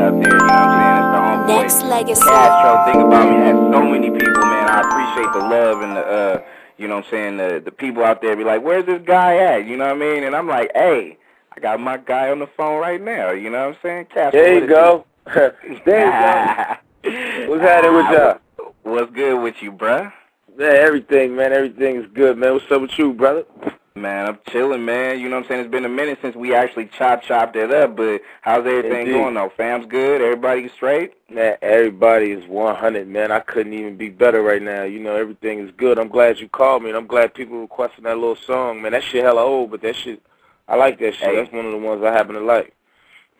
out 0.00 0.12
there. 0.22 0.32
You 0.32 0.38
know 0.38 0.44
what 0.44 0.52
I'm 0.52 0.80
saying? 0.80 0.96
It's 0.98 1.10
the 1.12 1.20
homeboy. 1.20 1.62
Next 1.62 1.82
legacy. 1.84 2.22
Kastro, 2.22 2.92
think 2.92 3.06
about 3.06 3.24
me. 3.30 3.36
That's 3.40 3.74
so 3.74 3.82
many 3.84 4.10
people, 4.10 4.42
man. 4.42 4.68
I 4.68 4.80
appreciate 4.80 5.32
the 5.32 5.46
love 5.46 5.82
and 5.82 5.96
the, 5.96 6.00
uh, 6.00 6.42
you 6.78 6.88
know 6.88 6.96
what 6.96 7.04
I'm 7.06 7.10
saying? 7.10 7.36
The 7.36 7.62
the 7.64 7.70
people 7.70 8.02
out 8.04 8.22
there 8.22 8.34
be 8.36 8.44
like, 8.44 8.62
where's 8.62 8.86
this 8.86 9.02
guy 9.04 9.36
at? 9.36 9.66
You 9.66 9.76
know 9.76 9.84
what 9.86 9.96
I 9.96 9.98
mean? 9.98 10.24
And 10.24 10.34
I'm 10.34 10.46
like, 10.48 10.70
hey, 10.74 11.18
I 11.56 11.60
got 11.60 11.78
my 11.80 11.98
guy 11.98 12.30
on 12.30 12.38
the 12.38 12.46
phone 12.56 12.80
right 12.80 13.00
now. 13.00 13.30
You 13.32 13.50
know 13.50 13.68
what 13.68 13.76
I'm 13.76 13.80
saying? 13.82 14.06
Kastro, 14.06 14.30
There 14.40 14.54
you 14.60 14.66
go. 14.66 15.04
there 15.34 15.56
you 15.64 15.80
go. 15.84 17.50
What's 17.50 17.62
happening 17.62 17.94
with 17.96 18.10
y'all? 18.10 18.38
What's 18.82 19.12
good 19.12 19.42
with 19.42 19.56
you, 19.60 19.72
bruh? 19.72 20.12
Man, 20.56 20.76
everything, 20.76 21.36
man. 21.36 21.52
Everything 21.52 21.96
is 21.96 22.06
good, 22.12 22.36
man. 22.38 22.54
What's 22.54 22.70
up 22.70 22.82
with 22.82 22.98
you, 22.98 23.12
brother? 23.12 23.44
Man, 23.96 24.26
I'm 24.26 24.38
chilling, 24.50 24.84
man. 24.84 25.18
You 25.18 25.28
know 25.28 25.36
what 25.36 25.46
I'm 25.46 25.48
saying? 25.48 25.60
It's 25.62 25.70
been 25.70 25.84
a 25.84 25.88
minute 25.88 26.20
since 26.22 26.36
we 26.36 26.54
actually 26.54 26.86
chop 26.96 27.22
chopped 27.22 27.56
it 27.56 27.72
up, 27.72 27.96
but 27.96 28.22
how's 28.40 28.64
everything 28.64 29.00
Indeed. 29.00 29.12
going 29.12 29.34
though? 29.34 29.52
Fam's 29.56 29.86
good? 29.86 30.22
Everybody 30.22 30.68
straight? 30.68 31.14
Man, 31.28 31.56
everybody 31.60 32.30
is 32.30 32.46
100, 32.46 33.08
man. 33.08 33.32
I 33.32 33.40
couldn't 33.40 33.72
even 33.72 33.96
be 33.96 34.08
better 34.08 34.42
right 34.42 34.62
now. 34.62 34.84
You 34.84 35.00
know, 35.00 35.16
everything 35.16 35.58
is 35.58 35.72
good. 35.76 35.98
I'm 35.98 36.08
glad 36.08 36.38
you 36.38 36.48
called 36.48 36.84
me, 36.84 36.90
and 36.90 36.96
I'm 36.96 37.08
glad 37.08 37.34
people 37.34 37.60
requesting 37.60 38.04
that 38.04 38.16
little 38.16 38.36
song, 38.36 38.80
man. 38.80 38.92
That 38.92 39.02
shit 39.02 39.24
hella 39.24 39.42
old, 39.42 39.72
but 39.72 39.82
that 39.82 39.96
shit, 39.96 40.22
I 40.68 40.76
like 40.76 41.00
that 41.00 41.14
shit. 41.16 41.28
Hey. 41.28 41.36
That's 41.36 41.52
one 41.52 41.66
of 41.66 41.72
the 41.72 41.78
ones 41.78 42.02
I 42.04 42.12
happen 42.12 42.36
to 42.36 42.40
like. 42.40 42.74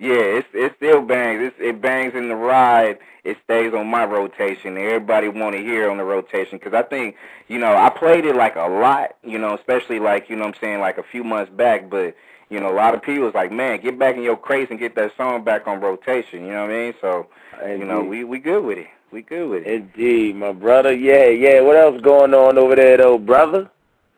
Yeah, 0.01 0.15
it's 0.15 0.49
it 0.53 0.73
still 0.79 1.03
bangs. 1.03 1.43
It's, 1.43 1.57
it 1.61 1.81
bangs 1.81 2.15
in 2.15 2.29
the 2.29 2.35
ride. 2.35 2.99
It 3.25 3.37
stays 3.45 3.75
on 3.75 3.87
my 3.87 4.05
rotation. 4.05 4.77
Everybody 4.77 5.29
want 5.29 5.55
to 5.55 5.63
hear 5.63 5.91
on 5.91 5.99
the 5.99 6.05
rotation 6.05 6.59
because 6.59 6.75
I 6.75 6.83
think 6.83 7.17
you 7.49 7.59
know 7.59 7.77
I 7.77 7.91
played 7.91 8.25
it 8.25 8.37
like 8.37 8.57
a 8.57 8.69
lot. 8.69 9.17
You 9.23 9.39
know, 9.39 9.55
especially 9.55 9.99
like 9.99 10.31
you 10.31 10.37
know 10.37 10.47
what 10.47 10.57
I'm 10.57 10.61
saying 10.61 10.81
like 10.81 10.99
a 10.99 11.03
few 11.03 11.25
months 11.25 11.51
back. 11.51 11.91
But 11.91 12.17
you 12.49 12.61
know 12.61 12.73
a 12.73 12.77
lot 12.77 12.95
of 12.95 13.03
people 13.03 13.25
was 13.25 13.35
like, 13.35 13.53
man, 13.53 13.81
get 13.81 13.99
back 13.99 14.17
in 14.17 14.23
your 14.23 14.37
crates 14.37 14.71
and 14.71 14.81
get 14.81 14.95
that 14.97 15.17
song 15.17 15.45
back 15.45 15.67
on 15.67 15.81
rotation. 15.81 16.45
You 16.45 16.53
know 16.53 16.63
what 16.63 16.71
I 16.71 16.75
mean? 16.75 16.95
So 17.01 17.27
you 17.67 17.85
know 17.85 18.03
we 18.03 18.25
we 18.25 18.39
good 18.39 18.65
with 18.65 18.79
it. 18.79 18.89
We 19.13 19.23
good 19.23 19.51
with 19.51 19.67
it. 19.67 19.73
Indeed, 19.73 20.37
my 20.37 20.53
brother. 20.53 20.95
Yeah, 20.95 21.27
yeah. 21.27 21.61
What 21.61 21.77
else 21.77 22.01
going 22.01 22.33
on 22.33 22.57
over 22.57 22.77
there, 22.77 22.97
though, 22.97 23.19
brother? 23.19 23.69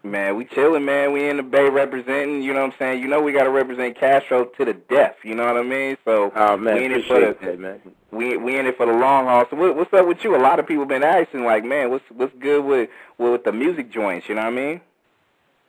Man, 0.04 0.36
we 0.36 0.46
chilling, 0.46 0.84
man. 0.84 1.12
We 1.12 1.28
in 1.28 1.36
the 1.36 1.44
Bay 1.44 1.68
representing. 1.68 2.42
You 2.42 2.52
know 2.52 2.62
what 2.62 2.72
I'm 2.72 2.78
saying? 2.78 3.02
You 3.02 3.08
know 3.08 3.22
we 3.22 3.32
got 3.32 3.44
to 3.44 3.50
represent 3.50 3.96
Kastro 3.96 4.46
to 4.46 4.64
the 4.64 4.74
death. 4.74 5.14
You 5.22 5.36
know 5.36 5.46
what 5.46 5.56
I 5.56 5.62
mean? 5.62 5.96
So 6.04 6.32
Oh 6.34 6.56
man, 6.56 6.74
we 6.74 6.84
in 6.86 6.92
it 6.92 7.06
for 7.06 7.20
the 7.20 7.36
that, 7.40 7.60
man. 7.60 7.80
we 8.10 8.36
we 8.36 8.58
in 8.58 8.66
it 8.66 8.76
for 8.76 8.86
the 8.86 8.92
long 8.92 9.26
haul. 9.26 9.44
So 9.48 9.56
what, 9.56 9.76
what's 9.76 9.92
up 9.92 10.06
with 10.06 10.24
you? 10.24 10.34
A 10.34 10.38
lot 10.38 10.58
of 10.58 10.66
people 10.66 10.86
been 10.86 11.04
asking, 11.04 11.44
like, 11.44 11.64
man, 11.64 11.90
what's 11.90 12.04
what's 12.10 12.34
good 12.40 12.64
with 12.64 12.90
with 13.18 13.44
the 13.44 13.52
music 13.52 13.92
joints? 13.92 14.28
You 14.28 14.34
know 14.34 14.42
what 14.42 14.52
I 14.52 14.56
mean? 14.56 14.80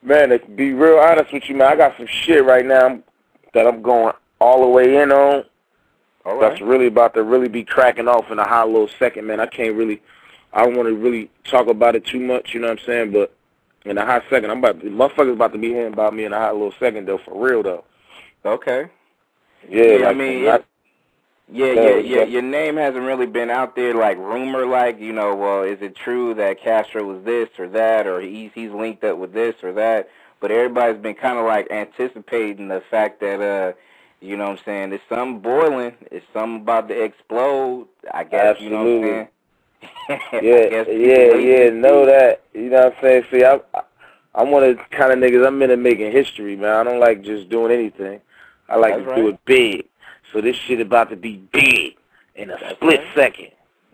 Man, 0.02 0.30
to 0.30 0.40
be 0.40 0.74
real 0.74 0.98
honest 0.98 1.32
with 1.32 1.48
you, 1.48 1.56
man, 1.56 1.72
I 1.72 1.76
got 1.76 1.96
some 1.98 2.08
shit 2.08 2.44
right 2.44 2.66
now 2.66 3.00
that 3.54 3.68
I'm 3.68 3.84
going 3.84 4.16
all 4.42 4.62
the 4.62 4.68
way 4.68 4.98
in 4.98 5.12
on. 5.12 5.46
All 6.26 6.40
That's 6.40 6.60
really 6.60 6.88
about 6.88 7.14
to 7.14 7.24
really 7.24 7.50
be 7.50 7.64
cracking 7.64 8.08
off 8.08 8.32
in 8.32 8.40
a 8.40 8.48
hot 8.48 8.68
little 8.68 8.90
second, 8.98 9.28
man. 9.28 9.40
I 9.40 9.46
can't 9.46 9.76
really, 9.76 10.02
I 10.54 10.64
don't 10.64 10.76
want 10.76 10.88
to 10.88 10.96
really 10.96 11.30
talk 11.44 11.68
about 11.68 11.96
it 11.96 12.06
too 12.06 12.20
much, 12.20 12.54
you 12.54 12.62
know 12.62 12.68
what 12.68 12.80
I'm 12.80 12.86
saying? 12.86 13.12
But 13.12 13.36
in 13.86 13.98
a 13.98 14.06
hot 14.06 14.24
second, 14.30 14.52
I'm 14.52 14.60
about, 14.60 14.80
motherfuckers 14.80 15.34
about 15.34 15.54
to 15.54 15.60
be 15.60 15.70
hearing 15.70 15.94
about 15.94 16.14
me 16.14 16.26
in 16.26 16.34
a 16.34 16.40
hot 16.40 16.54
little 16.54 16.74
second, 16.80 17.08
though, 17.08 17.18
for 17.20 17.38
real, 17.38 17.64
though. 17.64 17.84
Okay. 18.46 18.88
Yeah, 19.70 19.84
Yeah, 19.84 20.08
I 20.10 20.14
mean, 20.14 20.46
not- 20.46 20.66
Yeah, 21.52 21.68
Yeah, 21.68 21.74
yeah, 21.74 21.90
yeah. 21.98 22.18
yeah. 22.20 22.24
Your 22.26 22.42
name 22.42 22.78
hasn't 22.78 23.06
really 23.06 23.26
been 23.28 23.50
out 23.50 23.76
there 23.76 23.94
like 23.94 24.18
rumor, 24.18 24.66
like 24.66 25.00
you 25.00 25.14
know. 25.14 25.36
Well, 25.36 25.64
is 25.64 25.82
it 25.82 25.96
true 25.96 26.34
that 26.36 26.62
Kastro 26.62 27.04
was 27.06 27.24
this 27.26 27.50
or 27.60 27.68
that, 27.70 28.08
or 28.08 28.22
he's 28.22 28.52
he's 28.56 28.72
linked 28.72 29.04
up 29.04 29.18
with 29.18 29.34
this 29.34 29.56
or 29.64 29.74
that? 29.74 30.10
But 30.40 30.52
everybody's 30.52 31.02
been 31.02 31.16
kind 31.16 31.38
of 31.38 31.46
like 31.46 31.70
anticipating 31.72 32.70
the 32.70 32.82
fact 32.90 33.20
that 33.22 33.42
uh, 33.42 33.74
you 34.22 34.38
know 34.38 34.46
what 34.50 34.60
I'm 34.60 34.66
saying. 34.66 34.90
There's 34.92 35.02
something 35.10 35.40
boiling. 35.42 35.94
It's 36.12 36.26
something 36.34 36.62
about 36.62 36.88
to 36.90 37.04
explode. 37.04 37.88
I 38.14 38.24
guess 38.24 38.60
you 38.62 38.70
know 38.70 38.78
what 38.78 38.88
I'm 38.88 39.04
saying. 39.04 39.28
Yeah, 40.34 40.84
yeah, 40.90 41.34
yeah, 41.36 41.70
know 41.70 42.06
that. 42.06 42.44
You 42.54 42.70
know 42.70 42.86
what 42.86 42.96
I'm 42.98 43.02
saying? 43.02 43.24
See, 43.32 43.44
I, 43.44 43.60
I, 43.74 43.82
I'm 44.36 44.52
one 44.52 44.64
of 44.64 44.78
the 44.78 44.84
kind 44.92 45.12
of 45.14 45.20
niggas, 45.20 45.46
I'm 45.46 45.62
into 45.62 45.78
making 45.78 46.12
history, 46.12 46.56
man. 46.56 46.74
I 46.76 46.84
don't 46.84 47.00
like 47.00 47.22
just 47.24 47.50
doing 47.50 47.72
anything. 47.72 48.20
I 48.70 48.76
like 48.78 48.96
That's 48.96 49.10
to 49.10 49.16
do 49.16 49.28
it 49.30 49.46
big. 49.46 49.86
So 50.32 50.42
this 50.42 50.56
shit 50.56 50.82
about 50.82 51.10
to 51.12 51.16
be 51.16 51.38
big 51.52 51.96
in 52.36 52.50
a 52.50 52.58
That's 52.60 52.76
split 52.76 53.00
right. 53.00 53.16
second. 53.16 53.52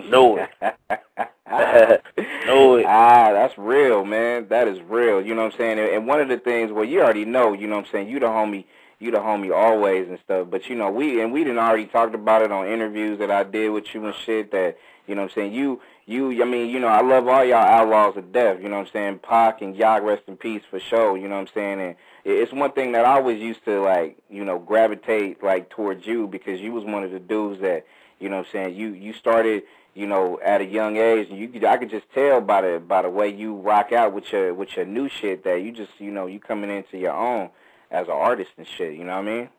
Know 0.10 0.38
it. 0.38 0.50
Know 2.46 2.76
it. 2.76 2.86
Ah, 2.88 3.32
that's 3.34 3.58
real, 3.58 4.06
man. 4.06 4.48
That 4.50 4.68
is 4.68 4.80
real. 4.84 5.22
You 5.22 5.34
know 5.36 5.44
what 5.46 5.54
I'm 5.54 5.58
saying? 5.58 5.80
And- 5.80 5.90
And 5.90 6.08
one 6.08 6.22
of 6.22 6.30
the 6.30 6.38
things, 6.38 6.72
well, 6.72 6.86
you 6.86 7.02
already 7.02 7.26
know. 7.26 7.54
You 7.54 7.68
know 7.68 7.76
what 7.78 7.86
I'm 7.88 7.92
saying? 7.92 8.10
You 8.10 8.20
the 8.20 8.28
homie. 8.28 8.66
You 9.00 9.12
the 9.12 9.18
homie 9.18 9.56
always 9.56 10.08
and 10.10 10.20
stuff. 10.24 10.48
But 10.50 10.68
you 10.70 10.76
know, 10.76 10.92
we 10.92 11.22
and 11.22 11.32
we 11.34 11.44
didn't 11.44 11.58
already 11.60 11.86
talked 11.86 12.14
about 12.16 12.42
it 12.44 12.52
on 12.52 12.68
interviews 12.68 13.18
that 13.20 13.32
I 13.32 13.44
did 13.44 13.70
with 13.70 13.94
you 13.94 14.06
and 14.06 14.16
shit. 14.26 14.52
That 14.52 14.78
you 15.10 15.16
know 15.16 15.24
what 15.24 15.32
I'm 15.32 15.36
saying? 15.36 15.54
You 15.54 15.82
you. 16.06 16.40
I 16.40 16.46
mean, 16.46 16.70
you 16.70 16.80
know, 16.80 16.88
I 16.88 17.02
love 17.02 17.28
all 17.28 17.44
y'all 17.44 17.66
Outlawz 17.66 18.16
of 18.16 18.32
death. 18.32 18.60
You 18.62 18.70
know 18.70 18.78
what 18.78 18.86
I'm 18.88 18.94
saying? 18.94 19.20
Pac 19.24 19.64
and 19.64 19.76
Yog, 19.76 20.04
rest 20.04 20.22
in 20.28 20.38
peace 20.38 20.62
for 20.70 20.80
sure. 20.80 21.18
You 21.18 21.28
know 21.28 21.34
what 21.34 21.50
I'm 21.50 21.54
saying? 21.56 21.82
And 21.82 21.96
it's 22.24 22.54
one 22.54 22.72
thing 22.74 22.92
that 22.92 23.06
I 23.06 23.16
always 23.16 23.42
used 23.42 23.66
to 23.66 23.82
like, 23.82 24.20
you 24.30 24.46
know, 24.46 24.60
gravitate 24.60 25.42
like 25.42 25.72
towards 25.72 26.06
you 26.06 26.28
because 26.28 26.62
you 26.62 26.74
was 26.74 26.84
one 26.84 27.04
of 27.04 27.10
the 27.10 27.20
dudes 27.20 27.60
that, 27.62 27.88
you 28.20 28.30
know 28.30 28.38
what 28.38 28.46
I'm 28.46 28.52
saying, 28.52 28.76
you 28.76 28.94
you 28.94 29.14
started, 29.14 29.64
you 29.96 30.06
know, 30.06 30.40
at 30.46 30.62
a 30.62 30.66
young 30.66 30.98
age 30.98 31.32
and 31.32 31.40
you 31.40 31.48
could 31.48 31.64
I 31.66 31.78
could 31.78 31.90
just 31.90 32.06
tell 32.14 32.40
by 32.40 32.62
the 32.62 32.80
by 32.80 33.02
the 33.02 33.10
way 33.10 33.30
you 33.30 33.56
rock 33.56 33.92
out 33.92 34.14
with 34.14 34.32
your 34.32 34.54
with 34.54 34.76
your 34.76 34.86
new 34.86 35.10
shit 35.10 35.44
that 35.44 35.64
you 35.64 35.72
just, 35.72 35.92
you 35.98 36.12
know, 36.12 36.28
you 36.28 36.40
coming 36.40 36.70
into 36.70 37.00
your 37.00 37.16
own 37.16 37.50
as 37.90 38.06
an 38.06 38.14
artist 38.14 38.52
and 38.60 38.68
shit, 38.68 38.94
you 38.94 39.06
know 39.06 39.16
what 39.16 39.28
I 39.28 39.32
mean? 39.32 39.50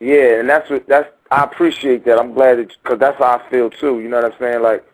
Yeah, 0.00 0.40
and 0.40 0.48
that's 0.48 0.70
what 0.70 0.86
that's. 0.86 1.08
I 1.30 1.44
appreciate 1.44 2.04
that. 2.06 2.18
I'm 2.18 2.32
glad 2.32 2.58
that 2.58 2.74
because 2.82 2.98
that's 2.98 3.18
how 3.18 3.38
I 3.38 3.50
feel 3.50 3.68
too. 3.68 4.00
You 4.00 4.08
know 4.08 4.20
what 4.22 4.32
I'm 4.32 4.38
saying? 4.38 4.62
Like, 4.62 4.84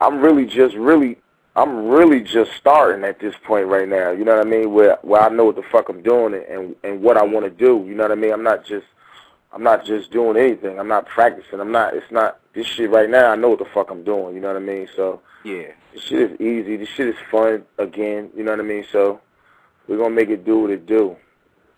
I'm 0.00 0.20
really 0.20 0.44
just 0.44 0.74
really, 0.76 1.16
I'm 1.56 1.86
really 1.88 2.20
just 2.20 2.52
starting 2.58 3.04
at 3.04 3.20
this 3.20 3.34
point 3.44 3.66
right 3.66 3.88
now. 3.88 4.10
You 4.10 4.24
know 4.24 4.36
what 4.36 4.46
I 4.46 4.50
mean? 4.50 4.72
Where 4.72 4.98
where 5.02 5.22
I 5.22 5.28
know 5.28 5.44
what 5.44 5.56
the 5.56 5.62
fuck 5.62 5.88
I'm 5.88 6.02
doing 6.02 6.34
and 6.34 6.44
and, 6.44 6.76
and 6.84 7.02
what 7.02 7.16
I 7.16 7.22
want 7.22 7.44
to 7.46 7.50
do. 7.50 7.84
You 7.86 7.94
know 7.94 8.02
what 8.02 8.12
I 8.12 8.16
mean? 8.16 8.32
I'm 8.32 8.42
not 8.42 8.64
just, 8.64 8.86
I'm 9.52 9.62
not 9.62 9.84
just 9.84 10.10
doing 10.10 10.36
anything. 10.36 10.78
I'm 10.78 10.88
not 10.88 11.06
practicing. 11.06 11.60
I'm 11.60 11.72
not. 11.72 11.94
It's 11.94 12.10
not 12.10 12.40
this 12.54 12.66
shit 12.66 12.90
right 12.90 13.08
now. 13.08 13.30
I 13.30 13.36
know 13.36 13.50
what 13.50 13.60
the 13.60 13.66
fuck 13.72 13.90
I'm 13.90 14.02
doing. 14.04 14.34
You 14.34 14.40
know 14.40 14.48
what 14.48 14.56
I 14.56 14.64
mean? 14.66 14.88
So 14.96 15.20
Yeah. 15.44 15.68
this 15.94 16.02
shit 16.02 16.32
is 16.32 16.40
easy. 16.40 16.76
This 16.76 16.88
shit 16.88 17.08
is 17.08 17.16
fun 17.30 17.64
again. 17.78 18.30
You 18.36 18.42
know 18.42 18.50
what 18.50 18.60
I 18.60 18.64
mean? 18.64 18.84
So 18.90 19.20
we're 19.86 19.96
gonna 19.96 20.14
make 20.14 20.28
it 20.28 20.44
do 20.44 20.58
what 20.58 20.70
it 20.70 20.86
do. 20.86 21.16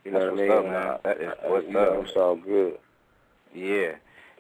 You 0.05 0.13
know 0.13 0.19
That's 0.21 0.31
what 0.31 0.31
I 0.31 0.31
what's 0.31 0.41
mean? 0.41 0.51
up, 0.51 0.65
man. 0.65 0.99
That 1.05 1.21
is 1.21 1.33
what's 1.51 1.67
you 1.67 1.73
know, 1.73 2.01
up. 2.01 2.07
It's 2.07 2.17
all 2.17 2.37
good. 2.37 2.79
Yeah. 3.55 3.93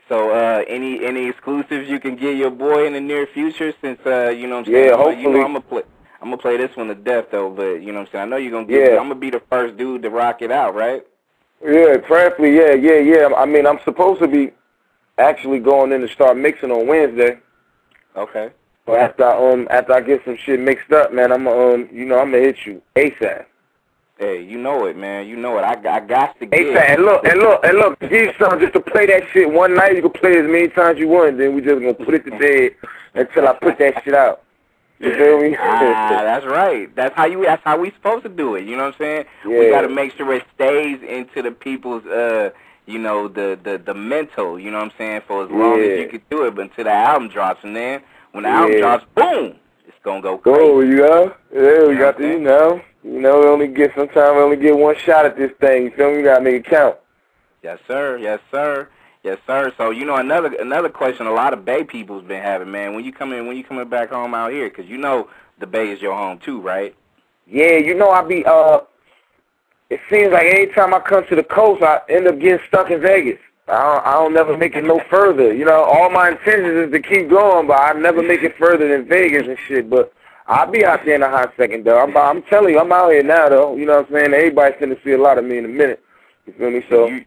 So 0.08 0.30
uh 0.30 0.64
any 0.66 1.04
any 1.04 1.28
exclusives 1.28 1.88
you 1.88 2.00
can 2.00 2.16
get 2.16 2.36
your 2.36 2.50
boy 2.50 2.86
in 2.86 2.94
the 2.94 3.00
near 3.00 3.26
future 3.26 3.72
since 3.80 3.98
uh 4.06 4.30
you 4.30 4.46
know 4.48 4.56
what 4.58 4.66
I'm 4.68 4.72
saying? 4.72 4.86
Yeah, 4.86 4.92
I'm 4.94 4.98
gonna- 4.98 5.10
You 5.10 5.16
hopefully. 5.24 5.34
know 5.38 5.44
I'm 5.44 5.52
gonna 5.52 5.60
play 5.60 5.82
I'm 6.22 6.26
gonna 6.28 6.36
play 6.42 6.56
this 6.56 6.76
one 6.76 6.88
to 6.88 6.94
death 6.94 7.26
though, 7.30 7.50
but 7.50 7.74
you 7.82 7.92
know 7.92 8.00
what 8.00 8.08
I'm 8.08 8.12
saying? 8.12 8.22
I 8.22 8.26
know 8.26 8.36
you're 8.36 8.50
gonna 8.52 8.66
get 8.66 8.92
Yeah. 8.92 8.98
I'm 8.98 9.04
gonna 9.08 9.14
be 9.16 9.30
the 9.30 9.42
first 9.50 9.76
dude 9.76 10.02
to 10.02 10.10
rock 10.10 10.42
it 10.42 10.50
out, 10.50 10.74
right? 10.74 11.04
Yeah, 11.64 11.98
prayerfully, 11.98 12.56
yeah, 12.56 12.72
yeah, 12.72 12.98
yeah. 12.98 13.28
I 13.36 13.44
mean, 13.44 13.66
I'm 13.66 13.78
supposed 13.84 14.20
to 14.22 14.28
be 14.28 14.50
actually 15.18 15.58
going 15.58 15.92
in 15.92 16.00
to 16.00 16.08
start 16.08 16.36
mixing 16.38 16.70
on 16.70 16.86
Wednesday. 16.86 17.38
Okay. 18.16 18.50
But 18.86 18.98
after 18.98 19.24
I, 19.26 19.52
um 19.52 19.68
after 19.70 19.92
I 19.92 20.00
get 20.00 20.24
some 20.24 20.36
shit 20.36 20.58
mixed 20.58 20.90
up, 20.92 21.12
man, 21.12 21.30
I'm 21.32 21.46
um 21.46 21.88
you 21.92 22.04
know 22.06 22.18
I'm 22.18 22.30
gonna 22.32 22.42
hit 22.42 22.56
you 22.66 22.82
ASAP. 22.96 23.44
Hey, 24.20 24.42
you 24.42 24.58
know 24.58 24.84
it, 24.84 24.98
man. 24.98 25.26
You 25.26 25.34
know 25.36 25.56
it. 25.56 25.62
I, 25.62 25.70
I 25.96 26.00
got 26.00 26.38
to 26.40 26.44
get 26.46 26.60
ASAP. 26.60 26.90
And 26.90 27.04
look, 27.06 27.24
and 27.26 27.38
look, 27.40 27.64
and 27.64 27.78
look. 27.78 27.98
Give 28.00 28.12
you 28.12 28.32
something 28.38 28.60
just 28.60 28.74
to 28.74 28.80
play 28.80 29.06
that 29.06 29.22
shit 29.32 29.50
one 29.50 29.74
night. 29.74 29.96
You 29.96 30.02
can 30.02 30.10
play 30.10 30.36
as 30.36 30.44
many 30.44 30.68
times 30.68 30.98
you 30.98 31.08
want. 31.08 31.38
Then 31.38 31.54
we 31.54 31.62
just 31.62 31.80
gonna 31.80 31.94
put 31.94 32.12
it 32.12 32.26
to 32.26 32.30
bed 32.38 32.72
until 33.14 33.48
I 33.48 33.54
put 33.54 33.78
that 33.78 34.04
shit 34.04 34.12
out. 34.12 34.42
You 34.98 35.14
feel 35.16 35.40
me? 35.40 35.56
Ah, 35.58 36.20
that's 36.22 36.44
right. 36.44 36.94
That's 36.94 37.16
how 37.16 37.24
you. 37.24 37.42
That's 37.42 37.62
how 37.64 37.78
we 37.80 37.92
supposed 37.92 38.22
to 38.24 38.28
do 38.28 38.56
it. 38.56 38.66
You 38.66 38.76
know 38.76 38.84
what 38.84 38.94
I'm 38.96 38.98
saying? 38.98 39.24
Yeah. 39.48 39.58
We 39.58 39.70
got 39.70 39.80
to 39.80 39.88
make 39.88 40.12
sure 40.14 40.30
it 40.34 40.44
stays 40.54 41.00
into 41.02 41.40
the 41.40 41.50
people's, 41.52 42.04
uh, 42.04 42.50
you 42.84 42.98
know, 42.98 43.26
the 43.26 43.58
the 43.64 43.78
the 43.82 43.94
mental. 43.94 44.60
You 44.60 44.70
know 44.70 44.76
what 44.80 44.92
I'm 44.92 44.98
saying? 44.98 45.22
For 45.26 45.44
as 45.44 45.50
long 45.50 45.78
Yeah. 45.78 45.84
as 45.92 46.00
you 46.00 46.08
can 46.08 46.22
do 46.28 46.44
it, 46.44 46.54
but 46.54 46.62
until 46.66 46.84
the 46.84 46.92
album 46.92 47.30
drops, 47.30 47.64
and 47.64 47.74
then 47.74 48.02
when 48.32 48.44
the 48.44 48.50
album 48.50 48.76
drops, 48.78 49.06
boom, 49.14 49.56
it's 49.88 49.96
gonna 50.04 50.20
go 50.20 50.36
crazy. 50.36 50.58
Go, 50.58 50.80
you 50.80 50.96
know? 50.96 51.34
Yeah, 51.54 51.86
we 51.88 51.94
Yeah, 51.94 51.98
got 52.00 52.18
to, 52.18 52.24
okay. 52.24 52.32
you 52.34 52.40
know. 52.40 52.82
You 53.02 53.20
know, 53.20 53.40
we 53.40 53.46
only 53.46 53.68
get 53.68 53.92
sometimes 53.94 54.36
we 54.36 54.42
only 54.42 54.56
get 54.56 54.76
one 54.76 54.96
shot 54.98 55.24
at 55.24 55.36
this 55.36 55.52
thing. 55.60 55.84
You 55.84 55.90
feel 55.92 56.10
me? 56.10 56.18
We 56.18 56.22
gotta 56.22 56.42
make 56.42 56.54
it 56.56 56.66
count. 56.66 56.96
Yes, 57.62 57.78
sir. 57.86 58.18
Yes, 58.18 58.40
sir. 58.50 58.88
Yes, 59.22 59.38
sir. 59.46 59.72
So 59.76 59.90
you 59.90 60.04
know 60.04 60.16
another 60.16 60.54
another 60.60 60.88
question 60.88 61.26
a 61.26 61.32
lot 61.32 61.52
of 61.52 61.64
Bay 61.64 61.84
people's 61.84 62.24
been 62.24 62.42
having, 62.42 62.70
man. 62.70 62.94
When 62.94 63.04
you 63.04 63.12
come 63.12 63.32
in, 63.32 63.46
when 63.46 63.56
you 63.56 63.64
coming 63.64 63.88
back 63.88 64.10
home 64.10 64.34
out 64.34 64.52
here, 64.52 64.68
because 64.68 64.86
you 64.86 64.98
know 64.98 65.28
the 65.58 65.66
Bay 65.66 65.90
is 65.90 66.00
your 66.00 66.14
home 66.14 66.38
too, 66.38 66.60
right? 66.60 66.94
Yeah, 67.46 67.76
you 67.76 67.94
know 67.94 68.10
I 68.10 68.22
be 68.22 68.44
uh 68.46 68.80
it 69.90 70.00
seems 70.08 70.32
like 70.32 70.46
every 70.46 70.72
time 70.72 70.94
I 70.94 71.00
come 71.00 71.26
to 71.26 71.36
the 71.36 71.42
coast 71.42 71.82
I 71.82 72.00
end 72.08 72.28
up 72.28 72.38
getting 72.38 72.64
stuck 72.68 72.90
in 72.90 73.00
Vegas. 73.00 73.38
I 73.68 73.82
don't 73.82 74.06
I 74.06 74.12
don't 74.12 74.34
never 74.34 74.56
make 74.56 74.74
it 74.74 74.84
no 74.84 75.00
further. 75.10 75.52
You 75.52 75.64
know, 75.64 75.84
all 75.84 76.10
my 76.10 76.30
intentions 76.30 76.86
is 76.86 76.92
to 76.92 77.00
keep 77.00 77.28
going, 77.28 77.66
but 77.66 77.80
I 77.80 77.92
never 77.92 78.22
make 78.22 78.42
it 78.42 78.56
further 78.56 78.88
than 78.88 79.06
Vegas 79.06 79.46
and 79.46 79.58
shit. 79.66 79.90
But 79.90 80.12
I'll 80.50 80.68
be 80.70 80.84
out 80.84 81.04
there 81.04 81.14
in 81.14 81.22
a 81.22 81.30
hot 81.30 81.52
second 81.56 81.84
though. 81.84 82.00
I'm 82.02 82.16
I'm 82.16 82.42
telling 82.42 82.74
you, 82.74 82.80
I'm 82.80 82.90
out 82.90 83.12
here 83.12 83.22
now 83.22 83.48
though. 83.48 83.76
You 83.76 83.86
know 83.86 83.98
what 83.98 84.08
I'm 84.08 84.12
saying? 84.12 84.34
Everybody's 84.34 84.80
gonna 84.80 84.96
see 85.04 85.12
a 85.12 85.18
lot 85.18 85.38
of 85.38 85.44
me 85.44 85.58
in 85.58 85.64
a 85.64 85.68
minute. 85.68 86.02
You 86.44 86.52
feel 86.54 86.70
me? 86.72 86.84
So 86.90 87.06
you 87.06 87.24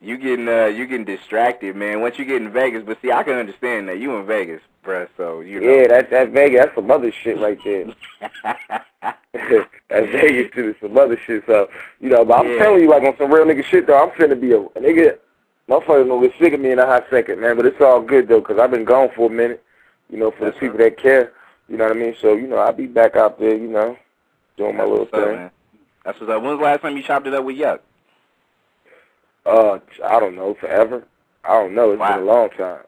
you 0.00 0.18
getting 0.18 0.48
uh 0.48 0.66
you 0.66 0.84
getting 0.88 1.04
distracted, 1.04 1.76
man. 1.76 2.00
Once 2.00 2.18
you 2.18 2.24
get 2.24 2.42
in 2.42 2.52
Vegas, 2.52 2.82
but 2.84 2.98
see, 3.00 3.12
I 3.12 3.22
can 3.22 3.34
understand 3.34 3.88
that 3.88 3.98
you 4.00 4.16
in 4.16 4.26
Vegas, 4.26 4.60
bruh. 4.84 5.08
So 5.16 5.38
you 5.40 5.60
know. 5.60 5.68
Yeah, 5.72 5.86
that's 5.86 6.10
that 6.10 6.30
Vegas. 6.30 6.62
That's 6.64 6.74
some 6.74 6.90
other 6.90 7.12
shit 7.12 7.38
right 7.38 7.58
there. 7.62 7.94
that's 9.88 10.10
Vegas 10.10 10.52
too. 10.52 10.74
Some 10.80 10.98
other 10.98 11.16
shit. 11.24 11.44
So 11.46 11.68
you 12.00 12.10
know, 12.10 12.24
but 12.24 12.40
I'm 12.40 12.50
Yeah. 12.50 12.58
telling 12.58 12.80
you, 12.82 12.90
like 12.90 13.04
on 13.04 13.16
some 13.18 13.32
real 13.32 13.44
nigga 13.44 13.64
shit 13.64 13.86
though, 13.86 14.02
I'm 14.02 14.10
finna 14.10 14.40
be 14.40 14.50
a, 14.50 14.58
nigga. 14.80 15.18
Motherfuckers 15.68 16.08
gonna 16.08 16.26
get 16.28 16.38
sick 16.40 16.52
of 16.54 16.60
me 16.60 16.72
in 16.72 16.80
a 16.80 16.86
hot 16.86 17.06
second, 17.08 17.40
man. 17.40 17.54
But 17.56 17.66
it's 17.66 17.80
all 17.80 18.02
good 18.02 18.26
though, 18.26 18.42
cause 18.42 18.58
I've 18.58 18.72
been 18.72 18.84
gone 18.84 19.10
for 19.14 19.30
a 19.30 19.32
minute. 19.32 19.62
You 20.10 20.18
know, 20.18 20.32
for 20.32 20.46
That's 20.46 20.56
the 20.56 20.60
people 20.60 20.78
that 20.78 20.98
care. 20.98 21.32
You 21.68 21.76
know 21.78 21.84
what 21.84 21.96
I 21.96 21.98
mean? 22.00 22.14
So 22.20 22.34
you 22.34 22.46
know, 22.46 22.58
I'll 22.58 22.72
be 22.72 22.86
back 22.86 23.16
out 23.16 23.38
there. 23.38 23.56
You 23.56 23.68
know, 23.68 23.96
doing 24.56 24.76
my 24.76 24.84
That's 24.84 24.90
little 24.90 25.04
up, 25.06 25.10
thing. 25.12 25.36
man. 25.36 25.50
That's 26.04 26.20
what's 26.20 26.30
up. 26.32 26.42
When's 26.42 26.58
the 26.58 26.64
last 26.64 26.82
time 26.82 26.96
you 26.96 27.02
chopped 27.02 27.26
it 27.26 27.34
up 27.34 27.44
with 27.44 27.56
Yuck? 27.56 27.78
Uh, 29.46 29.78
I 30.04 30.20
don't 30.20 30.36
know, 30.36 30.54
forever. 30.54 31.04
I 31.44 31.52
don't 31.60 31.74
know. 31.74 31.92
It's 31.92 32.00
Wow. 32.00 32.14
been 32.16 32.22
a 32.22 32.26
long 32.32 32.50
time. 32.50 32.80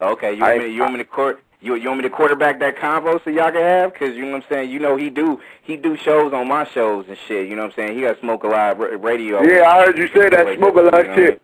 Okay, 0.00 0.32
you 0.34 0.44
I- 0.44 0.48
want 0.50 0.58
me 0.58 0.64
to, 0.66 0.70
you 0.72 0.80
want 0.80 0.92
me 0.94 0.98
to 0.98 1.04
court 1.04 1.42
you 1.62 1.74
you 1.74 1.88
want 1.88 1.98
me 1.98 2.08
to 2.08 2.14
quarterback 2.14 2.58
that 2.60 2.76
convo 2.76 3.22
so 3.22 3.28
y'all 3.30 3.52
can 3.52 3.60
have? 3.60 3.92
Cause 3.94 4.14
you 4.14 4.22
know 4.24 4.32
what 4.32 4.44
I'm 4.44 4.48
saying. 4.48 4.70
You 4.70 4.78
know 4.78 4.96
he 4.96 5.10
do 5.10 5.40
he 5.62 5.76
do 5.76 5.94
shows 5.96 6.32
on 6.32 6.48
my 6.48 6.64
shows 6.64 7.04
and 7.08 7.18
shit. 7.28 7.48
You 7.48 7.54
know 7.56 7.62
what 7.62 7.72
I'm 7.72 7.76
saying. 7.76 7.96
He 7.96 8.02
got 8.02 8.18
smoke 8.20 8.44
a 8.44 8.48
lot 8.48 8.78
radio. 9.02 9.42
Yeah, 9.42 9.68
I 9.68 9.84
heard 9.84 9.98
you 9.98 10.08
say 10.08 10.30
that 10.30 10.56
smoke 10.56 10.76
a 10.76 10.80
lot 10.80 11.04
shit. 11.14 11.42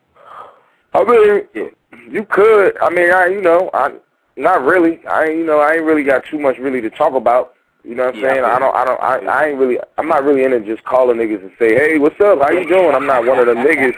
I 0.95 1.05
mean, 1.05 1.43
Yeah. 1.53 1.69
you 2.11 2.25
could. 2.25 2.79
I 2.79 2.89
mean, 2.89 3.13
I 3.13 3.27
you 3.27 3.43
know, 3.43 3.69
I 3.75 3.93
not 4.37 4.63
really. 4.63 5.05
I 5.07 5.27
you 5.27 5.45
know, 5.45 5.61
I 5.61 5.75
ain't 5.75 5.85
really 5.85 6.05
got 6.05 6.25
too 6.25 6.39
much 6.39 6.59
really 6.59 6.81
to 6.83 6.91
talk 6.91 7.15
about. 7.15 7.55
You 7.85 7.95
know 7.95 8.07
what 8.07 8.17
I'm 8.17 8.23
Yeah, 8.23 8.33
saying? 8.33 8.45
I 8.45 8.59
don't, 8.59 8.75
I 8.75 8.85
don't, 8.85 9.01
I, 9.01 9.19
I 9.33 9.47
ain't 9.47 9.59
really. 9.59 9.79
I'm 9.97 10.09
not 10.09 10.25
really 10.25 10.43
into 10.43 10.59
just 10.61 10.83
calling 10.85 11.19
niggas 11.19 11.41
and 11.43 11.53
say, 11.57 11.75
hey, 11.75 11.99
what's 11.99 12.21
up? 12.21 12.41
How 12.41 12.51
you 12.51 12.67
doing? 12.67 12.95
I'm 12.97 13.07
not 13.07 13.25
one 13.25 13.39
of 13.39 13.47
them 13.47 13.59
niggas. 13.59 13.95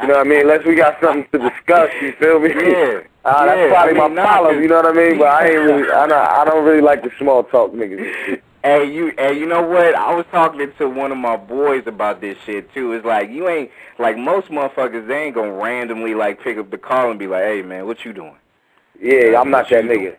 You 0.00 0.08
know 0.08 0.14
what 0.14 0.26
I 0.26 0.30
mean? 0.30 0.40
Unless 0.42 0.64
we 0.64 0.74
got 0.74 0.98
something 1.00 1.26
to 1.32 1.50
discuss. 1.50 1.90
You 2.00 2.12
feel 2.12 2.40
me? 2.40 2.48
Yeah. 2.48 3.00
Uh, 3.26 3.44
that's 3.46 3.58
Yeah, 3.58 3.68
probably 3.68 4.00
I 4.00 4.08
mean, 4.08 4.14
my 4.14 4.22
problem. 4.22 4.62
You 4.62 4.68
know 4.68 4.76
what 4.76 4.86
I 4.86 4.92
mean? 4.92 5.18
But 5.18 5.26
I 5.28 5.48
ain't 5.48 5.60
really. 5.62 5.90
I 5.90 6.06
don't. 6.06 6.12
I 6.12 6.44
don't 6.46 6.64
really 6.64 6.80
like 6.80 7.02
the 7.02 7.10
small 7.18 7.44
talk 7.44 7.72
niggas. 7.72 8.40
Hey, 8.64 8.90
you, 8.90 9.12
hey, 9.18 9.38
you 9.38 9.46
know 9.46 9.62
what? 9.62 9.94
I 9.94 10.14
was 10.14 10.26
talking 10.32 10.72
to 10.78 10.88
one 10.88 11.12
of 11.12 11.18
my 11.18 11.36
boys 11.36 11.84
about 11.86 12.20
this 12.20 12.36
shit 12.44 12.72
too. 12.74 12.92
It's 12.92 13.04
like 13.04 13.30
you 13.30 13.48
ain't 13.48 13.70
like 13.98 14.16
most 14.16 14.48
motherfuckers. 14.48 15.06
They 15.06 15.24
ain't 15.24 15.34
gonna 15.34 15.52
randomly 15.52 16.14
like 16.14 16.40
pick 16.42 16.56
up 16.58 16.70
the 16.70 16.78
call 16.78 17.10
and 17.10 17.18
be 17.18 17.26
like, 17.26 17.44
"Hey, 17.44 17.62
man, 17.62 17.86
what 17.86 18.04
you 18.04 18.12
doing?" 18.14 18.34
Yeah, 19.00 19.40
I'm 19.40 19.50
not 19.50 19.68
that 19.70 19.84
nigga. 19.84 20.16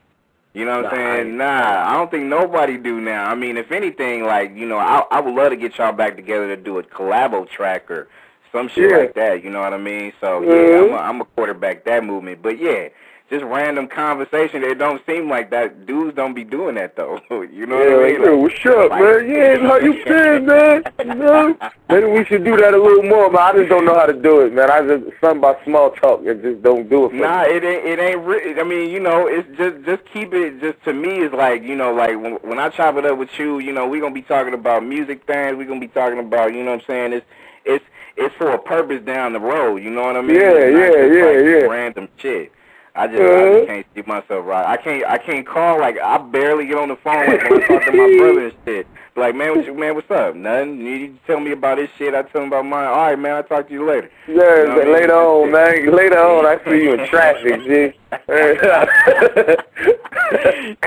You 0.53 0.65
know 0.65 0.81
what 0.81 0.91
Nah, 0.91 0.97
I'm 0.99 1.15
saying? 1.25 1.37
Nah, 1.37 1.89
I 1.89 1.93
don't 1.93 2.09
think 2.09 2.25
nobody 2.25 2.77
do 2.77 2.99
now. 2.99 3.25
I 3.29 3.35
mean, 3.35 3.55
if 3.55 3.71
anything, 3.71 4.23
like 4.23 4.55
you 4.55 4.65
know, 4.67 4.77
I 4.77 5.03
I 5.11 5.19
would 5.19 5.33
love 5.33 5.51
to 5.51 5.55
get 5.55 5.77
y'all 5.77 5.93
back 5.93 6.15
together 6.15 6.47
to 6.55 6.57
do 6.61 6.79
a 6.79 6.83
collabo 6.83 7.47
track 7.49 7.89
or 7.91 8.07
some 8.51 8.67
shit 8.69 8.89
Yeah. 8.89 8.97
like 8.97 9.13
that. 9.13 9.43
You 9.43 9.51
know 9.51 9.61
what 9.61 9.73
I 9.73 9.77
mean? 9.77 10.11
So 10.19 10.41
yeah, 10.41 10.49
Mhm. 10.49 10.83
I'm 10.85 10.91
a, 10.91 10.97
I'm 10.97 11.21
a 11.21 11.25
quarterback 11.25 11.83
that 11.85 12.03
movement. 12.03 12.41
But 12.41 12.57
yeah, 12.59 12.89
just 13.29 13.43
random 13.45 13.87
conversation. 13.87 14.63
It 14.63 14.75
don't 14.79 15.01
seem 15.05 15.29
like 15.29 15.51
that. 15.51 15.85
Dudes 15.85 16.15
don't 16.15 16.33
be 16.33 16.43
doing 16.43 16.75
that 16.75 16.95
though. 16.95 17.19
you 17.29 17.65
know 17.65 17.81
yeah, 17.81 17.95
what 17.95 18.05
I 18.05 18.07
like, 18.09 18.19
mean? 18.19 18.23
yo, 18.23 18.37
what's 18.37 18.65
up, 18.65 18.89
like- 18.89 19.01
man? 19.01 19.29
Yeah, 19.29 19.57
how 19.67 19.77
you 19.77 20.03
been, 20.05 20.45
man? 20.45 20.83
You 20.99 21.15
know? 21.15 21.57
Maybe 21.89 22.05
we 22.07 22.25
should 22.25 22.43
do 22.43 22.57
that 22.57 22.73
a 22.73 22.77
little 22.81 23.03
more, 23.03 23.29
but 23.31 23.41
I 23.41 23.53
just 23.53 23.69
don't 23.69 23.85
know 23.85 23.95
how 23.95 24.05
to 24.05 24.13
do 24.13 24.41
it, 24.41 24.53
man. 24.53 24.69
I 24.71 24.81
just 24.81 25.05
something 25.21 25.39
about 25.39 25.63
small 25.65 25.91
talk. 25.91 26.21
I 26.27 26.33
just 26.33 26.61
don't 26.61 26.89
do 26.89 27.05
it. 27.05 27.09
For 27.09 27.15
Nah, 27.15 27.43
me. 27.43 27.49
it 27.49 27.63
ain't. 27.63 27.85
It 27.85 27.99
ain't. 27.99 28.25
Re- 28.25 28.59
I 28.59 28.63
mean, 28.63 28.89
you 28.89 28.99
know, 28.99 29.27
it's 29.27 29.47
just 29.57 29.83
just 29.85 30.03
keep 30.13 30.33
it. 30.33 30.59
Just 30.61 30.83
to 30.85 30.93
me, 30.93 31.21
it's 31.21 31.33
like 31.33 31.63
you 31.63 31.75
know, 31.75 31.93
like 31.93 32.19
when 32.21 32.33
when 32.43 32.59
I 32.59 32.69
chop 32.69 32.95
it 32.97 33.05
up 33.05 33.17
with 33.17 33.29
you, 33.39 33.59
you 33.59 33.71
know, 33.73 33.87
we 33.87 33.99
gonna 33.99 34.13
be 34.13 34.21
talking 34.21 34.53
about 34.53 34.85
music 34.85 35.25
things. 35.25 35.55
We 35.57 35.65
gonna 35.65 35.79
be 35.79 35.87
talking 35.87 36.19
about, 36.19 36.53
you 36.53 36.63
know, 36.63 36.71
what 36.71 36.81
I'm 36.81 36.85
saying 36.87 37.13
it's 37.13 37.25
it's 37.65 37.85
it's 38.17 38.35
for 38.35 38.51
a 38.51 38.59
purpose 38.59 39.01
down 39.03 39.33
the 39.33 39.39
road. 39.39 39.77
You 39.77 39.89
know 39.89 40.03
what 40.03 40.15
I 40.15 40.21
mean? 40.21 40.35
Yeah, 40.35 40.53
yeah, 40.53 41.05
yeah, 41.05 41.23
like, 41.25 41.45
yeah. 41.45 41.67
Random 41.67 42.07
shit. 42.17 42.51
I 42.99 43.07
just, 43.07 43.19
I 43.21 43.25
Uh-huh. 43.25 43.53
just 43.59 43.67
can't 43.67 43.85
see 43.95 44.01
myself 44.05 44.45
right. 44.45 44.65
I 44.65 44.77
can't 44.77 45.05
I 45.05 45.17
can't 45.17 45.45
call 45.47 45.79
like 45.79 45.97
I 45.99 46.17
barely 46.17 46.65
get 46.67 46.77
on 46.77 46.89
the 46.89 46.97
phone 46.97 47.25
like 47.27 47.49
when 47.49 47.63
I 47.63 47.67
talk 47.67 47.85
to 47.85 47.91
my 47.93 48.17
brother 48.19 48.45
and 48.47 48.53
shit. 48.65 48.87
Like 49.15 49.35
man, 49.35 49.55
what 49.57 49.65
you, 49.65 49.73
man, 49.73 49.95
what's 49.95 50.09
up? 50.11 50.35
Nothing. 50.35 50.77
You 50.77 50.97
need 50.99 51.19
to 51.19 51.27
tell 51.27 51.39
me 51.39 51.51
about 51.51 51.77
this 51.77 51.89
shit. 51.97 52.13
I 52.13 52.21
tell 52.23 52.41
him 52.41 52.47
about 52.49 52.65
mine. 52.65 52.87
All 52.87 52.95
right, 53.07 53.17
man. 53.19 53.35
I'll 53.35 53.43
talk 53.43 53.67
to 53.67 53.73
you 53.73 53.85
later. 53.85 54.09
Yeah, 54.27 54.33
You 54.35 54.65
know 54.67 54.81
I 54.81 54.83
mean? 54.85 54.93
later 54.93 55.13
on, 55.13 55.51
man. 55.51 55.95
Later 55.95 56.19
on, 56.19 56.45
I 56.45 56.59
see 56.65 56.83
you 56.83 56.93
in 56.93 57.07
traffic, 57.07 57.63
G. 57.63 57.93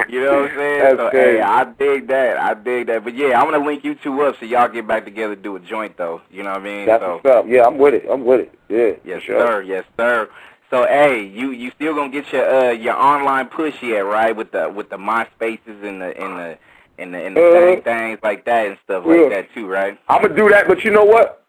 You 0.08 0.24
know 0.24 0.42
what 0.42 0.50
I'm 0.52 0.56
saying? 0.56 0.80
That's 0.82 0.96
so 0.98 1.10
crazy. 1.10 1.36
hey, 1.38 1.40
I 1.42 1.64
dig 1.64 2.06
that. 2.08 2.36
I 2.38 2.54
dig 2.54 2.86
that. 2.86 3.02
But 3.04 3.14
yeah, 3.16 3.40
I'm 3.40 3.50
gonna 3.50 3.64
link 3.64 3.82
you 3.84 3.94
two 3.96 4.22
up 4.22 4.36
so 4.38 4.46
y'all 4.46 4.68
get 4.68 4.86
back 4.86 5.04
together 5.04 5.34
to 5.34 5.40
do 5.42 5.56
a 5.56 5.60
joint 5.60 5.96
though. 5.96 6.20
You 6.30 6.42
know 6.44 6.50
what 6.50 6.60
I 6.60 6.64
mean? 6.64 6.86
That's 6.86 7.02
so 7.02 7.14
what's 7.22 7.26
up. 7.26 7.46
Yeah, 7.48 7.66
I'm 7.66 7.78
with 7.78 7.94
it. 7.94 8.04
I'm 8.10 8.24
with 8.24 8.40
it. 8.40 8.58
Yeah. 8.68 8.92
yes, 9.04 9.22
sure. 9.22 9.40
sir. 9.46 9.62
Yes, 9.62 9.84
sir. 9.98 10.28
So 10.72 10.86
hey, 10.86 11.22
you 11.26 11.50
you 11.50 11.70
still 11.76 11.94
gonna 11.94 12.08
get 12.10 12.32
your 12.32 12.48
uh 12.48 12.70
your 12.70 12.94
online 12.94 13.48
push 13.48 13.74
yet, 13.82 14.06
right? 14.06 14.34
With 14.34 14.52
the 14.52 14.70
with 14.70 14.88
the 14.88 14.96
MySpaces 14.96 15.84
and 15.84 16.00
the 16.00 16.18
and 16.18 16.38
the 16.38 16.58
and 16.96 17.12
the 17.12 17.18
and 17.18 17.36
the 17.36 17.46
Uh, 17.46 17.52
thing 17.52 17.82
things 17.82 18.18
like 18.22 18.46
that 18.46 18.66
and 18.68 18.78
stuff 18.82 19.04
yeah. 19.06 19.12
like 19.12 19.30
that 19.30 19.54
too, 19.54 19.66
right? 19.66 19.98
I'm 20.08 20.22
gonna 20.22 20.34
do 20.34 20.48
that, 20.48 20.66
but 20.68 20.82
you 20.82 20.90
know 20.90 21.04
what? 21.04 21.44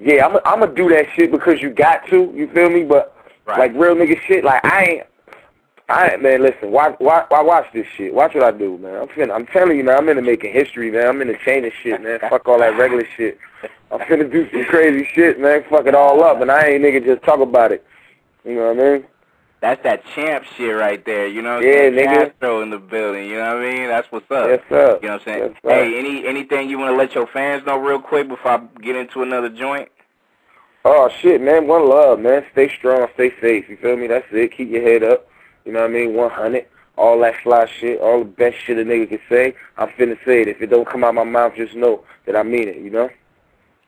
Yeah, 0.00 0.26
I'm 0.26 0.36
I'm 0.44 0.58
gonna 0.58 0.74
do 0.74 0.88
that 0.88 1.06
shit 1.14 1.30
because 1.30 1.62
you 1.62 1.70
got 1.70 2.08
to. 2.08 2.32
You 2.34 2.48
feel 2.52 2.70
me? 2.70 2.82
But 2.82 3.12
Right. 3.46 3.58
like 3.58 3.72
real 3.74 3.94
nigga 3.94 4.20
shit, 4.22 4.42
like 4.42 4.64
I 4.64 4.84
ain't. 4.84 5.02
I 5.88 6.08
ain't, 6.14 6.22
man, 6.22 6.42
listen. 6.42 6.72
Why, 6.72 6.90
why, 6.98 7.26
why 7.28 7.42
watch 7.42 7.66
this 7.74 7.86
shit? 7.94 8.14
Watch 8.14 8.34
what 8.34 8.42
I 8.42 8.50
do, 8.52 8.78
man. 8.78 8.96
I'm 9.02 9.08
finna, 9.08 9.34
I'm 9.34 9.46
telling 9.46 9.76
you, 9.76 9.84
man. 9.84 9.98
I'm 9.98 10.08
into 10.08 10.22
making 10.22 10.50
history, 10.54 10.90
man. 10.90 11.06
I'm 11.06 11.20
into 11.20 11.36
changing 11.44 11.72
shit, 11.82 12.02
man. 12.02 12.18
Fuck 12.20 12.48
all 12.48 12.58
that 12.60 12.76
regular 12.78 13.06
shit. 13.16 13.38
I'm 13.92 14.00
finna 14.00 14.32
do 14.32 14.48
some 14.50 14.64
crazy 14.64 15.06
shit, 15.12 15.38
man. 15.38 15.62
Fuck 15.68 15.86
it 15.86 15.94
all 15.94 16.24
up, 16.24 16.40
and 16.40 16.50
I 16.50 16.68
ain't 16.68 16.82
nigga 16.82 17.04
just 17.04 17.22
talk 17.22 17.38
about 17.40 17.70
it. 17.70 17.84
You 18.44 18.54
know 18.56 18.72
what 18.74 18.84
I 18.84 18.92
mean? 18.98 19.04
That's 19.60 19.82
that 19.84 20.02
champ 20.14 20.44
shit 20.56 20.76
right 20.76 21.02
there. 21.06 21.26
You 21.26 21.40
know 21.40 21.54
what 21.54 21.62
I'm 21.62 21.68
Yeah, 21.68 21.74
saying? 21.74 21.94
nigga. 21.94 22.30
Kastro 22.32 22.60
in 22.62 22.68
the 22.70 22.78
building. 22.78 23.26
You 23.28 23.36
know 23.36 23.56
what 23.56 23.64
I 23.64 23.70
mean? 23.72 23.88
That's 23.88 24.12
what's 24.12 24.30
up. 24.30 24.48
Yes, 24.48 24.60
sir. 24.68 24.98
You 25.00 25.08
know 25.08 25.14
what 25.14 25.20
I'm 25.20 25.24
saying? 25.24 25.54
Yes, 25.64 25.72
hey, 25.72 25.98
any 25.98 26.26
anything 26.26 26.68
you 26.68 26.78
want 26.78 26.92
to 26.92 26.96
let 26.96 27.14
your 27.14 27.26
fans 27.26 27.64
know 27.64 27.78
real 27.78 27.98
quick 27.98 28.28
before 28.28 28.50
I 28.52 28.60
get 28.82 28.94
into 28.94 29.22
another 29.22 29.48
joint? 29.48 29.88
Oh 30.84 31.08
shit, 31.22 31.40
man. 31.40 31.66
One 31.66 31.88
love, 31.88 32.20
man. 32.20 32.44
Stay 32.52 32.68
strong, 32.76 33.08
stay 33.14 33.32
safe. 33.40 33.66
You 33.70 33.78
feel 33.78 33.96
me? 33.96 34.06
That's 34.06 34.26
it. 34.32 34.52
Keep 34.54 34.68
your 34.68 34.82
head 34.82 35.02
up. 35.02 35.26
You 35.64 35.72
know 35.72 35.80
what 35.80 35.90
I 35.90 35.94
mean? 35.94 36.14
100. 36.14 36.66
All 36.96 37.18
that 37.20 37.34
fly 37.42 37.66
shit, 37.80 38.00
all 38.00 38.18
the 38.20 38.24
best 38.26 38.56
shit 38.58 38.78
a 38.78 38.84
nigga 38.84 39.08
can 39.08 39.18
say. 39.28 39.56
I'm 39.78 39.88
finna 39.88 40.16
say 40.26 40.42
it. 40.42 40.48
If 40.48 40.60
it 40.60 40.66
don't 40.66 40.86
come 40.86 41.02
out 41.02 41.14
my 41.14 41.24
mouth, 41.24 41.54
just 41.56 41.74
know 41.74 42.04
that 42.26 42.36
I 42.36 42.42
mean 42.42 42.68
it. 42.68 42.76
You 42.76 42.90
know? 42.90 43.10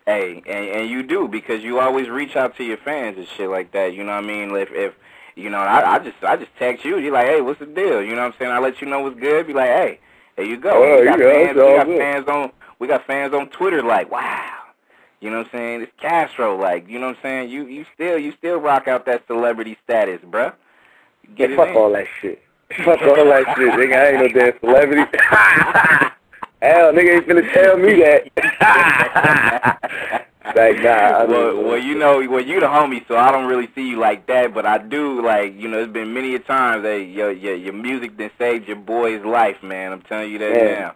Hey, 0.07 0.41
and 0.47 0.69
and 0.69 0.91
you 0.91 1.03
do 1.03 1.27
because 1.27 1.65
you 1.65 1.81
always 1.81 2.09
reach 2.09 2.37
out 2.37 2.57
to 2.59 2.65
your 2.65 2.77
fans 2.77 3.17
and 3.19 3.27
shit 3.37 3.51
like 3.51 3.73
that. 3.73 3.93
You 3.93 4.05
know 4.05 4.13
what 4.13 4.25
I 4.25 4.27
mean? 4.27 4.55
If 4.55 4.71
if 4.71 4.95
you 5.35 5.51
know, 5.51 5.59
I, 5.59 5.97
I 5.97 5.99
just 5.99 6.17
I 6.23 6.37
just 6.37 6.51
text 6.59 6.85
you. 6.85 6.99
You're 6.99 7.13
like, 7.13 7.27
hey, 7.27 7.41
what's 7.41 7.59
the 7.59 7.67
deal? 7.67 8.01
You 8.01 8.15
know 8.15 8.23
what 8.23 8.35
I'm 8.35 8.39
saying? 8.39 8.53
I 8.53 8.59
let 8.61 8.81
you 8.81 8.87
know 8.87 9.01
what's 9.01 9.19
good. 9.19 9.49
Be 9.49 9.53
like, 9.53 9.69
hey, 9.69 10.01
there 10.37 10.47
you 10.47 10.59
go. 10.59 10.71
Oh, 10.73 11.01
we 11.01 11.05
got 11.07 11.19
yeah, 11.19 11.33
fans. 11.33 11.57
We 11.57 11.63
got 11.63 11.87
good. 11.87 11.99
fans 11.99 12.29
on. 12.29 12.53
We 12.79 12.87
got 12.87 13.07
fans 13.07 13.35
on 13.35 13.49
Twitter. 13.49 13.83
Like, 13.83 14.11
wow. 14.11 14.53
You 15.21 15.31
know 15.31 15.39
what 15.39 15.47
I'm 15.47 15.53
saying? 15.53 15.83
It's 15.83 15.93
Kastro. 16.01 16.57
Like, 16.57 16.89
you 16.89 17.01
know 17.01 17.09
what 17.09 17.17
I'm 17.17 17.23
saying? 17.23 17.51
You 17.51 17.67
you 17.67 17.85
still 17.93 18.17
you 18.17 18.33
still 18.39 18.59
rock 18.59 18.87
out 18.87 19.07
that 19.07 19.27
celebrity 19.27 19.77
status, 19.83 20.21
bruh. 20.23 20.55
Get 21.35 21.51
it 21.51 21.57
fuck 21.57 21.69
in. 21.71 21.77
all 21.77 21.93
that 21.93 22.07
shit. 22.21 22.43
Fuck 22.85 23.01
all 23.03 23.25
that 23.27 23.45
shit, 23.57 23.73
nigga. 23.75 23.97
I 23.97 24.25
ain't 24.25 24.35
no 24.35 24.41
damn 24.41 24.59
celebrity. 24.61 25.19
Hell, 26.63 26.93
nigga 26.93 27.17
ain't 27.17 27.27
finna 27.27 27.53
tell 27.53 27.77
me 27.77 28.01
that. 28.01 28.23
like, 30.57 30.83
nah. 30.83 30.91
I 30.91 31.25
well, 31.25 31.55
mean, 31.55 31.67
well, 31.67 31.79
you 31.79 31.95
know, 31.95 32.27
well, 32.29 32.45
you 32.45 32.61
the 32.61 32.67
homie, 32.67 33.07
so 33.07 33.17
I 33.17 33.31
don't 33.31 33.47
really 33.47 33.69
see 33.75 33.89
you 33.91 33.99
like 33.99 34.27
that. 34.29 34.55
But 34.55 34.65
I 34.65 34.79
do, 34.79 35.23
like, 35.23 35.55
you 35.61 35.69
know, 35.69 35.81
it's 35.83 35.93
been 35.93 36.15
many 36.15 36.35
a 36.35 36.39
times 36.39 36.83
that 36.85 36.99
your 37.03 37.31
your 37.31 37.55
your 37.55 37.75
music 37.75 38.17
that 38.19 38.33
saved 38.39 38.67
your 38.67 38.77
boy's 38.77 39.25
life, 39.25 39.63
man. 39.63 39.93
I'm 39.93 40.03
telling 40.03 40.31
you 40.31 40.39
that 40.39 40.53
Man, 40.53 40.81
now. 40.81 40.95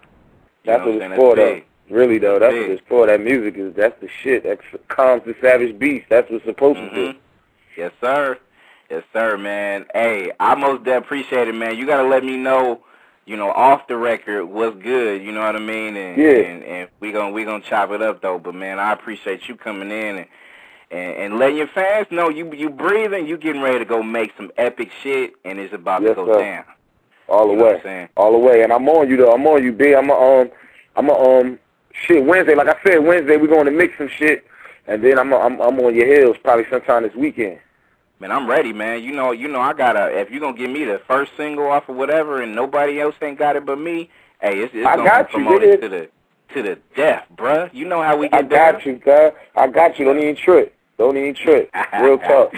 You 0.64 0.72
That's 0.72 0.84
what 0.86 0.94
it's 0.94 1.16
for, 1.16 1.36
That's 1.36 1.60
though. 1.60 1.94
Really, 1.94 2.18
though. 2.18 2.38
That's 2.38 2.54
Big. 2.54 2.62
what 2.62 2.70
it's 2.70 2.88
for. 2.88 3.06
That 3.06 3.20
music 3.20 3.56
is, 3.56 3.74
that's 3.74 4.00
the 4.00 4.08
shit. 4.22 4.44
That 4.44 4.60
calms 4.88 5.24
the 5.26 5.34
savage 5.40 5.78
beast. 5.78 6.06
That's 6.08 6.30
what's 6.30 6.44
supposed 6.44 6.78
to 6.78 6.90
do. 6.90 7.12
Mhm. 7.12 7.16
Yes, 7.76 7.92
sir. 8.00 8.38
Yes, 8.88 9.02
sir, 9.12 9.36
man. 9.36 9.86
Hey, 9.92 10.32
I 10.40 10.54
most 10.54 10.86
appreciate 10.86 11.48
it, 11.48 11.54
man. 11.54 11.76
You 11.76 11.86
gotta 11.86 12.08
let 12.08 12.24
me 12.24 12.36
know, 12.36 12.82
you 13.30 13.36
know, 13.36 13.52
off 13.52 13.86
the 13.86 13.96
record 13.96 14.44
what's 14.46 14.76
good. 14.82 15.22
You 15.22 15.30
know 15.30 15.40
what 15.40 15.54
I 15.54 15.60
mean? 15.60 15.96
And 15.96 16.20
Yeah. 16.20 16.30
and, 16.30 16.64
and 16.64 16.88
we 16.98 17.12
gonna 17.12 17.30
we 17.30 17.44
gonna 17.44 17.62
chop 17.62 17.92
it 17.92 18.02
up 18.02 18.20
though. 18.20 18.40
But 18.40 18.56
man, 18.56 18.80
I 18.80 18.92
appreciate 18.92 19.48
you 19.48 19.56
coming 19.56 19.90
in 19.90 20.16
and. 20.16 20.26
And, 20.92 21.16
and 21.16 21.38
letting 21.38 21.56
your 21.56 21.68
fans 21.68 22.08
know 22.10 22.28
you 22.30 22.52
you 22.52 22.68
breathing, 22.68 23.24
you 23.28 23.36
getting 23.38 23.62
ready 23.62 23.78
to 23.78 23.84
go 23.84 24.02
make 24.02 24.32
some 24.36 24.50
epic 24.56 24.90
shit, 25.04 25.34
and 25.44 25.60
it's 25.60 25.72
about 25.72 26.02
Yes, 26.02 26.10
to 26.10 26.14
go 26.16 26.26
sir. 26.26 26.40
down. 26.40 26.64
All 27.28 27.46
the 27.46 27.52
You 27.52 27.58
know 27.58 27.64
what 27.66 27.86
I'm 27.86 27.92
way. 27.92 28.08
All 28.16 28.32
the 28.32 28.38
way. 28.38 28.62
And 28.64 28.72
I'm 28.72 28.88
on 28.88 29.08
you, 29.08 29.16
though. 29.16 29.32
I'm 29.32 29.46
on 29.46 29.62
you, 29.62 29.72
B. 29.72 29.94
I'm 29.94 30.10
a, 30.10 30.14
um, 30.14 30.50
I'm 30.96 31.08
a, 31.08 31.12
um, 31.12 31.58
shit, 31.92 32.24
Wednesday. 32.24 32.56
Like 32.56 32.66
I 32.66 32.76
said, 32.84 32.98
Wednesday 32.98 33.36
we 33.36 33.46
going 33.46 33.66
to 33.66 33.70
mix 33.70 33.96
some 33.98 34.08
shit. 34.08 34.44
And 34.88 35.04
then 35.04 35.16
I'm, 35.16 35.32
a, 35.32 35.36
I'm, 35.36 35.60
I'm 35.60 35.78
on 35.78 35.94
your 35.94 36.06
heels 36.06 36.36
probably 36.42 36.66
sometime 36.68 37.04
this 37.04 37.14
weekend. 37.14 37.60
Man, 38.20 38.30
I'm 38.30 38.46
ready, 38.46 38.74
man. 38.74 39.02
You 39.02 39.12
know, 39.12 39.32
you 39.32 39.48
know, 39.48 39.60
I 39.60 39.72
gotta. 39.72 40.18
If 40.20 40.30
you 40.30 40.40
gonna 40.40 40.56
give 40.56 40.70
me 40.70 40.84
the 40.84 41.00
first 41.08 41.32
single 41.38 41.66
off 41.68 41.88
of 41.88 41.96
whatever, 41.96 42.42
and 42.42 42.54
nobody 42.54 43.00
else 43.00 43.14
ain't 43.22 43.38
got 43.38 43.56
it 43.56 43.64
but 43.64 43.78
me, 43.78 44.10
hey, 44.42 44.60
it's, 44.60 44.74
it's 44.74 44.86
I 44.86 44.96
gonna 44.96 45.08
got 45.08 45.28
be 45.28 45.32
promoted 45.32 45.70
nigga. 45.70 45.80
to 45.80 45.88
the 45.88 46.08
to 46.54 46.62
the 46.62 46.78
death, 46.94 47.24
bruh. 47.34 47.72
You 47.72 47.86
know 47.86 48.02
how 48.02 48.18
we 48.18 48.28
get 48.28 48.38
I 48.38 48.42
got 48.42 48.72
down. 48.72 48.82
you, 48.84 48.98
cuz. 48.98 49.32
I 49.56 49.66
got 49.68 49.98
you. 49.98 50.04
Don't 50.04 50.18
even 50.18 50.36
trip. 50.36 50.74
Don't 50.98 51.16
even 51.16 51.34
trip. 51.34 51.70
Real 51.98 52.18
talk. 52.28 52.52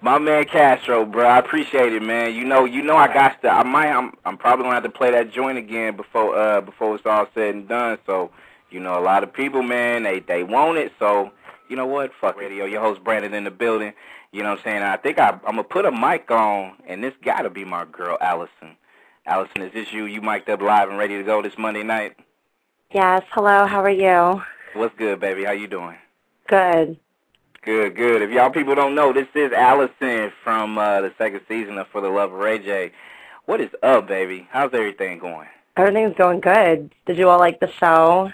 My 0.00 0.18
man 0.18 0.46
Kastro, 0.46 1.04
bro, 1.04 1.26
I 1.28 1.38
appreciate 1.38 1.92
it, 1.92 2.02
man. 2.02 2.34
You 2.34 2.44
know, 2.44 2.64
you 2.64 2.82
know, 2.82 2.96
I 2.96 3.12
got 3.12 3.40
to. 3.42 3.50
I 3.50 3.62
might. 3.64 3.92
I'm. 3.92 4.14
I'm 4.24 4.38
probably 4.38 4.62
gonna 4.64 4.76
have 4.76 4.82
to 4.84 4.88
play 4.90 5.10
that 5.10 5.30
joint 5.30 5.58
again 5.58 5.94
before. 5.94 6.34
Uh, 6.34 6.62
before 6.62 6.94
it's 6.94 7.04
all 7.04 7.26
said 7.34 7.54
and 7.54 7.68
done. 7.68 7.98
So, 8.06 8.30
you 8.70 8.80
know, 8.80 8.98
a 8.98 9.04
lot 9.04 9.22
of 9.24 9.32
people, 9.34 9.62
man, 9.62 10.04
they 10.04 10.20
they 10.20 10.42
want 10.42 10.78
it. 10.78 10.90
So, 10.98 11.32
you 11.72 11.76
know 11.76 11.86
what? 11.86 12.12
Fuck 12.20 12.36
radio. 12.36 12.66
Your 12.66 12.82
host 12.82 13.02
Brandon 13.02 13.32
in 13.32 13.44
the 13.44 13.50
building. 13.50 13.94
You 14.30 14.42
know 14.42 14.50
what 14.50 14.58
I'm 14.58 14.64
saying? 14.64 14.82
I 14.82 14.98
think 14.98 15.18
I, 15.18 15.30
I'm 15.30 15.56
gonna 15.56 15.64
put 15.64 15.86
a 15.86 15.90
mic 15.90 16.30
on, 16.30 16.74
and 16.86 17.02
this 17.02 17.14
gotta 17.24 17.48
be 17.48 17.64
my 17.64 17.86
girl 17.86 18.18
Allison. 18.20 18.76
Allison, 19.24 19.62
is 19.62 19.72
this 19.72 19.90
you? 19.90 20.04
You 20.04 20.20
mic'd 20.20 20.50
up 20.50 20.60
live 20.60 20.90
and 20.90 20.98
ready 20.98 21.16
to 21.16 21.22
go 21.22 21.40
this 21.40 21.56
Monday 21.56 21.82
night? 21.82 22.14
Yes. 22.90 23.22
Hello. 23.30 23.64
How 23.64 23.80
are 23.80 23.88
you? 23.88 24.42
What's 24.74 24.94
good, 24.98 25.18
baby? 25.18 25.44
How 25.44 25.52
you 25.52 25.66
doing? 25.66 25.96
Good. 26.46 26.98
Good, 27.62 27.96
good. 27.96 28.20
If 28.20 28.30
y'all 28.30 28.50
people 28.50 28.74
don't 28.74 28.94
know, 28.94 29.14
this 29.14 29.28
is 29.34 29.50
Allison 29.52 30.30
from 30.44 30.76
uh, 30.76 31.00
the 31.00 31.14
second 31.16 31.40
season 31.48 31.78
of 31.78 31.88
For 31.88 32.02
the 32.02 32.10
Love 32.10 32.34
of 32.34 32.38
Ray 32.38 32.58
J. 32.58 32.92
What 33.46 33.62
is 33.62 33.70
up, 33.82 34.08
baby? 34.08 34.46
How's 34.50 34.74
everything 34.74 35.18
going? 35.18 35.48
Everything's 35.78 36.18
going 36.18 36.40
good. 36.40 36.92
Did 37.06 37.16
you 37.16 37.30
all 37.30 37.38
like 37.38 37.60
the 37.60 37.70
show? 37.70 38.30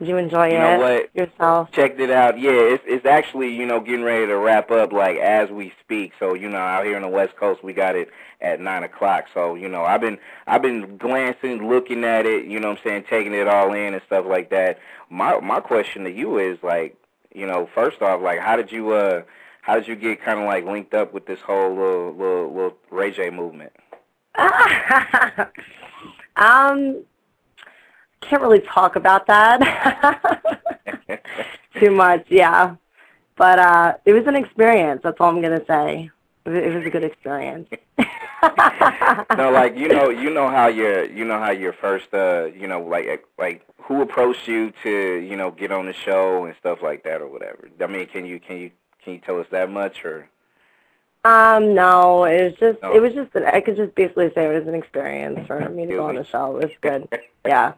Did 0.00 0.08
you 0.08 0.16
enjoy 0.16 0.48
You 0.48 0.56
it 0.56 0.58
know 0.60 0.78
what? 0.78 1.14
yourself? 1.14 1.70
Checked 1.72 2.00
it 2.00 2.10
out. 2.10 2.38
Yeah, 2.40 2.52
it's 2.52 2.82
it's 2.86 3.04
actually 3.04 3.54
you 3.54 3.66
know 3.66 3.80
getting 3.80 4.02
ready 4.02 4.26
to 4.26 4.36
wrap 4.38 4.70
up 4.70 4.92
like 4.92 5.18
as 5.18 5.50
we 5.50 5.74
speak. 5.84 6.12
So 6.18 6.32
you 6.32 6.48
know 6.48 6.56
out 6.56 6.86
here 6.86 6.96
on 6.96 7.02
the 7.02 7.08
West 7.08 7.36
Coast 7.36 7.62
we 7.62 7.74
got 7.74 7.94
it 7.96 8.08
at 8.40 8.60
nine 8.60 8.82
o'clock. 8.82 9.26
So 9.34 9.54
you 9.56 9.68
know 9.68 9.84
I've 9.84 10.00
been 10.00 10.18
I've 10.46 10.62
been 10.62 10.96
glancing, 10.96 11.68
looking 11.68 12.02
at 12.04 12.24
it. 12.24 12.46
You 12.46 12.60
know 12.60 12.70
what 12.70 12.78
I'm 12.78 12.84
saying, 12.84 13.04
taking 13.10 13.34
it 13.34 13.46
all 13.46 13.74
in 13.74 13.92
and 13.92 14.02
stuff 14.06 14.24
like 14.26 14.48
that. 14.50 14.78
My 15.10 15.38
my 15.40 15.60
question 15.60 16.04
to 16.04 16.10
you 16.10 16.38
is 16.38 16.56
like 16.62 16.96
you 17.34 17.46
know 17.46 17.68
first 17.74 18.00
off 18.00 18.22
like 18.22 18.38
how 18.40 18.56
did 18.56 18.72
you 18.72 18.92
uh 18.92 19.20
how 19.60 19.74
did 19.74 19.86
you 19.86 19.96
get 19.96 20.22
kind 20.22 20.40
of 20.40 20.46
like 20.46 20.64
linked 20.64 20.94
up 20.94 21.12
with 21.12 21.26
this 21.26 21.40
whole 21.40 21.74
little 21.74 22.14
little, 22.14 22.54
little 22.54 22.76
Ray 22.90 23.10
J 23.10 23.28
movement? 23.28 23.72
um, 26.36 27.02
can't 28.20 28.42
really 28.42 28.60
talk 28.60 28.96
about 28.96 29.26
that 29.26 29.60
too 31.80 31.90
much. 31.90 32.26
Yeah, 32.28 32.76
but 33.36 33.58
uh, 33.58 33.94
it 34.04 34.12
was 34.12 34.26
an 34.26 34.36
experience. 34.36 35.00
That's 35.02 35.20
all 35.20 35.30
I'm 35.30 35.40
gonna 35.40 35.64
say. 35.66 36.10
It 36.46 36.74
was, 36.74 36.86
a 36.86 36.90
good 36.90 37.04
experience. 37.04 37.68
no, 39.36 39.50
like 39.50 39.76
you 39.76 39.88
know, 39.88 40.08
you 40.08 40.30
know 40.30 40.48
how 40.48 40.68
your, 40.68 41.04
you 41.04 41.24
know 41.24 41.38
how 41.38 41.50
your 41.50 41.72
first, 41.74 42.12
uh, 42.14 42.46
you 42.56 42.66
know, 42.66 42.80
like 42.80 43.24
like 43.38 43.62
who 43.82 44.00
approached 44.00 44.48
you 44.48 44.72
to, 44.82 45.16
you 45.16 45.36
know, 45.36 45.50
get 45.50 45.70
on 45.70 45.86
the 45.86 45.92
show 45.92 46.46
and 46.46 46.56
stuff 46.58 46.78
like 46.82 47.04
that 47.04 47.20
or 47.20 47.28
whatever. 47.28 47.68
I 47.80 47.86
mean, 47.86 48.06
can 48.06 48.24
you 48.24 48.40
can 48.40 48.56
you 48.56 48.70
can 49.04 49.14
you 49.14 49.18
tell 49.20 49.38
us 49.38 49.46
that 49.50 49.70
much 49.70 50.04
or? 50.04 50.28
Um, 51.22 51.74
no, 51.74 52.24
it 52.24 52.44
was 52.44 52.54
just 52.58 52.82
No. 52.82 52.94
it 52.94 53.00
was 53.00 53.12
just 53.12 53.34
an, 53.34 53.44
I 53.44 53.60
could 53.60 53.76
just 53.76 53.94
basically 53.94 54.32
say 54.34 54.46
it 54.46 54.58
was 54.58 54.66
an 54.66 54.74
experience 54.74 55.46
for 55.46 55.68
me 55.68 55.86
to 55.86 55.92
go 55.92 56.06
on 56.06 56.14
the 56.14 56.24
show. 56.24 56.56
It 56.56 56.68
was 56.68 56.76
good. 56.80 57.08
Yeah. 57.44 57.74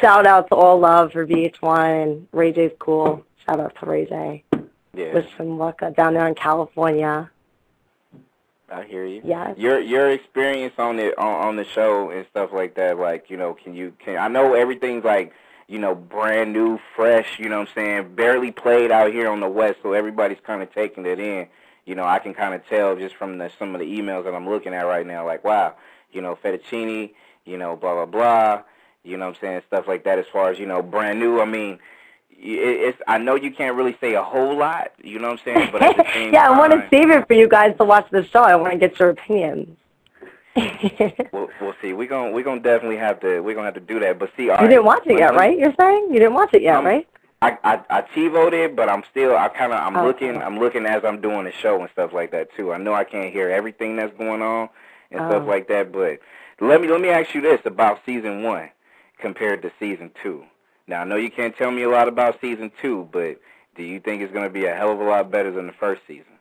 Shout 0.00 0.26
out 0.26 0.48
to 0.48 0.54
All 0.54 0.78
Love 0.78 1.12
for 1.12 1.26
VH1 1.26 2.02
and 2.02 2.28
Ray 2.32 2.52
J's 2.52 2.72
cool. 2.78 3.24
Shout 3.46 3.60
out 3.60 3.74
to 3.80 3.86
Ray 3.86 4.06
J. 4.06 4.44
Yeah, 4.94 5.14
Wish 5.14 5.26
him 5.32 5.58
luck 5.58 5.80
down 5.96 6.14
there 6.14 6.28
in 6.28 6.34
California. 6.34 7.30
I 8.70 8.84
hear 8.84 9.04
you. 9.04 9.20
Yeah. 9.24 9.54
Your 9.56 9.78
your 9.80 10.10
experience 10.10 10.74
on 10.78 10.98
it 10.98 11.16
on, 11.18 11.48
on 11.48 11.56
the 11.56 11.64
show 11.64 12.10
and 12.10 12.26
stuff 12.30 12.50
like 12.52 12.74
that, 12.76 12.98
like 12.98 13.28
you 13.28 13.36
know, 13.36 13.54
can 13.54 13.74
you 13.74 13.94
can 13.98 14.16
I 14.16 14.28
know 14.28 14.54
everything's 14.54 15.04
like 15.04 15.32
you 15.68 15.78
know 15.78 15.94
brand 15.94 16.52
new, 16.52 16.78
fresh. 16.96 17.38
You 17.38 17.48
know 17.48 17.60
what 17.60 17.68
I'm 17.68 17.74
saying? 17.74 18.14
Barely 18.14 18.52
played 18.52 18.90
out 18.90 19.12
here 19.12 19.28
on 19.28 19.40
the 19.40 19.48
West, 19.48 19.78
so 19.82 19.92
everybody's 19.92 20.40
kind 20.44 20.62
of 20.62 20.72
taking 20.72 21.06
it 21.06 21.18
in. 21.18 21.48
You 21.84 21.94
know, 21.94 22.04
I 22.04 22.18
can 22.18 22.32
kind 22.32 22.54
of 22.54 22.66
tell 22.66 22.96
just 22.96 23.16
from 23.16 23.38
the 23.38 23.50
some 23.58 23.74
of 23.74 23.80
the 23.80 23.86
emails 23.86 24.24
that 24.24 24.34
I'm 24.34 24.48
looking 24.48 24.72
at 24.74 24.86
right 24.86 25.06
now, 25.06 25.26
like 25.26 25.44
wow, 25.44 25.74
you 26.12 26.22
know, 26.22 26.36
Fettuccini, 26.42 27.12
you 27.44 27.58
know, 27.58 27.76
blah 27.76 27.94
blah 27.94 28.06
blah. 28.06 28.62
You 29.04 29.16
know 29.16 29.26
what 29.28 29.36
I'm 29.36 29.40
saying? 29.40 29.62
Stuff 29.68 29.86
like 29.86 30.04
that. 30.04 30.18
As 30.18 30.26
far 30.32 30.50
as 30.50 30.58
you 30.58 30.66
know, 30.66 30.82
brand 30.82 31.20
new. 31.20 31.40
I 31.40 31.44
mean. 31.44 31.78
It's. 32.46 32.98
I 33.06 33.16
know 33.18 33.36
you 33.36 33.52
can't 33.52 33.76
really 33.76 33.96
say 34.00 34.14
a 34.14 34.22
whole 34.22 34.56
lot, 34.56 34.90
you 35.02 35.18
know 35.20 35.30
what 35.30 35.38
I'm 35.38 35.44
saying, 35.44 35.68
but 35.72 35.82
at 35.82 35.96
the 35.96 36.04
same 36.14 36.34
yeah, 36.34 36.48
I 36.48 36.58
want 36.58 36.72
to 36.72 36.86
save 36.90 37.08
it 37.08 37.26
for 37.28 37.32
you 37.32 37.48
guys 37.48 37.74
to 37.78 37.84
watch 37.84 38.10
the 38.10 38.24
show. 38.24 38.42
I 38.42 38.56
want 38.56 38.72
to 38.72 38.78
get 38.78 38.98
your 38.98 39.10
opinions. 39.10 39.76
We'll, 41.32 41.48
we'll 41.60 41.74
see. 41.80 41.92
We're 41.92 42.08
gonna 42.08 42.32
we're 42.32 42.44
gonna 42.44 42.60
definitely 42.60 42.98
have 42.98 43.20
to 43.20 43.40
we're 43.40 43.54
gonna 43.54 43.66
have 43.66 43.74
to 43.74 43.80
do 43.80 43.98
that. 44.00 44.18
But 44.18 44.30
see, 44.36 44.44
you 44.44 44.50
right, 44.50 44.68
didn't 44.68 44.84
watch 44.84 45.04
it 45.06 45.18
yet, 45.18 45.34
right? 45.34 45.56
You're 45.58 45.74
saying 45.78 46.08
you 46.10 46.18
didn't 46.18 46.34
watch 46.34 46.52
it 46.54 46.62
yet, 46.62 46.76
Um, 46.76 46.84
right? 46.84 47.08
I 47.42 47.56
I 47.64 47.80
I 47.90 48.02
TiVoed 48.02 48.52
it, 48.52 48.76
but 48.76 48.88
I'm 48.88 49.02
still 49.10 49.36
I 49.36 49.48
kind 49.48 49.72
of 49.72 49.80
I'm 49.80 49.96
Okay. 49.96 50.06
looking 50.06 50.42
I'm 50.42 50.58
looking 50.58 50.86
as 50.86 51.04
I'm 51.04 51.20
doing 51.20 51.44
the 51.44 51.52
show 51.52 51.80
and 51.80 51.90
stuff 51.90 52.12
like 52.12 52.30
that 52.32 52.54
too. 52.56 52.72
I 52.72 52.78
know 52.78 52.94
I 52.94 53.04
can't 53.04 53.32
hear 53.32 53.48
everything 53.48 53.96
that's 53.96 54.16
going 54.18 54.42
on 54.42 54.68
and 55.10 55.20
stuff 55.20 55.42
Oh. 55.46 55.50
like 55.50 55.66
that, 55.68 55.90
but 55.92 56.20
let 56.60 56.80
me 56.80 56.88
let 56.88 57.00
me 57.00 57.08
ask 57.08 57.34
you 57.34 57.40
this 57.40 57.60
about 57.64 58.00
season 58.06 58.42
one 58.42 58.70
compared 59.18 59.62
to 59.62 59.72
season 59.78 60.10
two. 60.22 60.44
Now 60.86 61.02
I 61.02 61.04
know 61.04 61.16
you 61.16 61.30
can't 61.30 61.56
tell 61.56 61.70
me 61.70 61.82
a 61.82 61.88
lot 61.88 62.08
about 62.08 62.40
season 62.40 62.70
two, 62.80 63.08
but 63.12 63.40
do 63.76 63.82
you 63.82 64.00
think 64.00 64.22
it's 64.22 64.32
gonna 64.32 64.50
be 64.50 64.66
a 64.66 64.74
hell 64.74 64.92
of 64.92 65.00
a 65.00 65.04
lot 65.04 65.30
better 65.30 65.50
than 65.50 65.66
the 65.66 65.72
first 65.72 66.02
season? 66.06 66.32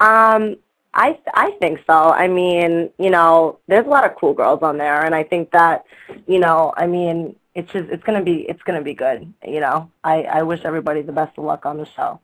Um, 0.00 0.56
I 0.94 1.18
I 1.34 1.52
think 1.60 1.80
so. 1.86 1.94
I 1.94 2.26
mean, 2.26 2.90
you 2.98 3.10
know, 3.10 3.58
there's 3.68 3.86
a 3.86 3.90
lot 3.90 4.04
of 4.04 4.16
cool 4.16 4.34
girls 4.34 4.62
on 4.62 4.78
there, 4.78 5.04
and 5.04 5.14
I 5.14 5.22
think 5.22 5.50
that, 5.52 5.84
you 6.26 6.38
know, 6.38 6.72
I 6.76 6.86
mean, 6.86 7.36
it's 7.54 7.70
just 7.72 7.88
it's 7.90 8.02
gonna 8.02 8.22
be 8.22 8.40
it's 8.48 8.62
gonna 8.62 8.82
be 8.82 8.94
good. 8.94 9.32
You 9.46 9.60
know, 9.60 9.90
I 10.02 10.22
I 10.22 10.42
wish 10.42 10.60
everybody 10.64 11.02
the 11.02 11.12
best 11.12 11.38
of 11.38 11.44
luck 11.44 11.66
on 11.66 11.78
the 11.78 11.86
show. 11.86 12.20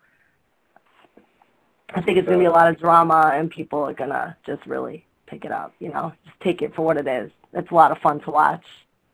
I 1.95 2.01
think 2.01 2.19
it's 2.19 2.27
gonna 2.27 2.39
be 2.39 2.47
a 2.47 2.51
lot 2.51 2.69
of 2.69 2.79
drama, 2.79 3.31
and 3.35 3.51
people 3.51 3.81
are 3.85 3.95
gonna 3.95 4.37
just 4.45 4.67
really 4.67 5.05
pick 5.27 5.45
it 5.45 5.53
up. 5.53 5.73
You 5.79 5.91
know, 5.93 6.13
just 6.25 6.41
take 6.41 6.63
it 6.63 6.75
for 6.75 6.83
what 6.83 6.97
it 6.97 7.07
is. 7.07 7.31
It's 7.53 7.71
a 7.71 7.75
lot 7.75 7.93
of 7.93 7.99
fun 7.99 8.21
to 8.21 8.31
watch. 8.31 8.65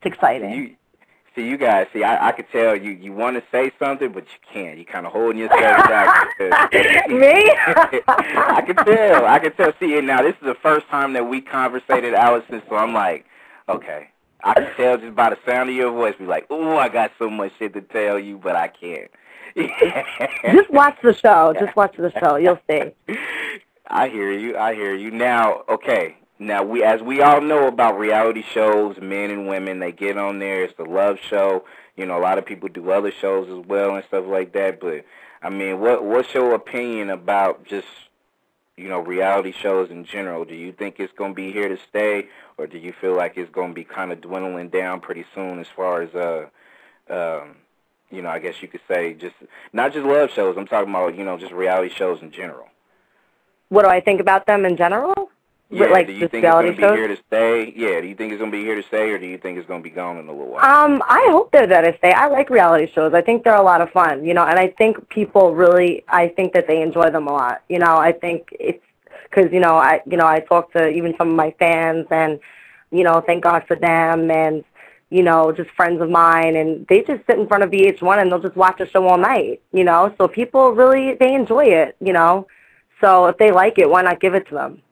It's 0.03 0.15
exciting. 0.17 0.51
You 0.51 0.77
see, 1.37 1.49
you 1.49 1.57
guys, 1.57 1.87
see, 1.93 2.03
I, 2.03 2.29
I 2.29 2.33
could 2.33 2.51
tell 2.51 2.75
you 2.75 2.91
you 2.91 3.13
want 3.13 3.37
to 3.37 3.43
say 3.53 3.71
something, 3.79 4.11
but 4.11 4.25
you 4.25 4.39
can't. 4.53 4.79
You're 4.79 4.85
kind 4.85 5.07
of 5.07 5.13
holding 5.13 5.39
yourself 5.39 5.61
back. 5.61 6.29
Me? 7.09 7.55
I 8.09 8.63
can 8.67 8.77
tell. 8.85 9.27
I 9.27 9.39
can 9.39 9.53
tell. 9.53 9.73
See, 9.79 9.97
and 9.97 10.09
now 10.09 10.23
this 10.23 10.35
is 10.35 10.45
the 10.45 10.57
first 10.61 10.89
time 10.89 11.13
that 11.13 11.29
we 11.29 11.41
conversated, 11.41 12.15
Allison. 12.15 12.63
So 12.69 12.75
I'm 12.75 12.93
like, 12.93 13.27
okay. 13.69 14.09
I 14.43 14.55
can 14.55 14.75
tell 14.77 14.99
just 14.99 15.15
by 15.15 15.31
the 15.31 15.39
sound 15.47 15.71
of 15.71 15.77
your 15.77 15.93
voice. 15.93 16.17
Be 16.19 16.25
like, 16.25 16.47
oh, 16.51 16.77
I 16.77 16.89
got 16.89 17.13
so 17.17 17.31
much 17.31 17.53
shit 17.61 17.75
to 17.75 17.81
tell 17.81 18.19
you, 18.19 18.39
but 18.39 18.57
I 18.57 18.67
can't. 18.67 19.09
just 20.53 20.71
watch 20.71 20.99
the 21.01 21.15
show. 21.15 21.55
Just 21.61 21.77
watch 21.77 21.97
the 21.97 22.11
show. 22.19 22.37
You'll 22.37 22.59
see. 22.69 22.91
I 23.87 24.09
hear 24.09 24.33
you. 24.33 24.57
I 24.57 24.75
hear 24.75 24.97
you. 24.97 25.13
Now, 25.13 25.63
okay. 25.69 26.17
Now 26.43 26.65
we, 26.65 26.83
as 26.83 27.01
we 27.01 27.23
all 27.23 27.41
know 27.41 27.69
about 27.69 27.97
reality 27.97 28.43
shows, 28.43 28.97
men 29.01 29.31
and 29.31 29.47
women, 29.47 29.79
they 29.79 29.93
get 29.93 30.19
on 30.19 30.41
there. 30.41 30.65
It's 30.65 30.77
the 30.77 30.85
love 30.85 31.19
show. 31.21 31.65
You 31.97 32.05
know, 32.05 32.19
a 32.19 32.21
lot 32.21 32.39
of 32.39 32.45
people 32.45 32.69
do 32.69 32.91
other 32.91 33.13
shows 33.13 33.49
as 33.49 33.65
well 33.65 33.95
and 33.95 34.05
stuff 34.05 34.25
like 34.27 34.53
that. 34.55 34.81
But 34.81 35.05
I 35.41 35.51
mean, 35.51 35.79
what 35.79 36.05
what's 36.05 36.35
your 36.35 36.55
opinion 36.55 37.11
about 37.11 37.65
just 37.65 37.87
you 38.77 38.89
know 38.89 38.99
reality 38.99 39.53
shows 39.53 39.91
in 39.91 40.05
general? 40.05 40.45
Do 40.45 40.57
you 40.57 40.73
think 40.73 40.99
it's 40.99 41.13
going 41.13 41.31
to 41.31 41.37
be 41.37 41.53
here 41.53 41.69
to 41.69 41.79
stay, 41.89 42.27
or 42.59 42.67
do 42.67 42.77
you 42.77 42.93
feel 42.93 43.15
like 43.15 43.37
it's 43.37 43.53
going 43.53 43.69
to 43.69 43.75
be 43.75 43.85
kind 43.85 44.11
of 44.11 44.21
dwindling 44.21 44.69
down 44.69 45.01
pretty 45.01 45.25
soon 45.37 45.61
as 45.61 45.69
far 45.69 46.03
as 46.03 46.13
uh 46.15 46.47
um 47.09 47.57
you 48.11 48.21
know, 48.21 48.29
I 48.29 48.41
guess 48.41 48.61
you 48.61 48.69
could 48.69 48.83
say 48.89 49.15
just 49.15 49.37
not 49.73 49.93
just 49.93 50.05
love 50.05 50.31
shows. 50.31 50.57
I'm 50.59 50.67
talking 50.67 50.91
about 50.91 51.17
you 51.17 51.25
know 51.25 51.39
just 51.39 51.53
reality 51.53 51.95
shows 51.95 52.21
in 52.21 52.33
general. 52.33 52.67
What 53.69 53.85
do 53.85 53.89
I 53.91 54.01
think 54.01 54.21
about 54.21 54.47
them 54.47 54.65
in 54.65 54.77
general? 54.77 55.31
Yeah, 55.73 55.87
like 55.87 56.07
do 56.07 56.13
you 56.13 56.29
think 56.29 56.45
it's 56.45 56.53
going 56.53 56.77
to 56.77 56.77
be 56.77 56.83
here 56.83 57.09
to 57.09 57.17
stay? 57.27 57.73
Yeah, 57.75 58.01
do 58.03 58.07
you 58.07 58.15
think 58.15 58.33
it's 58.33 58.39
going 58.39 58.51
to 58.51 58.57
be 58.57 58.63
here 58.63 58.75
to 58.75 58.87
stay, 58.89 59.11
or 59.11 59.19
do 59.19 59.27
you 59.27 59.39
think 59.39 59.57
it's 59.57 59.67
going 59.67 59.83
to 59.83 59.89
be 59.89 59.95
gone 59.95 60.19
in 60.19 60.29
a 60.29 60.31
little 60.31 60.49
while? 60.49 60.65
Um, 60.65 61.03
I 61.09 61.27
hope 61.31 61.51
they're 61.51 61.67
there 61.67 61.81
to 61.81 61.97
stay. 61.97 62.13
I 62.13 62.27
like 62.27 62.51
reality 62.51 62.93
shows. 62.93 63.15
I 63.15 63.23
think 63.23 63.43
they're 63.43 63.55
a 63.55 63.63
lot 63.63 63.81
of 63.81 63.91
fun, 63.91 64.23
you 64.25 64.35
know, 64.35 64.45
and 64.45 64.59
I 64.59 64.69
think 64.69 65.09
people 65.09 65.55
really, 65.55 66.05
I 66.09 66.29
think 66.29 66.53
that 66.53 66.67
they 66.67 66.83
enjoy 66.83 67.09
them 67.11 67.27
a 67.27 67.33
lot. 67.33 67.63
You 67.71 67.79
know, 67.79 67.97
I 67.97 68.13
think 68.13 68.49
it's 68.61 68.85
because 69.25 69.51
you 69.51 69.61
know, 69.61 69.77
I, 69.77 70.03
you 70.07 70.19
know, 70.19 70.27
I 70.27 70.41
talk 70.41 70.73
to 70.75 70.89
even 70.89 71.15
some 71.17 71.31
of 71.31 71.37
my 71.37 71.55
fans, 71.59 72.07
and 72.11 72.39
you 72.91 73.03
know, 73.03 73.23
thank 73.23 73.43
God 73.43 73.65
for 73.67 73.75
them, 73.75 74.31
and 74.31 74.65
you 75.09 75.23
know, 75.23 75.53
just 75.53 75.71
friends 75.71 76.03
of 76.03 76.11
mine, 76.11 76.55
and 76.57 76.87
they 76.89 77.01
just 77.03 77.27
sit 77.27 77.39
in 77.39 77.47
front 77.47 77.63
of 77.63 77.71
VH1 77.71 78.21
and 78.21 78.31
they'll 78.31 78.41
just 78.41 78.57
watch 78.57 78.81
a 78.81 78.87
show 78.87 79.07
all 79.07 79.19
night. 79.19 79.63
You 79.73 79.85
know, 79.85 80.15
so 80.19 80.29
people 80.29 80.73
really 80.73 81.15
they 81.15 81.35
enjoy 81.35 81.65
it. 81.65 81.97
You 81.99 82.13
know, 82.13 82.47
so 83.01 83.27
if 83.27 83.39
they 83.39 83.53
like 83.53 83.79
it, 83.79 83.89
why 83.89 84.03
not 84.03 84.21
give 84.21 84.35
it 84.35 84.47
to 84.49 84.55
them? 84.55 84.83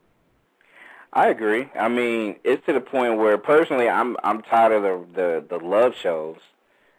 I 1.12 1.28
agree. 1.28 1.68
I 1.74 1.88
mean, 1.88 2.36
it's 2.44 2.64
to 2.66 2.72
the 2.72 2.80
point 2.80 3.18
where 3.18 3.36
personally, 3.38 3.88
I'm 3.88 4.16
I'm 4.22 4.42
tired 4.42 4.72
of 4.72 4.82
the 5.14 5.44
the, 5.48 5.58
the 5.58 5.64
love 5.64 5.94
shows 5.96 6.36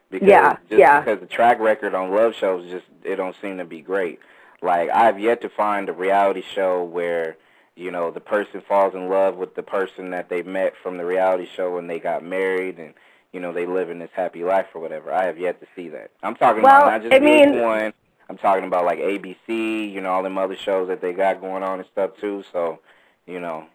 because 0.09 0.27
Yeah, 0.27 0.57
just 0.69 0.79
yeah. 0.79 0.99
because 1.01 1.19
the 1.21 1.27
track 1.27 1.59
record 1.59 1.95
on 1.95 2.11
love 2.11 2.35
shows 2.35 2.69
just 2.69 2.85
it 3.03 3.15
don't 3.15 3.35
seem 3.41 3.57
to 3.57 3.65
be 3.65 3.81
great. 3.81 4.19
Like 4.61 4.89
I've 4.89 5.19
yet 5.19 5.41
to 5.41 5.49
find 5.49 5.87
a 5.89 5.93
reality 5.93 6.43
show 6.53 6.83
where 6.83 7.37
you 7.75 7.89
know 7.89 8.11
the 8.11 8.19
person 8.19 8.61
falls 8.67 8.93
in 8.93 9.07
love 9.09 9.37
with 9.37 9.55
the 9.55 9.63
person 9.63 10.09
that 10.11 10.27
they 10.29 10.43
met 10.43 10.73
from 10.83 10.97
the 10.97 11.05
reality 11.05 11.47
show 11.55 11.77
and 11.77 11.89
they 11.89 11.99
got 11.99 12.21
married 12.23 12.77
and 12.79 12.93
you 13.31 13.39
know 13.39 13.53
they 13.53 13.65
live 13.65 13.89
in 13.89 13.99
this 13.99 14.11
happy 14.13 14.43
life 14.43 14.67
or 14.75 14.81
whatever. 14.81 15.13
I 15.13 15.23
have 15.23 15.39
yet 15.39 15.61
to 15.61 15.67
see 15.73 15.87
that. 15.89 16.11
I'm 16.21 16.35
talking 16.35 16.63
Well, 16.63 16.81
about 16.81 16.91
not 16.91 17.01
just 17.03 17.13
I 17.13 17.19
mean- 17.19 17.53
VH1. 17.53 17.93
I'm 18.29 18.37
talking 18.37 18.63
about 18.65 18.85
like 18.85 18.99
ABC, 18.99 19.91
you 19.91 19.99
know, 19.99 20.09
all 20.11 20.23
them 20.23 20.37
other 20.37 20.55
shows 20.55 20.87
that 20.87 21.01
they 21.01 21.11
got 21.11 21.41
going 21.41 21.63
on 21.63 21.79
and 21.79 21.87
stuff 21.91 22.11
too. 22.21 22.45
So, 22.53 22.79
you 23.25 23.41
know, 23.41 23.65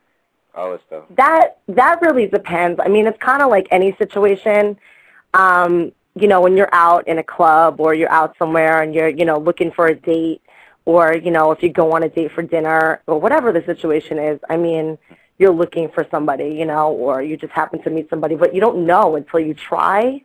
all 0.57 0.73
that 0.73 0.81
stuff. 0.87 1.05
That 1.11 1.59
that 1.69 2.01
really 2.01 2.27
depends. 2.27 2.81
I 2.83 2.89
mean, 2.89 3.07
it's 3.07 3.19
kind 3.19 3.43
of 3.43 3.51
like 3.51 3.69
any 3.71 3.95
situation. 3.97 4.79
Um, 5.35 5.93
you 6.15 6.29
know, 6.29 6.41
when 6.41 6.57
you're 6.57 6.75
out 6.75 7.07
in 7.07 7.19
a 7.19 7.23
club 7.23 7.79
or 7.79 7.95
you're 7.95 8.11
out 8.11 8.35
somewhere 8.39 8.83
and 8.83 8.95
you're, 8.95 9.09
you 9.09 9.27
know, 9.27 9.39
looking 9.39 9.71
for 9.71 9.87
a 9.87 9.95
date 9.95 10.41
or, 10.87 11.15
you 11.15 11.31
know, 11.31 11.53
if 11.53 11.63
you 11.63 11.69
go 11.69 11.93
on 11.93 12.03
a 12.03 12.09
date 12.09 12.33
for 12.33 12.43
dinner 12.43 13.03
or 13.07 13.21
whatever 13.21 13.53
the 13.53 13.63
situation 13.65 14.19
is, 14.19 14.41
I 14.49 14.57
mean, 14.57 14.97
you're 15.39 15.53
looking 15.53 15.91
for 15.91 16.07
somebody, 16.11 16.55
you 16.55 16.65
know, 16.65 16.91
or 16.91 17.21
you 17.21 17.37
just 17.37 17.53
happen 17.53 17.83
to 17.83 17.91
meet 17.91 18.09
somebody, 18.09 18.35
but 18.35 18.55
you 18.55 18.63
don't 18.63 18.87
know 18.87 19.17
until 19.17 19.41
you 19.41 19.53
try. 19.53 20.23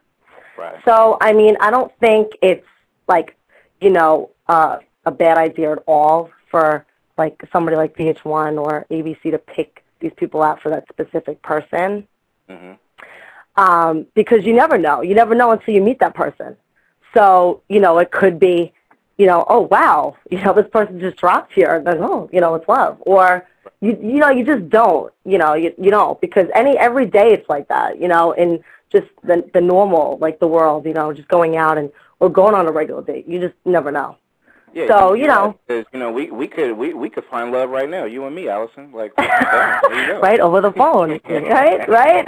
Right. 0.58 0.80
So, 0.86 1.18
I 1.20 1.34
mean, 1.34 1.58
I 1.60 1.70
don't 1.72 1.92
think 2.00 2.32
it's 2.42 2.68
like, 3.10 3.36
you 3.82 3.90
know, 3.90 4.30
uh, 4.48 4.78
a 5.06 5.12
bad 5.12 5.38
idea 5.38 5.74
at 5.74 5.80
all 5.88 6.30
for 6.50 6.86
like 7.18 7.44
somebody 7.52 7.76
like 7.76 7.98
VH1 7.98 8.62
or 8.62 8.86
ABC 8.90 9.32
to 9.32 9.38
pick 9.38 9.81
these 10.02 10.12
people 10.18 10.42
out 10.44 10.62
for 10.62 10.70
that 10.70 10.88
specific 10.90 11.42
person. 11.42 12.08
Mhm. 12.50 12.78
Um, 13.56 14.08
because 14.14 14.46
you 14.46 14.54
never 14.54 14.78
know. 14.78 15.02
You 15.02 15.16
never 15.16 15.36
know 15.36 15.52
until 15.52 15.74
you 15.74 15.82
meet 15.82 16.00
that 16.00 16.14
person. 16.14 16.58
So, 17.14 17.62
you 17.70 17.80
know, 17.80 17.98
it 18.00 18.12
could 18.12 18.40
be, 18.40 18.74
you 19.18 19.28
know, 19.28 19.46
oh 19.48 19.62
wow, 19.62 20.16
you 20.30 20.42
know, 20.42 20.54
this 20.54 20.68
person 20.70 21.00
just 21.00 21.18
dropped 21.18 21.54
here 21.54 21.76
and 21.76 21.86
then 21.86 22.00
oh, 22.02 22.30
you 22.34 22.42
know, 22.42 22.56
it's 22.56 22.68
love. 22.68 22.98
Or 23.02 23.48
you 23.82 23.98
you 24.02 24.20
know, 24.20 24.30
you 24.30 24.46
just 24.46 24.70
don't, 24.70 25.14
you 25.26 25.38
know, 25.38 25.54
you 25.54 25.74
you 25.78 25.92
don't 25.92 26.20
because 26.22 26.48
any 26.56 26.78
every 26.78 27.06
day 27.06 27.34
it's 27.34 27.48
like 27.50 27.68
that, 27.68 28.00
you 28.00 28.08
know, 28.08 28.32
in 28.32 28.64
just 28.92 29.08
the 29.24 29.44
the 29.54 29.62
normal, 29.62 30.18
like 30.20 30.40
the 30.40 30.48
world, 30.48 30.86
you 30.86 30.94
know, 30.94 31.14
just 31.14 31.28
going 31.28 31.56
out 31.58 31.78
and 31.78 31.92
or 32.20 32.30
going 32.30 32.54
on 32.54 32.68
a 32.68 32.72
regular 32.72 33.02
date. 33.02 33.28
You 33.28 33.40
just 33.40 33.56
never 33.66 33.92
know. 33.92 34.16
Yeah, 34.74 34.88
So, 34.88 35.14
you're 35.14 35.22
you 35.22 35.28
know. 35.28 35.46
right, 35.48 35.58
'cause, 35.68 35.86
you 35.94 36.00
know, 36.00 36.12
we 36.12 36.32
we 36.32 36.48
could 36.48 36.78
we 36.78 36.94
we 36.94 37.10
could 37.10 37.26
find 37.26 37.52
love 37.52 37.70
right 37.70 37.90
now, 37.90 38.06
you 38.06 38.26
and 38.26 38.36
me, 38.36 38.48
Allison. 38.48 38.92
Like, 38.92 39.14
you 39.20 40.20
right 40.22 40.40
over 40.40 40.62
the 40.62 40.72
phone, 40.72 41.20
right? 41.30 41.88
Right? 41.88 42.28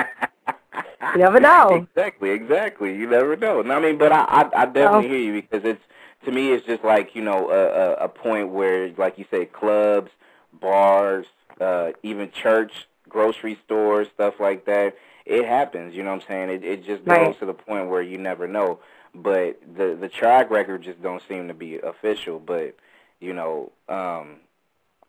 You 1.14 1.20
never 1.20 1.40
know. 1.40 1.88
Exactly, 1.96 2.32
exactly. 2.32 2.96
You 2.96 3.08
never 3.10 3.36
know. 3.36 3.60
And 3.60 3.72
I 3.72 3.80
mean, 3.80 3.98
but 3.98 4.12
I, 4.12 4.24
I, 4.28 4.62
I 4.64 4.66
definitely 4.66 5.08
hear 5.10 5.18
you 5.20 5.42
because 5.42 5.64
it's 5.64 5.84
to 6.26 6.32
me, 6.32 6.52
it's 6.54 6.66
just 6.66 6.84
like 6.84 7.16
you 7.16 7.22
know 7.22 7.50
a, 7.50 8.04
a, 8.04 8.06
a 8.06 8.10
point 8.10 8.50
where, 8.50 8.90
like 8.98 9.18
you 9.18 9.26
say, 9.32 9.46
clubs, 9.46 10.12
bars, 10.60 11.28
uh, 11.62 11.92
even 12.04 12.32
church, 12.32 12.88
grocery 13.08 13.58
stores, 13.66 14.08
stuff 14.14 14.36
like 14.40 14.66
that. 14.66 14.96
It 15.26 15.46
happens. 15.46 15.96
You 15.96 16.04
know 16.04 16.12
what 16.12 16.22
I'm 16.24 16.28
saying? 16.28 16.50
It 16.50 16.64
it 16.64 16.86
just 16.86 17.06
goes 17.06 17.18
Right. 17.18 17.40
to 17.40 17.46
the 17.46 17.54
point 17.54 17.90
where 17.90 18.02
you 18.02 18.18
never 18.18 18.48
know. 18.48 18.80
But 19.16 19.60
the 19.78 19.96
the 20.00 20.10
track 20.10 20.50
record 20.50 20.82
just 20.84 21.02
don't 21.02 21.22
seem 21.28 21.48
to 21.48 21.54
be 21.54 21.78
official. 21.80 22.40
But 22.40 22.76
you 23.20 23.34
know, 23.34 23.72
um, 23.88 24.38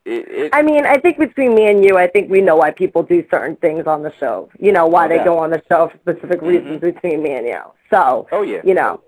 it, 0.05 0.29
it 0.29 0.51
I 0.55 0.63
mean, 0.63 0.85
I 0.85 0.99
think 0.99 1.19
between 1.19 1.55
me 1.55 1.67
and 1.69 1.83
you, 1.85 1.97
I 1.97 2.07
think 2.07 2.31
we 2.31 2.41
know 2.43 2.57
why 2.57 2.71
people 2.71 3.03
do 3.03 3.25
certain 3.31 3.57
things 3.57 3.87
on 3.87 4.03
the 4.03 4.13
show. 4.21 4.51
You 4.59 4.73
know, 4.73 4.87
why 4.87 5.07
No 5.07 5.17
they 5.19 5.25
go 5.25 5.39
on 5.39 5.51
the 5.51 5.63
show 5.71 5.89
for 5.89 5.99
specific 5.99 6.43
reasons 6.43 6.81
between 6.81 7.23
me 7.23 7.33
and 7.33 7.47
you. 7.47 7.61
So, 7.91 8.29
oh 8.33 8.43
yeah. 8.43 8.61
you 8.65 8.75
know, 8.75 9.01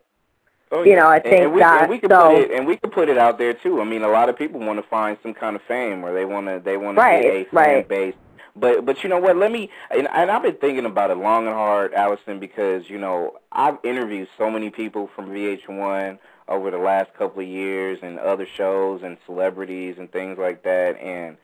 Oh, 0.73 0.83
You 0.83 0.97
know, 0.97 1.07
I 1.07 1.21
think 1.21 1.45
and 1.45 1.53
we, 1.53 1.61
that, 1.61 1.83
and 1.83 1.91
we 1.91 1.99
can 2.01 2.11
so- 2.11 2.31
put 2.31 2.39
it 2.43 2.51
and 2.51 2.67
we 2.67 2.77
can 2.77 2.91
put 2.91 3.09
it 3.09 3.17
out 3.19 3.39
there 3.39 3.55
too. 3.55 3.81
I 3.81 3.85
mean, 3.85 4.03
a 4.03 4.09
lot 4.09 4.29
of 4.29 4.37
people 4.37 4.59
want 4.59 4.83
to 4.83 4.89
find 4.89 5.17
some 5.23 5.33
kind 5.33 5.55
of 5.55 5.63
fame, 5.63 6.05
or 6.05 6.13
they 6.13 6.25
want 6.25 6.47
to 6.49 6.61
they 6.65 6.77
want 6.77 6.97
to 6.97 7.03
Right, 7.03 7.23
get 7.23 7.35
a 7.35 7.45
fan 7.45 7.53
right. 7.53 7.89
base. 7.89 8.15
But 8.59 8.87
but 8.87 9.03
you 9.03 9.11
know 9.11 9.19
what? 9.19 9.37
Let 9.37 9.53
me 9.53 9.71
and, 9.91 10.09
and 10.11 10.31
I've 10.31 10.43
been 10.43 10.57
thinking 10.57 10.87
about 10.87 11.11
it 11.11 11.19
long 11.19 11.47
and 11.47 11.55
hard, 11.55 11.93
Allison, 11.93 12.41
because 12.41 12.89
you 12.89 12.99
know 12.99 13.39
I've 13.53 13.79
interviewed 13.85 14.29
so 14.39 14.51
many 14.51 14.71
people 14.71 15.09
from 15.15 15.29
VH1 15.29 16.19
over 16.49 16.71
the 16.71 16.79
last 16.79 17.13
couple 17.15 17.43
of 17.43 17.49
years 17.49 17.99
and 18.03 18.19
other 18.19 18.47
shows 18.47 19.03
and 19.03 19.19
celebrities 19.27 19.97
and 19.99 20.11
things 20.11 20.39
like 20.39 20.63
that. 20.63 20.99
And 20.99 21.37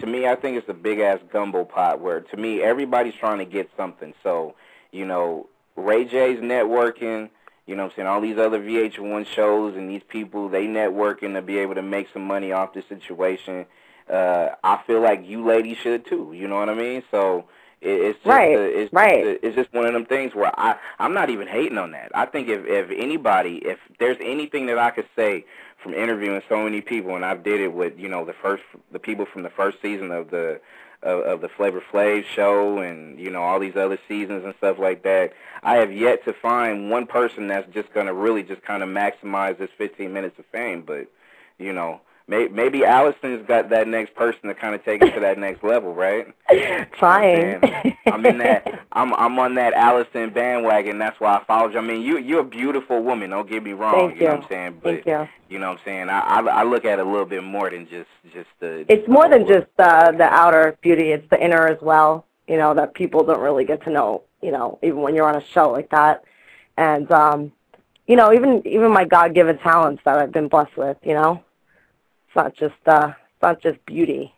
to 0.00 0.06
me, 0.06 0.26
I 0.26 0.34
think 0.34 0.58
it's 0.58 0.68
a 0.68 0.74
big 0.74 1.00
ass 1.00 1.20
gumbo 1.32 1.64
pot 1.64 2.00
where 2.00 2.20
to 2.20 2.36
me 2.36 2.62
everybody's 2.62 3.14
trying 3.14 3.38
to 3.38 3.46
get 3.46 3.70
something. 3.76 4.12
So 4.22 4.54
you 4.92 5.06
know, 5.06 5.48
Ray 5.74 6.04
J's 6.04 6.40
networking. 6.40 7.30
You 7.66 7.76
know 7.76 7.84
I'm 7.84 7.92
saying? 7.96 8.08
All 8.08 8.20
these 8.20 8.38
other 8.38 8.60
VH1 8.60 9.26
shows 9.26 9.76
and 9.76 9.90
these 9.90 10.02
people, 10.08 10.48
they 10.48 10.66
networking 10.66 11.34
to 11.34 11.42
be 11.42 11.58
able 11.58 11.74
to 11.74 11.82
make 11.82 12.08
some 12.12 12.24
money 12.24 12.50
off 12.52 12.72
this 12.72 12.86
situation. 12.88 13.66
Uh, 14.10 14.54
I 14.64 14.80
feel 14.86 15.00
like 15.00 15.26
you 15.26 15.46
ladies 15.46 15.78
should 15.78 16.06
too. 16.06 16.32
You 16.34 16.48
know 16.48 16.56
what 16.56 16.68
I 16.68 16.74
mean? 16.74 17.02
So 17.10 17.44
it, 17.80 17.90
it's 17.90 18.18
just 18.18 18.26
Right, 18.26 18.56
uh, 18.56 18.60
it's 18.60 18.92
right. 18.92 19.24
Just, 19.24 19.44
it's 19.44 19.56
just 19.56 19.72
one 19.72 19.86
of 19.86 19.92
them 19.92 20.06
things 20.06 20.34
where 20.34 20.52
I 20.58 20.76
I'm 20.98 21.14
not 21.14 21.30
even 21.30 21.46
hating 21.46 21.78
on 21.78 21.92
that. 21.92 22.10
I 22.14 22.26
think 22.26 22.48
if 22.48 22.66
if 22.66 22.90
anybody, 22.90 23.56
if 23.58 23.78
there's 23.98 24.18
anything 24.20 24.66
that 24.66 24.78
I 24.78 24.90
could 24.90 25.08
say 25.14 25.44
from 25.82 25.94
interviewing 25.94 26.42
so 26.48 26.64
many 26.64 26.80
people, 26.80 27.14
and 27.16 27.24
I've 27.24 27.42
did 27.44 27.60
it 27.60 27.72
with 27.72 27.98
you 27.98 28.08
know 28.08 28.24
the 28.24 28.34
first 28.34 28.62
the 28.92 28.98
people 28.98 29.26
from 29.26 29.42
the 29.42 29.50
first 29.50 29.80
season 29.82 30.10
of 30.10 30.30
the 30.30 30.60
of, 31.02 31.20
of 31.20 31.40
the 31.40 31.48
Flavor 31.48 31.82
Flav 31.92 32.24
show 32.24 32.78
and 32.78 33.18
you 33.18 33.30
know 33.30 33.42
all 33.42 33.60
these 33.60 33.76
other 33.76 33.98
seasons 34.08 34.44
and 34.44 34.54
stuff 34.58 34.78
like 34.78 35.02
that. 35.04 35.32
I 35.62 35.76
have 35.76 35.92
yet 35.92 36.24
to 36.24 36.32
find 36.32 36.90
one 36.90 37.06
person 37.06 37.48
that's 37.48 37.72
just 37.72 37.92
going 37.92 38.06
to 38.06 38.14
really 38.14 38.42
just 38.42 38.62
kind 38.62 38.82
of 38.82 38.88
maximize 38.88 39.58
this 39.58 39.70
15 39.78 40.12
minutes 40.12 40.38
of 40.38 40.46
fame. 40.46 40.82
But 40.82 41.08
you 41.58 41.72
know, 41.72 42.00
may, 42.28 42.46
maybe 42.48 42.84
Allison's 42.84 43.46
got 43.46 43.70
that 43.70 43.88
next 43.88 44.14
person 44.14 44.42
to 44.42 44.54
kind 44.54 44.74
of 44.74 44.84
take 44.84 45.02
it 45.02 45.12
to 45.14 45.20
that 45.20 45.38
next 45.38 45.64
level, 45.64 45.94
right? 45.94 46.26
trying. 46.92 47.60
I'm 48.06 48.24
in 48.24 48.38
that. 48.38 48.86
I'm 48.92 49.14
I'm 49.14 49.38
on 49.38 49.54
that 49.56 49.72
Allison 49.72 50.30
bandwagon. 50.30 50.98
That's 50.98 51.18
why 51.18 51.36
I 51.36 51.44
followed 51.44 51.72
you. 51.72 51.78
I 51.78 51.82
mean, 51.82 52.02
you 52.02 52.18
you're 52.18 52.40
a 52.40 52.44
beautiful 52.44 53.02
woman. 53.02 53.30
Don't 53.30 53.48
get 53.48 53.62
me 53.62 53.72
wrong. 53.72 53.94
Thank 53.94 54.20
you. 54.20 54.26
know 54.26 54.34
what 54.34 54.42
I'm 54.44 54.48
saying? 54.48 54.80
But 54.82 55.04
Thank 55.04 55.06
you. 55.06 55.28
you 55.48 55.58
know 55.58 55.70
what 55.70 55.78
I'm 55.78 55.84
saying? 55.84 56.08
I, 56.10 56.20
I 56.20 56.40
I 56.40 56.62
look 56.64 56.84
at 56.84 56.98
it 56.98 57.06
a 57.06 57.08
little 57.10 57.26
bit 57.26 57.42
more 57.42 57.70
than 57.70 57.88
just 57.88 58.10
just 58.32 58.48
the. 58.60 58.84
It's 58.88 59.08
more 59.08 59.28
than 59.28 59.46
just 59.46 59.68
uh, 59.78 60.12
the 60.12 60.24
outer 60.24 60.76
beauty; 60.82 61.10
it's 61.10 61.28
the 61.30 61.42
inner 61.42 61.66
as 61.66 61.80
well. 61.80 62.26
You 62.46 62.58
know 62.58 62.74
that 62.74 62.94
people 62.94 63.24
don't 63.24 63.40
really 63.40 63.64
get 63.64 63.82
to 63.84 63.90
know. 63.90 64.22
You 64.42 64.52
know, 64.52 64.78
even 64.82 65.00
when 65.00 65.14
you're 65.14 65.28
on 65.28 65.36
a 65.36 65.44
show 65.44 65.70
like 65.70 65.90
that, 65.90 66.24
and 66.76 67.10
um, 67.10 67.52
you 68.06 68.16
know, 68.16 68.32
even 68.32 68.66
even 68.66 68.92
my 68.92 69.04
God-given 69.04 69.58
talents 69.58 70.02
that 70.04 70.18
I've 70.18 70.32
been 70.32 70.48
blessed 70.48 70.76
with. 70.76 70.96
You 71.02 71.14
know, 71.14 71.42
it's 72.28 72.36
not 72.36 72.54
just 72.54 72.74
uh, 72.86 73.12
it's 73.14 73.42
not 73.42 73.60
just 73.60 73.84
beauty. 73.86 74.32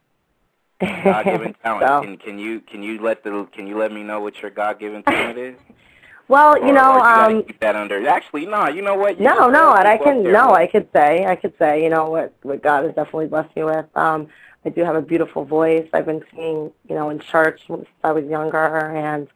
God 0.80 1.24
given 1.24 1.54
talent. 1.62 1.86
So- 1.86 2.00
Can 2.02 2.16
can 2.16 2.38
you 2.38 2.60
can 2.60 2.82
you 2.82 3.00
let 3.00 3.24
the 3.24 3.46
can 3.52 3.66
you 3.66 3.76
let 3.76 3.92
me 3.92 4.02
know 4.02 4.20
what 4.20 4.40
your 4.40 4.50
God 4.50 4.78
given 4.78 5.02
talent 5.02 5.38
is? 5.38 5.56
well, 6.28 6.54
Or- 6.54 6.66
you 6.66 6.72
know, 6.72 6.92
or 6.94 7.30
you 7.30 7.36
um, 7.38 7.42
keep 7.44 7.60
that 7.60 7.76
under. 7.76 8.06
Actually, 8.08 8.46
no. 8.46 8.68
You 8.68 8.82
know 8.82 8.94
what? 8.94 9.18
You 9.18 9.24
No, 9.24 9.50
no, 9.50 9.74
and 9.74 9.86
I 9.88 9.98
can 9.98 10.22
there, 10.22 10.32
no. 10.32 10.52
I 10.54 10.66
could 10.66 10.88
say, 10.92 11.26
I 11.26 11.36
could 11.36 11.52
say, 11.58 11.82
you 11.82 11.90
know 11.90 12.08
what, 12.08 12.32
what 12.42 12.62
God 12.62 12.84
has 12.84 12.94
definitely 12.94 13.26
blessed 13.26 13.54
me 13.56 13.64
with. 13.64 13.86
Um, 13.96 14.28
I 14.64 14.68
do 14.68 14.84
have 14.84 14.94
a 14.96 15.02
beautiful 15.02 15.44
voice. 15.44 15.88
I've 15.92 16.06
been 16.06 16.22
singing, 16.30 16.70
you 16.88 16.94
know, 16.94 17.08
in 17.10 17.18
church 17.18 17.62
since 17.66 17.86
I 18.04 18.12
was 18.12 18.24
younger, 18.26 18.90
and 18.94 19.26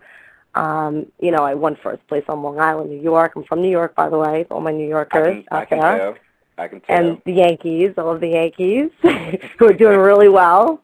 um, 0.55 1.07
you 1.19 1.31
know, 1.33 1.45
I 1.45 1.55
won 1.55 1.77
first 1.77 2.07
place 2.07 2.25
on 2.29 2.43
Long 2.43 2.61
Island, 2.61 2.91
New 2.91 3.01
York. 3.01 3.33
I'm 3.35 3.43
from 3.45 3.61
New 3.61 3.71
York, 3.71 3.95
by 3.97 4.09
the 4.09 4.19
way. 4.19 4.47
All 4.51 4.61
my 4.61 4.71
New 4.71 4.85
I 4.85 4.89
Yorkers 4.89 5.35
can, 5.35 5.45
I 5.51 5.61
out 5.63 5.69
can 5.69 5.79
there. 5.81 6.15
I 6.57 6.69
can 6.69 6.81
tell. 6.81 6.97
and 6.97 7.23
the 7.25 7.33
Yankees, 7.33 7.95
all 7.97 8.11
of 8.13 8.21
the 8.21 8.29
Yankees, 8.29 8.91
who 9.59 9.67
are 9.67 9.73
doing 9.73 9.99
really 9.99 10.29
well. 10.29 10.81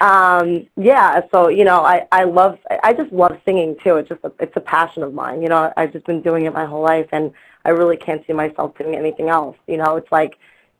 Um, 0.00 0.66
yeah, 0.76 1.20
so 1.30 1.48
you 1.48 1.64
know, 1.64 1.84
I 1.84 2.06
I 2.10 2.24
love, 2.24 2.58
I 2.82 2.92
just 2.92 3.12
love 3.12 3.38
singing 3.44 3.76
too. 3.84 3.96
It's 3.96 4.08
just, 4.08 4.24
a, 4.24 4.32
it's 4.40 4.56
a 4.56 4.60
passion 4.60 5.02
of 5.04 5.14
mine. 5.14 5.42
You 5.42 5.48
know, 5.48 5.72
I've 5.76 5.92
just 5.92 6.06
been 6.06 6.22
doing 6.22 6.44
it 6.44 6.52
my 6.52 6.64
whole 6.64 6.82
life, 6.82 7.08
and 7.12 7.32
I 7.64 7.70
really 7.70 7.96
can't 7.96 8.26
see 8.26 8.32
myself 8.32 8.76
doing 8.76 8.96
anything 8.96 9.28
else. 9.28 9.56
You 9.68 9.76
know, 9.76 9.96
it's 9.96 10.10
like, 10.10 10.38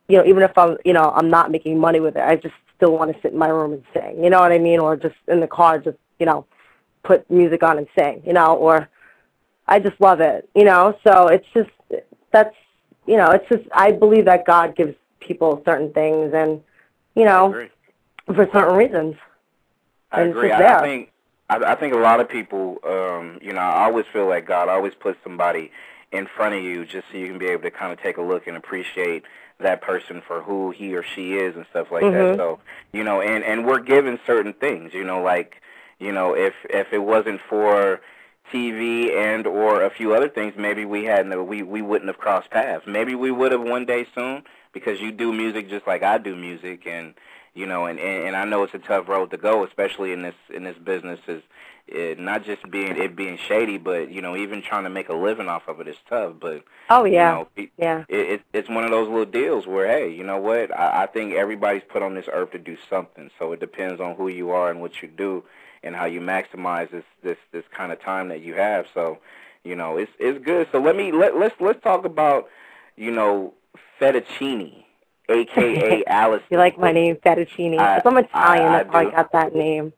you 0.09 0.17
know, 0.17 0.25
even 0.25 0.43
if 0.43 0.57
I'm, 0.59 0.77
you 0.85 0.93
know, 0.93 1.13
I'm 1.15 1.31
not 1.31 1.51
making 1.53 1.79
money 1.79 2.01
with 2.01 2.17
it, 2.17 2.23
I 2.23 2.37
just 2.37 2.55
still 2.77 2.93
want 2.93 3.15
to 3.15 3.23
sit 3.23 3.33
in 3.33 3.39
my 3.39 3.49
room 3.49 3.75
and 3.75 3.85
sing. 3.95 4.23
You 4.23 4.31
know 4.31 4.41
what 4.41 4.53
I 4.53 4.59
mean? 4.59 4.81
Or 4.81 4.97
just 4.97 5.17
in 5.29 5.41
the 5.41 5.47
car, 5.47 5.79
just 5.79 5.99
you 6.19 6.27
know, 6.27 6.47
put 7.05 7.31
music 7.31 7.63
on 7.63 7.79
and 7.79 7.87
sing. 7.97 8.23
You 8.27 8.33
know, 8.33 8.57
or 8.57 8.89
I 9.69 9.79
just 9.79 10.01
love 10.01 10.21
it. 10.21 10.49
You 10.57 10.65
know, 10.65 10.99
so 11.07 11.29
it's 11.29 11.47
just 11.55 11.71
that's, 12.33 12.55
you 13.07 13.17
know, 13.17 13.31
it's 13.31 13.49
just 13.49 13.65
I 13.73 13.93
believe 13.93 14.25
that 14.27 14.45
God 14.45 14.77
gives 14.77 14.95
people 15.21 15.63
certain 15.65 15.93
things, 15.93 16.33
and 16.35 16.63
you 17.15 17.25
know, 17.25 17.69
for 18.27 18.49
certain 18.53 18.75
reasons. 18.77 19.17
I 20.13 20.23
and 20.23 20.31
agree. 20.31 20.53
I, 20.53 20.81
think 20.81 21.13
I, 21.49 21.57
I 21.57 21.75
think 21.75 21.95
a 21.95 21.99
lot 21.99 22.21
of 22.21 22.29
people, 22.29 22.79
um, 22.85 23.39
you 23.43 23.53
know, 23.53 23.61
I 23.61 23.85
always 23.85 24.07
feel 24.13 24.27
like 24.27 24.47
God 24.47 24.69
always 24.69 24.95
puts 24.95 25.19
somebody 25.23 25.73
in 26.13 26.27
front 26.27 26.55
of 26.55 26.63
you 26.63 26.85
just 26.85 27.07
so 27.11 27.19
you 27.19 27.27
can 27.27 27.39
be 27.39 27.47
able 27.47 27.63
to 27.63 27.71
kind 27.71 27.93
of 27.93 28.01
take 28.01 28.17
a 28.17 28.23
look 28.23 28.47
and 28.47 28.57
appreciate 28.57 29.25
that 29.59 29.81
person 29.81 30.23
for 30.27 30.43
who 30.43 30.71
he 30.71 30.95
or 30.95 31.03
she 31.03 31.35
is 31.35 31.57
and 31.57 31.67
stuff 31.71 31.91
like 31.91 32.03
that. 32.03 32.11
Mhm. 32.13 32.37
So, 32.37 32.61
you 32.93 33.03
know, 33.03 33.21
and 33.21 33.43
and 33.43 33.67
we're 33.67 33.81
given 33.81 34.19
certain 34.27 34.53
things, 34.53 34.93
you 34.95 35.05
know, 35.05 35.23
like, 35.23 35.61
you 35.99 36.13
know, 36.13 36.35
if 36.35 36.55
if 36.71 36.93
it 36.93 36.99
wasn't 36.99 37.41
for 37.49 38.01
TV 38.53 39.15
and 39.15 39.47
or 39.47 39.83
a 39.83 39.91
few 39.91 40.15
other 40.15 40.29
things, 40.29 40.55
maybe 40.57 40.85
we 40.85 41.05
hadn't 41.05 41.47
we 41.47 41.63
we 41.63 41.83
wouldn't 41.83 42.09
have 42.09 42.19
crossed 42.19 42.51
paths. 42.51 42.87
Maybe 42.87 43.15
we 43.15 43.31
would 43.31 43.53
have 43.53 43.63
one 43.63 43.87
day 43.87 44.07
soon 44.15 44.45
because 44.73 45.01
you 45.01 45.13
do 45.13 45.33
music 45.33 45.69
just 45.69 45.87
like 45.87 46.03
I 46.03 46.19
do 46.19 46.37
music 46.37 46.87
and 46.87 47.15
you 47.55 47.67
know, 47.67 47.87
and, 47.87 47.99
and 47.99 48.29
and 48.29 48.37
I 48.37 48.45
know 48.45 48.63
it's 48.63 48.75
a 48.75 48.79
tough 48.79 49.09
road 49.09 49.31
to 49.31 49.37
go, 49.37 49.65
especially 49.65 50.13
in 50.13 50.23
this 50.23 50.35
in 50.53 50.65
this 50.65 50.77
business. 50.77 51.21
Is 51.27 51.43
it, 51.89 52.19
not 52.19 52.45
just 52.45 52.69
being 52.71 52.97
it 52.97 53.17
being 53.17 53.39
shady, 53.39 53.79
but 53.79 54.11
you 54.11 54.21
know, 54.21 54.37
even 54.37 54.61
trying 54.61 54.85
to 54.85 54.91
make 54.91 55.09
a 55.09 55.15
living 55.15 55.49
off 55.49 55.67
of 55.69 55.81
it 55.81 55.89
is 55.89 55.97
tough. 56.09 56.35
But 56.41 56.65
oh 56.91 57.05
yeah, 57.05 57.31
you 57.31 57.35
know, 57.39 57.49
it, 57.57 57.71
yeah, 57.79 58.05
it, 58.09 58.19
it, 58.19 58.43
it's 58.53 58.69
one 58.69 58.85
of 58.85 58.91
those 58.91 59.09
little 59.09 59.25
deals 59.25 59.67
where 59.67 59.87
hey, 59.89 60.13
you 60.13 60.25
know 60.25 60.39
what? 60.39 60.77
I, 60.79 61.05
I 61.05 61.07
think 61.07 61.35
everybody's 61.35 61.83
put 61.89 62.03
on 62.03 62.15
this 62.15 62.27
earth 62.33 62.51
to 62.53 62.59
do 62.59 62.77
something. 62.91 63.31
So 63.39 63.53
it 63.53 63.61
depends 63.61 64.01
on 64.01 64.17
who 64.17 64.29
you 64.29 64.51
are 64.51 64.71
and 64.71 64.81
what 64.81 65.01
you 65.01 65.09
do 65.09 65.45
and 65.87 65.97
how 65.97 66.05
you 66.05 66.21
maximize 66.21 66.91
this 66.91 67.05
this 67.23 67.39
this 67.53 67.65
kind 67.75 67.93
of 67.93 68.01
time 68.01 68.29
that 68.29 68.43
you 68.43 68.55
have. 68.55 68.87
So 68.93 69.19
you 69.65 69.77
know, 69.77 69.97
it's 69.97 70.13
it's 70.19 70.45
good. 70.45 70.69
So 70.73 70.81
let 70.81 70.97
me 70.97 71.13
let 71.13 71.37
let's 71.39 71.55
let's 71.61 71.83
talk 71.83 72.05
about 72.05 72.49
you 72.97 73.11
know 73.11 73.55
Fettuccini 74.01 74.85
aka 75.29 76.05
Alice. 76.07 76.43
you 76.51 76.59
like 76.59 76.79
my 76.79 76.93
name, 76.93 77.17
Fettuccini? 77.17 77.79
I, 77.79 78.03
I'm 78.05 78.17
Italian. 78.17 78.33
I, 78.33 78.67
I, 78.67 78.83
that's 78.83 78.93
how 78.93 78.99
I 78.99 79.11
got 79.11 79.33
that 79.33 79.55
name. 79.55 79.93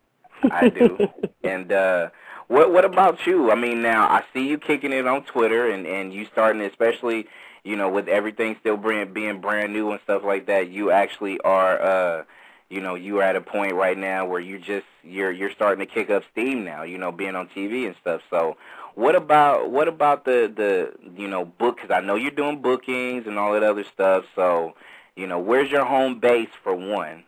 I 0.50 0.68
do. 0.68 1.08
And 1.44 1.72
uh, 1.72 2.10
what 2.48 2.72
what 2.72 2.84
about 2.84 3.26
you? 3.26 3.50
I 3.50 3.54
mean, 3.54 3.80
now 3.80 4.06
I 4.06 4.22
see 4.34 4.46
you 4.46 4.58
kicking 4.58 4.92
it 4.92 5.06
on 5.06 5.24
Twitter, 5.24 5.70
and 5.70 5.86
and 5.86 6.12
you 6.12 6.26
starting, 6.26 6.60
especially 6.62 7.26
you 7.64 7.76
know, 7.76 7.88
with 7.88 8.08
everything 8.08 8.56
still 8.60 8.76
being 8.76 9.12
being 9.12 9.40
brand 9.40 9.72
new 9.72 9.90
and 9.90 10.00
stuff 10.02 10.22
like 10.24 10.46
that. 10.46 10.68
You 10.68 10.90
actually 10.90 11.40
are. 11.40 11.80
uh 11.80 12.24
you 12.70 12.80
know 12.80 12.94
you 12.94 13.18
are 13.18 13.22
at 13.22 13.36
a 13.36 13.40
point 13.40 13.74
right 13.74 13.98
now 13.98 14.26
where 14.26 14.40
you 14.40 14.58
just 14.58 14.86
you're 15.02 15.32
you're 15.32 15.50
starting 15.50 15.86
to 15.86 15.92
kick 15.92 16.10
up 16.10 16.22
steam 16.32 16.64
now 16.64 16.82
you 16.82 16.98
know 16.98 17.12
being 17.12 17.34
on 17.34 17.48
tv 17.48 17.86
and 17.86 17.96
stuff 18.00 18.20
so 18.30 18.56
what 18.94 19.14
about 19.14 19.70
what 19.70 19.88
about 19.88 20.24
the 20.24 20.52
the 20.54 20.92
you 21.20 21.28
know 21.28 21.44
book 21.44 21.76
because 21.76 21.90
i 21.90 22.00
know 22.00 22.14
you're 22.14 22.30
doing 22.30 22.60
bookings 22.60 23.26
and 23.26 23.38
all 23.38 23.52
that 23.52 23.62
other 23.62 23.84
stuff 23.84 24.24
so 24.34 24.74
you 25.16 25.26
know 25.26 25.38
where's 25.38 25.70
your 25.70 25.84
home 25.84 26.18
base 26.20 26.50
for 26.62 26.74
one 26.74 27.24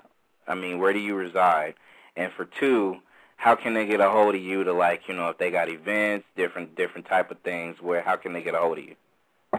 i 0.46 0.54
mean 0.54 0.78
where 0.78 0.92
do 0.92 0.98
you 0.98 1.14
reside 1.14 1.74
and 2.16 2.32
for 2.32 2.44
two, 2.44 2.98
how 3.36 3.54
can 3.54 3.74
they 3.74 3.86
get 3.86 4.00
a 4.00 4.10
hold 4.10 4.34
of 4.34 4.40
you 4.40 4.64
to 4.64 4.72
like, 4.72 5.08
you 5.08 5.14
know, 5.14 5.28
if 5.28 5.38
they 5.38 5.50
got 5.50 5.68
events, 5.68 6.26
different 6.36 6.76
different 6.76 7.06
type 7.06 7.30
of 7.30 7.38
things, 7.40 7.80
where 7.80 8.02
how 8.02 8.16
can 8.16 8.32
they 8.32 8.42
get 8.42 8.54
a 8.54 8.58
hold 8.58 8.78
of 8.78 8.84
you? 8.84 8.94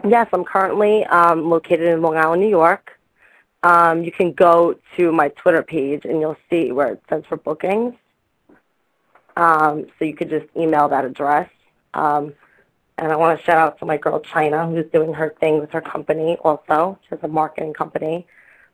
Yes, 0.06 0.28
I'm 0.32 0.44
currently 0.44 1.04
um, 1.06 1.50
located 1.50 1.86
in 1.86 2.00
Long 2.02 2.16
Island, 2.16 2.40
New 2.40 2.48
York. 2.48 2.98
Um, 3.62 4.02
you 4.02 4.12
can 4.12 4.32
go 4.32 4.76
to 4.96 5.12
my 5.12 5.28
Twitter 5.30 5.62
page 5.62 6.04
and 6.04 6.20
you'll 6.20 6.36
see 6.50 6.72
where 6.72 6.92
it 6.92 7.02
says 7.08 7.22
for 7.28 7.36
bookings. 7.36 7.94
Um, 9.36 9.86
so 9.98 10.04
you 10.04 10.14
could 10.14 10.30
just 10.30 10.46
email 10.56 10.88
that 10.88 11.04
address. 11.04 11.48
Um, 11.94 12.34
and 12.98 13.10
I 13.12 13.16
want 13.16 13.38
to 13.38 13.44
shout 13.44 13.58
out 13.58 13.78
to 13.78 13.86
my 13.86 13.96
girl 13.96 14.20
China, 14.20 14.66
who's 14.66 14.86
doing 14.92 15.14
her 15.14 15.34
thing 15.40 15.60
with 15.60 15.70
her 15.70 15.80
company 15.80 16.36
also. 16.44 16.98
She 17.02 17.08
has 17.10 17.20
a 17.22 17.28
marketing 17.28 17.72
company. 17.72 18.26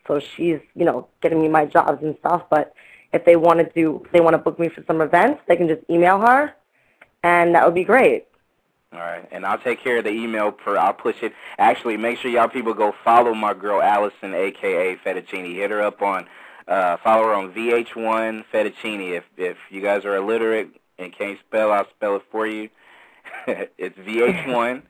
So 0.06 0.20
she's, 0.20 0.58
you 0.74 0.84
know, 0.84 1.08
getting 1.20 1.40
me 1.40 1.48
my 1.48 1.66
jobs 1.66 2.02
and 2.02 2.16
stuff. 2.20 2.44
But 2.48 2.74
if 3.12 3.24
they 3.24 3.36
want 3.36 3.58
to 3.60 3.70
do, 3.74 4.04
they 4.12 4.20
want 4.20 4.34
to 4.34 4.38
book 4.38 4.58
me 4.58 4.68
for 4.68 4.82
some 4.86 5.00
events, 5.00 5.42
they 5.46 5.56
can 5.56 5.68
just 5.68 5.82
email 5.88 6.18
her, 6.20 6.54
and 7.22 7.54
that 7.54 7.64
would 7.64 7.74
be 7.74 7.84
great. 7.84 8.27
All 8.92 9.00
right, 9.00 9.28
and 9.30 9.44
I'll 9.44 9.58
take 9.58 9.82
care 9.82 9.98
of 9.98 10.04
the 10.04 10.10
email. 10.10 10.50
Per, 10.50 10.76
I'll 10.76 10.94
push 10.94 11.22
it. 11.22 11.32
Actually, 11.58 11.96
make 11.96 12.18
sure 12.18 12.30
y'all 12.30 12.48
people 12.48 12.74
go 12.74 12.94
follow 13.04 13.34
my 13.34 13.52
girl 13.52 13.82
Allison, 13.82 14.34
aka 14.34 14.96
Fettuccini. 14.96 15.56
Hit 15.56 15.70
her 15.70 15.82
up 15.82 16.00
on, 16.00 16.26
uh, 16.66 16.96
follow 16.98 17.24
her 17.24 17.34
on 17.34 17.52
VH1 17.52 18.44
Fettuccini. 18.52 19.16
If 19.16 19.24
if 19.36 19.58
you 19.70 19.82
guys 19.82 20.04
are 20.04 20.16
illiterate 20.16 20.70
and 20.98 21.12
can't 21.12 21.38
spell, 21.40 21.70
I'll 21.70 21.88
spell 21.90 22.16
it 22.16 22.22
for 22.30 22.46
you. 22.46 22.70
it's 23.46 23.98
VH1 23.98 24.82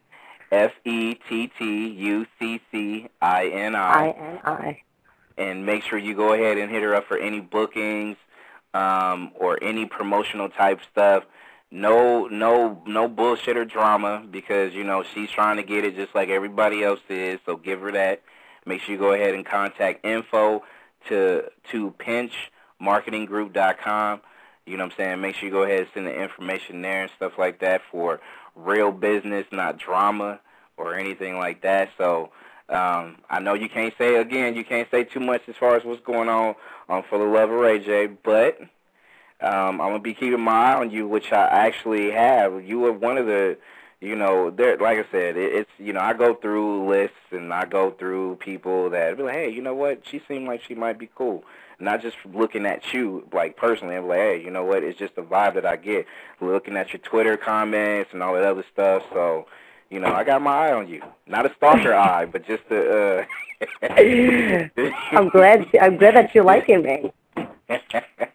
F 0.52 0.72
E 0.84 1.14
T 1.28 1.50
T 1.58 1.88
U 1.88 2.26
C 2.38 2.60
C 2.70 3.08
I 3.20 3.48
N 3.48 3.74
I. 3.74 3.90
I 3.90 4.08
N 4.10 4.38
I 4.44 4.82
and 5.38 5.64
make 5.64 5.84
sure 5.84 5.98
you 5.98 6.14
go 6.14 6.32
ahead 6.32 6.58
and 6.58 6.70
hit 6.70 6.82
her 6.82 6.94
up 6.94 7.06
for 7.06 7.16
any 7.16 7.40
bookings 7.40 8.16
um, 8.74 9.30
or 9.36 9.62
any 9.62 9.86
promotional 9.86 10.48
type 10.48 10.80
stuff. 10.90 11.24
No, 11.70 12.26
no, 12.26 12.82
no 12.86 13.08
bullshit 13.08 13.58
or 13.58 13.66
drama 13.66 14.24
because 14.30 14.74
you 14.74 14.84
know 14.84 15.04
she's 15.14 15.30
trying 15.30 15.58
to 15.58 15.62
get 15.62 15.84
it 15.84 15.96
just 15.96 16.14
like 16.14 16.30
everybody 16.30 16.82
else 16.82 17.00
is. 17.10 17.40
So 17.44 17.56
give 17.56 17.82
her 17.82 17.92
that. 17.92 18.22
Make 18.64 18.80
sure 18.80 18.94
you 18.94 19.00
go 19.00 19.12
ahead 19.12 19.34
and 19.34 19.44
contact 19.44 20.02
info 20.04 20.64
to 21.08 21.50
to 21.70 21.94
pinchmarketinggroup.com. 21.98 24.20
You 24.66 24.76
know 24.76 24.84
what 24.84 24.92
I'm 24.92 24.96
saying? 24.96 25.20
Make 25.20 25.36
sure 25.36 25.48
you 25.48 25.54
go 25.54 25.62
ahead 25.62 25.80
and 25.80 25.88
send 25.92 26.06
the 26.06 26.14
information 26.14 26.82
there 26.82 27.02
and 27.02 27.10
stuff 27.16 27.32
like 27.38 27.60
that 27.60 27.82
for 27.90 28.20
real 28.54 28.90
business, 28.90 29.46
not 29.52 29.78
drama 29.78 30.40
or 30.76 30.94
anything 30.94 31.38
like 31.38 31.62
that. 31.62 31.90
So 31.98 32.30
um, 32.68 33.18
I 33.30 33.40
know 33.40 33.54
you 33.54 33.68
can't 33.68 33.94
say 33.98 34.16
again, 34.16 34.54
you 34.54 34.64
can't 34.64 34.90
say 34.90 35.04
too 35.04 35.20
much 35.20 35.42
as 35.48 35.56
far 35.56 35.76
as 35.76 35.84
what's 35.84 36.02
going 36.02 36.28
on 36.28 36.54
on 36.88 37.04
For 37.08 37.18
the 37.18 37.24
Love 37.24 37.50
of 37.50 37.58
Ray 37.58 37.78
J, 37.78 38.06
but 38.06 38.58
um, 39.40 39.80
I'm 39.80 39.90
gonna 39.90 39.98
be 40.00 40.14
keeping 40.14 40.40
my 40.40 40.72
eye 40.72 40.74
on 40.74 40.90
you, 40.90 41.06
which 41.06 41.32
I 41.32 41.46
actually 41.46 42.10
have. 42.10 42.64
You 42.64 42.84
are 42.86 42.92
one 42.92 43.18
of 43.18 43.26
the, 43.26 43.56
you 44.00 44.16
know, 44.16 44.50
there. 44.50 44.76
Like 44.76 44.98
I 44.98 45.10
said, 45.10 45.36
it, 45.36 45.52
it's 45.54 45.70
you 45.78 45.92
know, 45.92 46.00
I 46.00 46.12
go 46.12 46.34
through 46.34 46.88
lists 46.88 47.16
and 47.30 47.52
I 47.52 47.64
go 47.64 47.92
through 47.92 48.36
people 48.36 48.90
that 48.90 49.16
be 49.16 49.22
like, 49.22 49.34
hey, 49.34 49.50
you 49.50 49.62
know 49.62 49.74
what? 49.74 50.02
She 50.06 50.20
seemed 50.26 50.48
like 50.48 50.62
she 50.62 50.74
might 50.74 50.98
be 50.98 51.08
cool. 51.14 51.44
Not 51.78 52.02
just 52.02 52.16
looking 52.34 52.66
at 52.66 52.92
you, 52.92 53.28
like 53.32 53.56
personally, 53.56 53.94
I'm 53.94 54.08
like, 54.08 54.18
hey, 54.18 54.42
you 54.42 54.50
know 54.50 54.64
what? 54.64 54.82
It's 54.82 54.98
just 54.98 55.14
the 55.14 55.22
vibe 55.22 55.54
that 55.54 55.64
I 55.64 55.76
get. 55.76 56.06
Looking 56.40 56.76
at 56.76 56.92
your 56.92 57.00
Twitter 57.00 57.36
comments 57.36 58.10
and 58.12 58.22
all 58.22 58.34
that 58.34 58.44
other 58.44 58.64
stuff. 58.72 59.04
So 59.12 59.46
you 59.90 60.00
know, 60.00 60.12
I 60.12 60.24
got 60.24 60.42
my 60.42 60.68
eye 60.68 60.72
on 60.72 60.88
you. 60.88 61.02
Not 61.26 61.46
a 61.46 61.54
stalker 61.56 61.94
eye, 61.94 62.26
but 62.26 62.46
just 62.46 62.64
a. 62.70 63.20
Uh... 63.20 63.24
I'm 65.12 65.28
glad. 65.30 65.66
I'm 65.80 65.96
glad 65.96 66.14
that 66.14 66.34
you're 66.34 66.44
liking 66.44 66.82
me. 66.82 67.12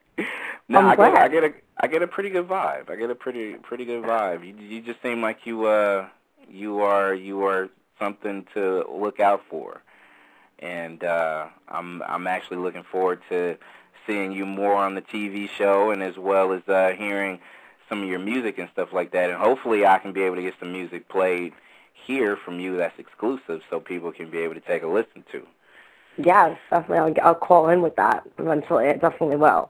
no, 0.69 0.79
I'm 0.79 0.85
I 0.87 0.95
glad. 0.95 1.13
get, 1.13 1.21
I 1.21 1.27
get 1.27 1.43
a, 1.43 1.53
I 1.77 1.87
get 1.87 2.01
a 2.03 2.07
pretty 2.07 2.29
good 2.29 2.47
vibe. 2.47 2.89
I 2.89 2.95
get 2.95 3.09
a 3.09 3.15
pretty, 3.15 3.53
pretty 3.55 3.85
good 3.85 4.03
vibe. 4.03 4.45
You, 4.45 4.55
you 4.55 4.81
just 4.81 5.01
seem 5.01 5.21
like 5.21 5.45
you, 5.45 5.65
uh, 5.65 6.07
you 6.49 6.79
are, 6.81 7.13
you 7.13 7.43
are 7.45 7.69
something 7.99 8.45
to 8.53 8.85
look 8.91 9.19
out 9.19 9.41
for, 9.49 9.81
and 10.59 11.03
uh, 11.03 11.47
I'm, 11.67 12.01
I'm 12.03 12.27
actually 12.27 12.57
looking 12.57 12.83
forward 12.83 13.21
to 13.29 13.57
seeing 14.07 14.31
you 14.31 14.45
more 14.45 14.75
on 14.75 14.95
the 14.95 15.01
TV 15.01 15.49
show, 15.49 15.91
and 15.91 16.03
as 16.03 16.17
well 16.17 16.51
as 16.53 16.61
uh, 16.67 16.93
hearing 16.97 17.39
some 17.89 18.01
of 18.03 18.09
your 18.09 18.19
music 18.19 18.57
and 18.57 18.69
stuff 18.71 18.93
like 18.93 19.11
that. 19.11 19.29
And 19.29 19.39
hopefully 19.39 19.85
I 19.85 19.99
can 19.99 20.13
be 20.13 20.23
able 20.23 20.35
to 20.37 20.41
get 20.41 20.55
some 20.59 20.71
music 20.71 21.07
played 21.09 21.53
here 21.93 22.35
from 22.35 22.59
you 22.59 22.77
that's 22.77 22.97
exclusive 22.99 23.61
so 23.69 23.79
people 23.79 24.11
can 24.11 24.29
be 24.29 24.39
able 24.39 24.55
to 24.55 24.59
take 24.61 24.83
a 24.83 24.87
listen 24.87 25.23
to. 25.31 25.45
Yes, 26.17 26.57
definitely. 26.69 27.19
I'll, 27.21 27.27
I'll 27.29 27.35
call 27.35 27.69
in 27.69 27.81
with 27.81 27.95
that 27.95 28.23
eventually. 28.37 28.87
I 28.89 28.93
definitely 28.93 29.37
will. 29.37 29.69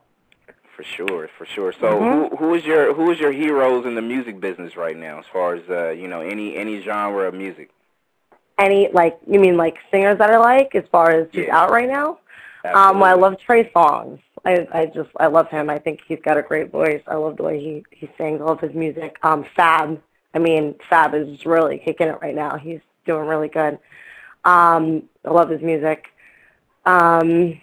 For 0.76 0.84
sure, 0.84 1.30
for 1.38 1.46
sure. 1.46 1.72
So, 1.72 2.00
mm-hmm. 2.00 2.36
who 2.36 2.48
who 2.48 2.54
is 2.56 2.66
your 2.66 2.94
who 2.96 3.12
is 3.12 3.20
your 3.20 3.32
heroes 3.32 3.86
in 3.86 3.94
the 3.94 4.02
music 4.02 4.40
business 4.40 4.76
right 4.76 4.98
now, 4.98 5.20
as 5.20 5.26
far 5.32 5.54
as 5.54 5.62
uh, 5.70 5.90
you 5.90 6.08
know, 6.08 6.22
any 6.22 6.56
any 6.56 6.82
genre 6.82 7.28
of 7.28 7.36
music? 7.36 7.70
Any 8.58 8.90
like 8.92 9.20
you 9.28 9.40
mean 9.40 9.56
like 9.56 9.78
singers 9.92 10.18
that 10.18 10.32
I 10.32 10.38
like, 10.38 10.74
as 10.74 10.86
far 10.92 11.12
as 11.12 11.28
who's 11.32 11.46
Yeah. 11.46 11.58
out 11.58 11.70
right 11.70 11.88
now? 11.88 12.18
Absolutely. 12.66 12.90
Um, 12.92 13.00
well, 13.00 13.12
I 13.12 13.20
love 13.20 13.40
Trey 13.40 13.70
Songz. 13.72 14.20
I 14.46 14.68
I 14.74 14.86
just 14.88 15.10
I 15.20 15.28
love 15.28 15.48
him. 15.50 15.70
I 15.70 15.78
think 15.78 16.02
he's 16.08 16.20
got 16.24 16.38
a 16.38 16.42
great 16.42 16.72
voice. 16.72 17.04
I 17.08 17.16
love 17.16 17.38
the 17.38 17.44
way 17.44 17.60
he 17.60 17.86
he 17.92 18.10
sings. 18.18 18.42
I 18.42 18.46
love 18.46 18.60
his 18.60 18.74
music. 18.74 19.18
Um, 19.22 19.46
Fab. 19.56 20.02
I 20.34 20.40
mean, 20.40 20.76
Fab 20.90 21.14
is 21.14 21.28
just 21.30 21.46
really 21.46 21.78
kicking 21.78 22.08
it 22.08 22.18
right 22.22 22.34
now. 22.34 22.58
He's 22.58 22.80
doing 23.06 23.28
really 23.28 23.50
good. 23.50 23.78
Um, 24.44 25.04
I 25.24 25.30
love 25.30 25.50
his 25.50 25.62
music. 25.62 26.08
Um, 26.86 27.62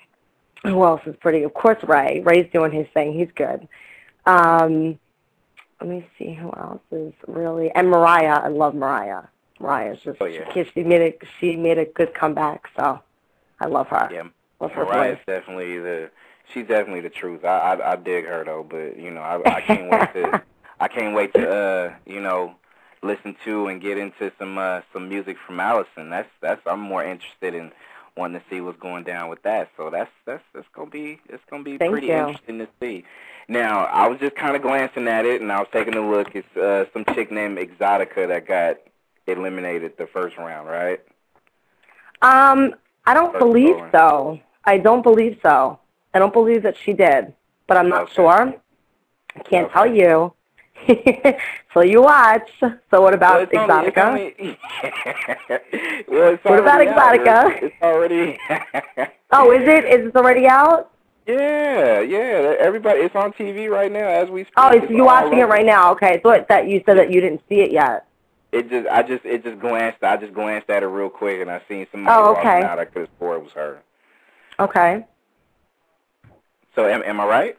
who 0.62 0.83
else 0.85 1.01
is 1.07 1.16
pretty? 1.16 1.42
Of 1.42 1.55
course, 1.55 1.83
Ray. 1.85 2.20
Ray's 2.20 2.51
doing 2.53 2.73
his 2.73 2.87
thing. 2.94 3.12
He's 3.12 3.31
good. 3.35 3.66
Um, 4.27 4.99
let 5.81 5.88
me 5.88 6.07
see 6.18 6.35
who 6.35 6.49
else 6.53 6.83
is 6.92 7.12
really 7.27 7.70
and 7.73 7.88
Mariah. 7.88 8.40
I 8.44 8.49
love 8.49 8.75
Mariah. 8.75 9.23
Mariah's 9.59 10.01
just 10.01 10.20
Oh, 10.20 10.27
yeah. 10.27 10.51
she, 10.53 10.64
she 10.75 10.83
made 10.85 11.01
a 11.03 11.27
she 11.38 11.57
made 11.57 11.79
a 11.79 11.87
good 11.87 12.14
comeback. 12.14 12.68
So 12.77 13.01
I 13.61 13.66
love 13.66 13.88
her. 13.88 14.09
Yeah, 14.12 14.25
Love 14.61 14.73
her 14.73 14.85
Mariah's 14.85 15.16
voice. 15.18 15.25
definitely 15.27 15.79
the 15.79 16.11
she's 16.53 16.66
definitely 16.66 17.01
the 17.01 17.11
truth. 17.11 17.44
I 17.44 17.75
I, 17.75 17.92
I 17.92 17.96
dig 17.96 18.27
her 18.27 18.44
though, 18.44 18.66
but 18.68 18.99
you 18.99 19.11
know 19.11 19.20
I 19.23 19.40
I 19.57 19.61
can't 19.66 19.90
wait 19.90 20.12
to 20.14 20.42
I 20.81 20.88
can't 20.88 21.14
wait 21.14 21.33
to 21.35 21.51
uh 21.51 21.94
you 22.07 22.20
know 22.20 22.55
listen 23.03 23.35
to 23.44 23.68
and 23.68 23.81
get 23.81 23.96
into 23.96 24.31
some 24.38 24.59
uh 24.59 24.83
some 24.92 25.09
music 25.09 25.37
from 25.46 25.61
Allison. 25.61 26.11
That's 26.11 26.29
that's 26.42 26.61
I'm 26.66 26.81
more 26.81 27.03
interested 27.05 27.55
in 27.55 27.73
wanting 28.16 28.40
to 28.40 28.46
see 28.51 28.61
what's 28.61 28.79
going 28.79 29.05
down 29.05 29.29
with 29.29 29.42
that. 29.42 29.70
So 29.77 29.90
that's 29.90 30.11
that's 30.27 30.42
that's 30.55 30.66
gonna 30.75 30.90
be 30.90 31.20
it's 31.29 31.42
gonna 31.51 31.62
be 31.62 31.79
Thank 31.79 31.92
pretty 31.92 32.09
you. 32.09 32.14
interesting 32.14 32.59
to 32.59 32.68
see. 32.81 33.05
Now 33.49 33.85
I 33.87 34.07
was 34.09 34.18
just 34.20 34.37
kind 34.37 34.57
of 34.57 34.62
glancing 34.62 35.09
at 35.09 35.25
it 35.25 35.40
and 35.40 35.51
I 35.51 35.59
was 35.59 35.68
taking 35.73 35.94
a 35.94 36.11
look. 36.11 36.35
It's 36.35 36.57
uh 36.57 36.87
some 36.92 37.05
chick 37.14 37.31
named 37.31 37.59
Exotica 37.59 38.29
that 38.29 38.46
got 38.46 38.79
eliminated 39.27 39.96
the 39.96 40.07
first 40.07 40.37
round, 40.37 40.68
right? 40.68 41.01
Um, 42.23 42.75
I 43.07 43.14
don't 43.14 43.33
First 43.33 43.38
believe 43.44 43.77
so. 43.92 44.40
I 44.64 44.79
don't 44.79 45.03
believe 45.03 45.38
so. 45.42 45.79
I 46.12 46.18
don't 46.18 46.33
believe 46.33 46.62
that 46.64 46.77
she 46.77 46.92
did, 46.92 47.33
but 47.66 47.77
I'm 47.77 47.88
not 47.88 48.03
Okay. 48.05 48.14
sure. 48.14 48.55
I 49.37 49.40
can't 49.40 49.66
Okay. 49.66 49.73
tell 49.73 49.87
you. 49.87 50.33
so 51.75 51.81
you 51.81 52.03
watch. 52.03 52.49
So 52.61 53.01
what 53.01 53.14
about 53.14 53.53
Well, 53.53 53.71
it's 53.87 53.97
only- 53.97 54.35
it's 54.38 54.51
Exotica? 54.51 56.09
well, 56.09 56.38
What 56.43 56.59
about 56.59 56.81
already 56.81 56.90
out. 56.90 57.55
Exotica? 57.55 57.62
It's 57.62 57.83
already. 57.83 58.38
Oh, 59.33 59.53
is 59.53 59.62
it? 59.69 59.85
Is 59.85 60.09
it 60.09 60.16
already 60.16 60.49
out? 60.49 60.90
Yeah, 61.25 62.01
yeah. 62.01 62.57
Everybody, 62.59 62.99
it's 63.03 63.14
on 63.14 63.33
TV 63.33 63.71
right 63.71 63.93
now 63.93 64.09
as 64.09 64.29
we 64.29 64.43
speak. 64.43 64.55
Oh, 64.57 64.71
It's 64.71 64.90
you're 64.90 65.03
all 65.03 65.07
watching 65.07 65.38
it 65.38 65.45
right 65.45 65.64
now? 65.64 65.93
Okay, 65.93 66.19
So 66.21 66.31
thought 66.31 66.49
that 66.49 66.66
you 66.66 66.83
said 66.85 66.99
that 66.99 67.12
you 67.12 67.21
didn't 67.21 67.40
see 67.49 67.61
it 67.61 67.71
yet. 67.71 68.07
It 68.51 68.69
just, 68.69 68.88
I 68.88 69.03
just, 69.05 69.25
it 69.25 69.45
just 69.45 69.61
glanced. 69.61 70.03
I 70.03 70.16
just 70.16 70.35
glanced 70.35 70.69
at 70.69 70.83
it 70.83 70.87
real 70.88 71.09
quick, 71.09 71.40
and 71.40 71.49
I 71.49 71.62
seen 71.69 71.87
somebody 71.93 72.12
Oh, 72.19 72.33
walking 72.33 72.49
okay. 72.51 72.62
out. 72.64 72.81
I 72.81 72.87
could 72.87 73.03
have 73.03 73.09
swore 73.19 73.37
it 73.37 73.45
was 73.45 73.53
her. 73.53 73.79
Okay. 74.59 75.07
So, 76.75 76.88
am, 76.88 77.05
am 77.05 77.21
I 77.21 77.27
right? 77.27 77.59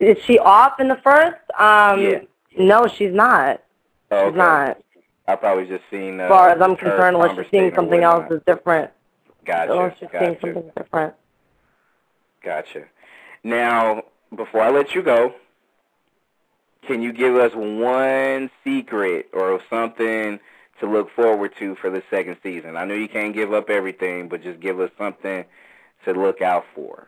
Is 0.00 0.16
she 0.24 0.38
off 0.38 0.78
in 0.80 0.88
the 0.88 0.96
first? 0.96 1.36
Um, 1.58 2.00
Yeah. 2.00 2.20
No, 2.56 2.86
she's 2.88 3.12
not. 3.12 3.62
Oh, 4.10 4.28
She's 4.30 4.36
not. 4.36 4.78
I 5.26 5.36
probably 5.36 5.66
just 5.66 5.84
seen. 5.90 6.20
Uh, 6.20 6.24
As 6.24 6.28
far 6.30 6.50
as 6.50 6.60
I'm 6.60 6.76
concerned, 6.76 7.16
unless 7.16 7.36
she's 7.36 7.50
seeing 7.50 7.74
something 7.74 8.02
else 8.02 8.24
that's 8.30 8.44
different. 8.46 8.90
Gotcha. 9.44 9.72
Unless 9.72 9.98
she's 9.98 10.08
seeing 10.18 10.38
something 10.40 10.70
different. 10.76 11.14
Gotcha. 12.42 12.84
Now, 13.44 14.02
before 14.34 14.62
I 14.62 14.70
let 14.70 14.94
you 14.94 15.02
go, 15.02 15.34
can 16.86 17.02
you 17.02 17.12
give 17.12 17.36
us 17.36 17.52
one 17.54 18.50
secret 18.64 19.28
or 19.32 19.60
something 19.68 20.40
to 20.80 20.86
look 20.86 21.10
forward 21.10 21.54
to 21.58 21.74
for 21.76 21.90
the 21.90 22.02
second 22.10 22.38
season? 22.42 22.76
I 22.76 22.84
know 22.84 22.94
you 22.94 23.08
can't 23.08 23.34
give 23.34 23.52
up 23.52 23.68
everything, 23.68 24.28
but 24.28 24.42
just 24.42 24.60
give 24.60 24.80
us 24.80 24.90
something 24.96 25.44
to 26.04 26.12
look 26.12 26.40
out 26.40 26.64
for. 26.74 27.06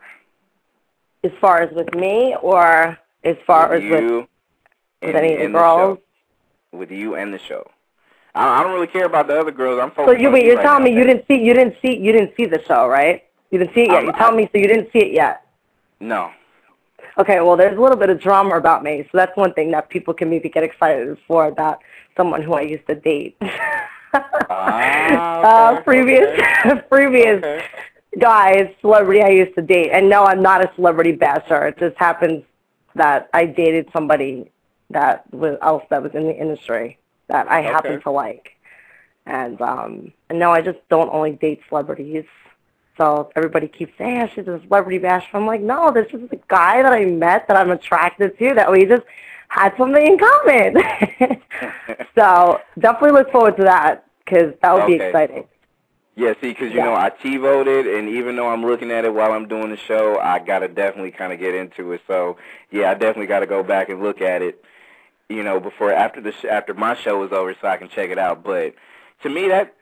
As 1.23 1.31
far 1.39 1.61
as 1.61 1.71
with 1.73 1.93
me, 1.93 2.35
or 2.41 2.97
as 3.23 3.37
far 3.45 3.69
with 3.69 3.83
as 3.83 3.91
with, 3.91 4.03
you 4.03 4.27
with 5.01 5.15
and, 5.15 5.17
any 5.17 5.33
of 5.35 5.39
the 5.39 5.47
girls? 5.57 5.99
show. 6.71 6.77
With 6.77 6.91
you 6.91 7.15
and 7.15 7.33
the 7.33 7.37
show. 7.37 7.69
I, 8.33 8.59
I 8.59 8.63
don't 8.63 8.73
really 8.73 8.87
care 8.87 9.05
about 9.05 9.27
the 9.27 9.39
other 9.39 9.51
girls. 9.51 9.79
I'm 9.79 9.91
So 9.95 10.11
you 10.11 10.31
wait, 10.31 10.45
you're 10.45 10.55
right 10.55 10.63
telling 10.63 10.83
me 10.83 10.91
you 10.93 11.03
didn't 11.03 11.25
see 11.27 11.35
you 11.43 11.53
didn't 11.53 11.75
see 11.81 11.97
you 11.97 12.11
didn't 12.11 12.33
see 12.35 12.45
the 12.45 12.63
show, 12.67 12.87
right? 12.87 13.23
You 13.51 13.59
didn't 13.59 13.75
see 13.75 13.81
it 13.81 13.89
yet. 13.89 13.97
I'm- 13.97 14.05
You 14.07 14.13
tell 14.13 14.31
me 14.31 14.49
so 14.51 14.57
you 14.57 14.67
didn't 14.67 14.91
see 14.91 14.99
it 14.99 15.11
yet. 15.11 15.45
No. 15.99 16.31
Okay, 17.17 17.39
well 17.41 17.57
there's 17.57 17.77
a 17.77 17.81
little 17.81 17.97
bit 17.97 18.09
of 18.09 18.19
drama 18.19 18.55
about 18.55 18.83
me, 18.83 19.03
so 19.11 19.17
that's 19.17 19.35
one 19.37 19.53
thing 19.53 19.69
that 19.71 19.89
people 19.89 20.13
can 20.13 20.29
maybe 20.29 20.49
get 20.49 20.63
excited 20.63 21.17
for 21.27 21.45
about 21.45 21.83
someone 22.17 22.41
who 22.41 22.53
I 22.53 22.61
used 22.61 22.87
to 22.87 22.95
date. 22.95 23.37
Ah, 24.49 25.39
okay, 25.39 25.77
uh, 25.77 25.81
previous 25.83 26.27
previous 26.89 27.37
Okay. 27.37 27.63
Guys, 28.19 28.73
celebrity 28.81 29.21
I 29.21 29.29
used 29.29 29.55
to 29.55 29.61
date. 29.61 29.91
And 29.91 30.09
no, 30.09 30.23
I'm 30.23 30.41
not 30.41 30.63
a 30.63 30.71
celebrity 30.75 31.13
basher. 31.13 31.67
It 31.67 31.77
just 31.77 31.97
happens 31.97 32.43
that 32.95 33.29
I 33.33 33.45
dated 33.45 33.89
somebody 33.93 34.51
that 34.89 35.31
was 35.33 35.57
else 35.61 35.83
that 35.89 36.03
was 36.03 36.13
in 36.13 36.23
the 36.23 36.35
industry 36.35 36.97
that 37.27 37.49
I 37.49 37.61
happen 37.61 38.01
to 38.01 38.11
like. 38.11 38.57
And 39.25 39.61
um 39.61 40.13
and 40.29 40.39
no, 40.39 40.51
I 40.51 40.61
just 40.61 40.79
don't 40.89 41.09
only 41.13 41.33
date 41.33 41.61
celebrities. 41.69 42.25
So 42.97 43.31
everybody 43.35 43.67
keeps 43.67 43.97
saying 43.97 44.17
"Yeah, 44.17 44.27
she's 44.27 44.47
a 44.47 44.59
celebrity 44.67 44.97
basher. 44.97 45.29
I'm 45.33 45.45
like, 45.45 45.61
no, 45.61 45.91
this 45.91 46.07
is 46.13 46.29
a 46.31 46.39
guy 46.47 46.81
that 46.81 46.91
I 46.91 47.05
met 47.05 47.47
that 47.47 47.55
I'm 47.55 47.71
attracted 47.71 48.37
to 48.37 48.53
that 48.55 48.71
we 48.71 48.85
just 48.85 49.03
had 49.47 49.75
something 49.77 50.05
in 50.05 50.17
common. 50.17 50.75
so 52.15 52.59
definitely 52.79 53.11
look 53.11 53.31
forward 53.31 53.57
to 53.57 53.63
that 53.63 54.05
because 54.23 54.53
that 54.61 54.73
would 54.73 54.87
be 54.87 54.95
exciting. 54.95 55.45
Yeah, 56.15 56.33
see, 56.41 56.49
because 56.49 56.71
you 56.71 56.79
Yeah. 56.79 56.85
know 56.85 56.95
I 56.95 57.09
TiVoed, 57.09 57.97
and 57.97 58.09
even 58.09 58.35
though 58.35 58.49
I'm 58.49 58.65
looking 58.65 58.91
at 58.91 59.05
it 59.05 59.13
while 59.13 59.31
I'm 59.31 59.47
doing 59.47 59.69
the 59.69 59.77
show, 59.77 60.19
I 60.19 60.39
gotta 60.39 60.67
definitely 60.67 61.11
kind 61.11 61.31
of 61.31 61.39
get 61.39 61.55
into 61.55 61.93
it. 61.93 62.01
So 62.07 62.37
yeah, 62.69 62.91
I 62.91 62.93
definitely 62.95 63.27
got 63.27 63.39
to 63.39 63.45
go 63.47 63.63
back 63.63 63.89
and 63.89 64.01
look 64.01 64.21
at 64.21 64.41
it. 64.41 64.63
You 65.29 65.43
know, 65.43 65.59
before 65.61 65.93
after 65.93 66.19
the 66.19 66.33
sh- 66.33 66.45
after 66.49 66.73
my 66.73 66.95
show 66.95 67.23
is 67.23 67.31
over, 67.31 67.55
so 67.61 67.67
I 67.67 67.77
can 67.77 67.87
check 67.87 68.09
it 68.09 68.19
out. 68.19 68.43
But 68.43 68.75
to 69.23 69.29
me, 69.29 69.47
that 69.47 69.73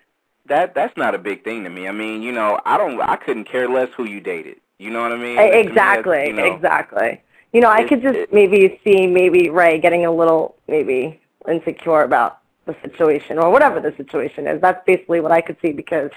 that 0.45 0.75
that's 0.75 0.95
not 0.95 1.15
a 1.15 1.17
big 1.17 1.43
thing 1.43 1.63
to 1.63 1.69
me. 1.69 1.87
I 1.87 1.91
mean, 1.91 2.21
you 2.21 2.31
know, 2.31 2.59
I 2.65 2.77
don't, 2.77 3.01
I 3.01 3.15
couldn't 3.15 3.45
care 3.45 3.67
less 3.67 3.89
who 3.97 4.05
you 4.05 4.19
dated. 4.19 4.57
You 4.77 4.91
know 4.91 5.01
what 5.01 5.11
I 5.11 5.17
mean? 5.17 5.39
Exactly, 5.39 6.27
you 6.27 6.33
know, 6.33 6.45
exactly. 6.53 7.21
You 7.53 7.61
know, 7.61 7.69
I 7.69 7.83
could 7.83 8.01
just 8.03 8.15
it- 8.15 8.33
maybe 8.33 8.79
see 8.83 9.07
maybe 9.07 9.49
Ray 9.49 9.79
getting 9.79 10.05
a 10.05 10.11
little 10.11 10.55
maybe 10.67 11.19
insecure 11.47 12.03
about 12.03 12.38
the 12.69 12.89
situation 12.89 13.37
or 13.37 13.49
whatever 13.49 13.79
the 13.79 13.95
situation 13.97 14.47
is. 14.47 14.61
That's 14.61 14.83
basically 14.85 15.19
what 15.19 15.31
I 15.31 15.41
could 15.41 15.57
see 15.61 15.71
because 15.71 16.11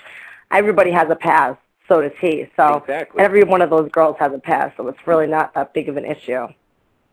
everybody 0.50 0.90
has 0.90 1.10
a 1.10 1.16
past, 1.16 1.58
so 1.88 2.00
does 2.00 2.12
he. 2.20 2.48
So 2.56 2.76
Exactly. 2.76 3.20
every 3.20 3.44
one 3.44 3.62
of 3.62 3.70
those 3.70 3.90
girls 3.90 4.16
has 4.18 4.32
a 4.32 4.38
past, 4.38 4.76
so 4.76 4.86
it's 4.88 5.06
really 5.06 5.26
not 5.26 5.54
that 5.54 5.72
big 5.74 5.88
of 5.88 5.96
an 5.96 6.04
issue. 6.04 6.48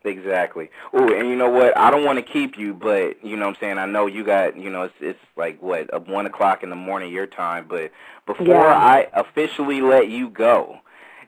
Exactly. 0.06 0.69
Ooh, 0.95 1.13
and 1.13 1.28
you 1.28 1.36
know 1.36 1.49
what? 1.49 1.78
I 1.78 1.91
don't 1.91 2.06
want 2.06 2.17
to 2.19 2.21
keep 2.23 2.58
you, 2.58 2.73
but 2.73 3.23
you 3.23 3.36
know 3.36 3.47
what 3.47 3.56
I'm 3.56 3.60
saying. 3.60 3.78
I 3.78 3.86
know 3.86 4.08
you 4.08 4.23
got, 4.23 4.58
you 4.58 4.69
know, 4.69 4.84
it's 4.84 4.95
it's 5.02 5.19
like 5.36 5.62
what 5.62 6.08
one 6.08 6.25
o'clock 6.25 6.63
in 6.63 6.69
the 6.69 6.75
morning 6.78 7.12
your 7.12 7.28
time. 7.28 7.65
But 7.67 7.91
before 8.25 8.45
Yeah. 8.47 8.78
I 8.78 9.08
officially 9.13 9.82
let 9.82 10.08
you 10.08 10.30
go, 10.30 10.80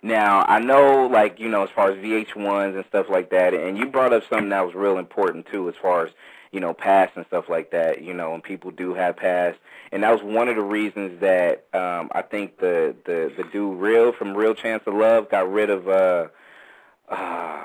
now 0.02 0.44
I 0.48 0.60
know, 0.60 1.08
like 1.08 1.40
you 1.40 1.50
know, 1.50 1.64
as 1.64 1.70
far 1.70 1.92
as 1.92 1.98
VH1s 1.98 2.76
and 2.76 2.86
stuff 2.88 3.08
like 3.10 3.30
that, 3.32 3.54
and 3.54 3.78
you 3.78 3.86
brought 3.88 4.14
up 4.14 4.24
something 4.30 4.50
that 4.50 4.66
was 4.66 4.74
real 4.76 4.98
important 4.98 5.46
too, 5.48 5.70
as 5.70 5.76
far 5.82 6.06
as 6.06 6.12
you 6.52 6.60
know, 6.60 6.74
past 6.74 7.14
and 7.16 7.26
stuff 7.28 7.46
like 7.50 7.72
that. 7.72 8.02
You 8.04 8.14
know, 8.14 8.34
and 8.34 8.44
people 8.44 8.72
do 8.72 8.94
have 8.94 9.16
past, 9.18 9.58
and 9.92 10.04
that 10.04 10.12
was 10.12 10.22
one 10.24 10.48
of 10.50 10.56
the 10.56 10.62
reasons 10.64 11.20
that 11.22 11.66
um 11.74 12.10
I 12.14 12.22
think 12.24 12.58
the 12.60 12.96
the 13.06 13.32
the 13.38 13.44
dude 13.52 13.80
Real 13.80 14.12
from 14.12 14.36
Real 14.36 14.54
Chance 14.54 14.84
of 14.88 14.94
Love 14.96 15.30
got 15.30 15.52
rid 15.52 15.70
of 15.70 15.88
uh 15.88 16.28
uh 17.10 17.64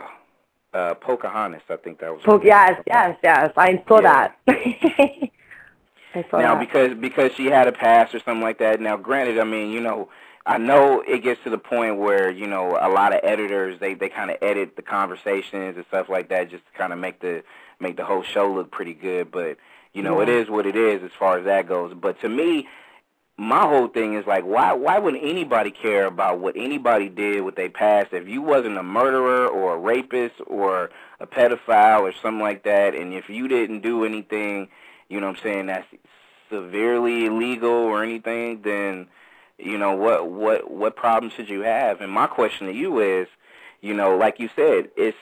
uh 0.75 0.95
Pocahontas. 0.95 1.63
I 1.71 1.77
think 1.77 2.01
that 2.01 2.13
was. 2.13 2.23
name. 2.27 2.41
yes, 2.45 2.83
yes, 2.87 3.17
yes. 3.23 3.53
I 3.57 3.83
saw 3.89 4.01
Yeah. 4.01 4.29
that. 4.47 5.31
I 6.15 6.25
saw 6.31 6.39
Now 6.39 6.55
that. 6.55 6.61
because 6.61 6.95
because 6.99 7.33
she 7.33 7.47
had 7.47 7.67
a 7.69 7.73
past 7.73 8.15
or 8.15 8.19
something 8.21 8.43
like 8.43 8.59
that. 8.59 8.81
Now 8.81 8.97
granted, 8.97 9.39
I 9.39 9.45
mean, 9.45 9.71
you 9.71 9.81
know, 9.81 10.09
I 10.47 10.59
know 10.59 11.03
it 11.07 11.25
gets 11.25 11.43
to 11.43 11.51
the 11.51 11.59
point 11.59 11.99
where, 11.99 12.31
you 12.31 12.47
know, 12.47 12.79
a 12.81 12.89
lot 12.89 13.13
of 13.13 13.21
editors 13.25 13.81
they, 13.81 13.95
they 13.95 14.09
kinda 14.09 14.43
edit 14.43 14.77
the 14.77 14.83
conversations 14.83 15.77
and 15.77 15.85
stuff 15.89 16.09
like 16.09 16.29
that 16.29 16.51
just 16.51 16.65
to 16.67 16.79
kinda 16.79 16.97
make 16.97 17.21
the 17.21 17.43
make 17.81 17.97
the 17.97 18.05
whole 18.05 18.23
show 18.23 18.51
look 18.53 18.71
pretty 18.71 18.95
good. 18.95 19.31
But, 19.31 19.59
you 19.93 20.03
know, 20.03 20.21
it 20.21 20.29
Yeah. 20.29 20.37
is 20.37 20.49
what 20.49 20.67
it 20.67 20.77
is 20.77 21.03
as 21.03 21.11
far 21.19 21.39
as 21.39 21.45
that 21.47 21.67
goes. 21.67 21.95
But 21.95 22.21
to 22.21 22.29
me, 22.29 22.69
my 23.39 23.61
whole 23.67 23.89
thing 23.89 24.15
is 24.15 24.27
like 24.27 24.45
why 24.45 24.73
why 24.73 24.99
would 24.99 25.17
anybody 25.17 25.71
care 25.71 26.07
about 26.07 26.39
what 26.39 26.57
anybody 26.57 27.09
did 27.09 27.43
with 27.43 27.55
their 27.55 27.69
past 27.69 28.13
if 28.13 28.27
you 28.27 28.41
wasn't 28.41 28.79
a 28.79 28.83
murderer 28.83 29.47
or 29.47 29.75
a 29.75 29.79
rapist 29.79 30.37
or 30.47 30.91
a 31.21 31.27
pedophile 31.27 32.01
or 32.01 32.13
something 32.23 32.41
like 32.41 32.63
that 32.63 32.95
and 32.95 33.13
if 33.13 33.29
you 33.29 33.47
didn't 33.47 33.81
do 33.81 34.05
anything 34.07 34.69
you 35.11 35.21
know 35.21 35.27
what 35.27 35.37
I'm 35.37 35.43
saying 35.43 35.67
that's 35.67 35.87
severely 36.51 37.27
illegal 37.27 37.69
or 37.71 38.03
anything 38.03 38.63
then 38.63 39.07
you 39.59 39.79
know 39.79 39.95
what 39.95 40.31
what 40.31 40.71
what 40.71 40.97
problem 40.97 41.31
should 41.35 41.49
you 41.49 41.61
have? 41.63 42.01
And 42.01 42.13
my 42.13 42.27
question 42.27 42.67
to 42.67 42.73
you 42.73 43.01
is 43.01 43.29
you 43.81 43.95
know 43.95 44.17
like 44.17 44.39
you 44.39 44.51
said 44.55 44.91
it's 44.97 45.17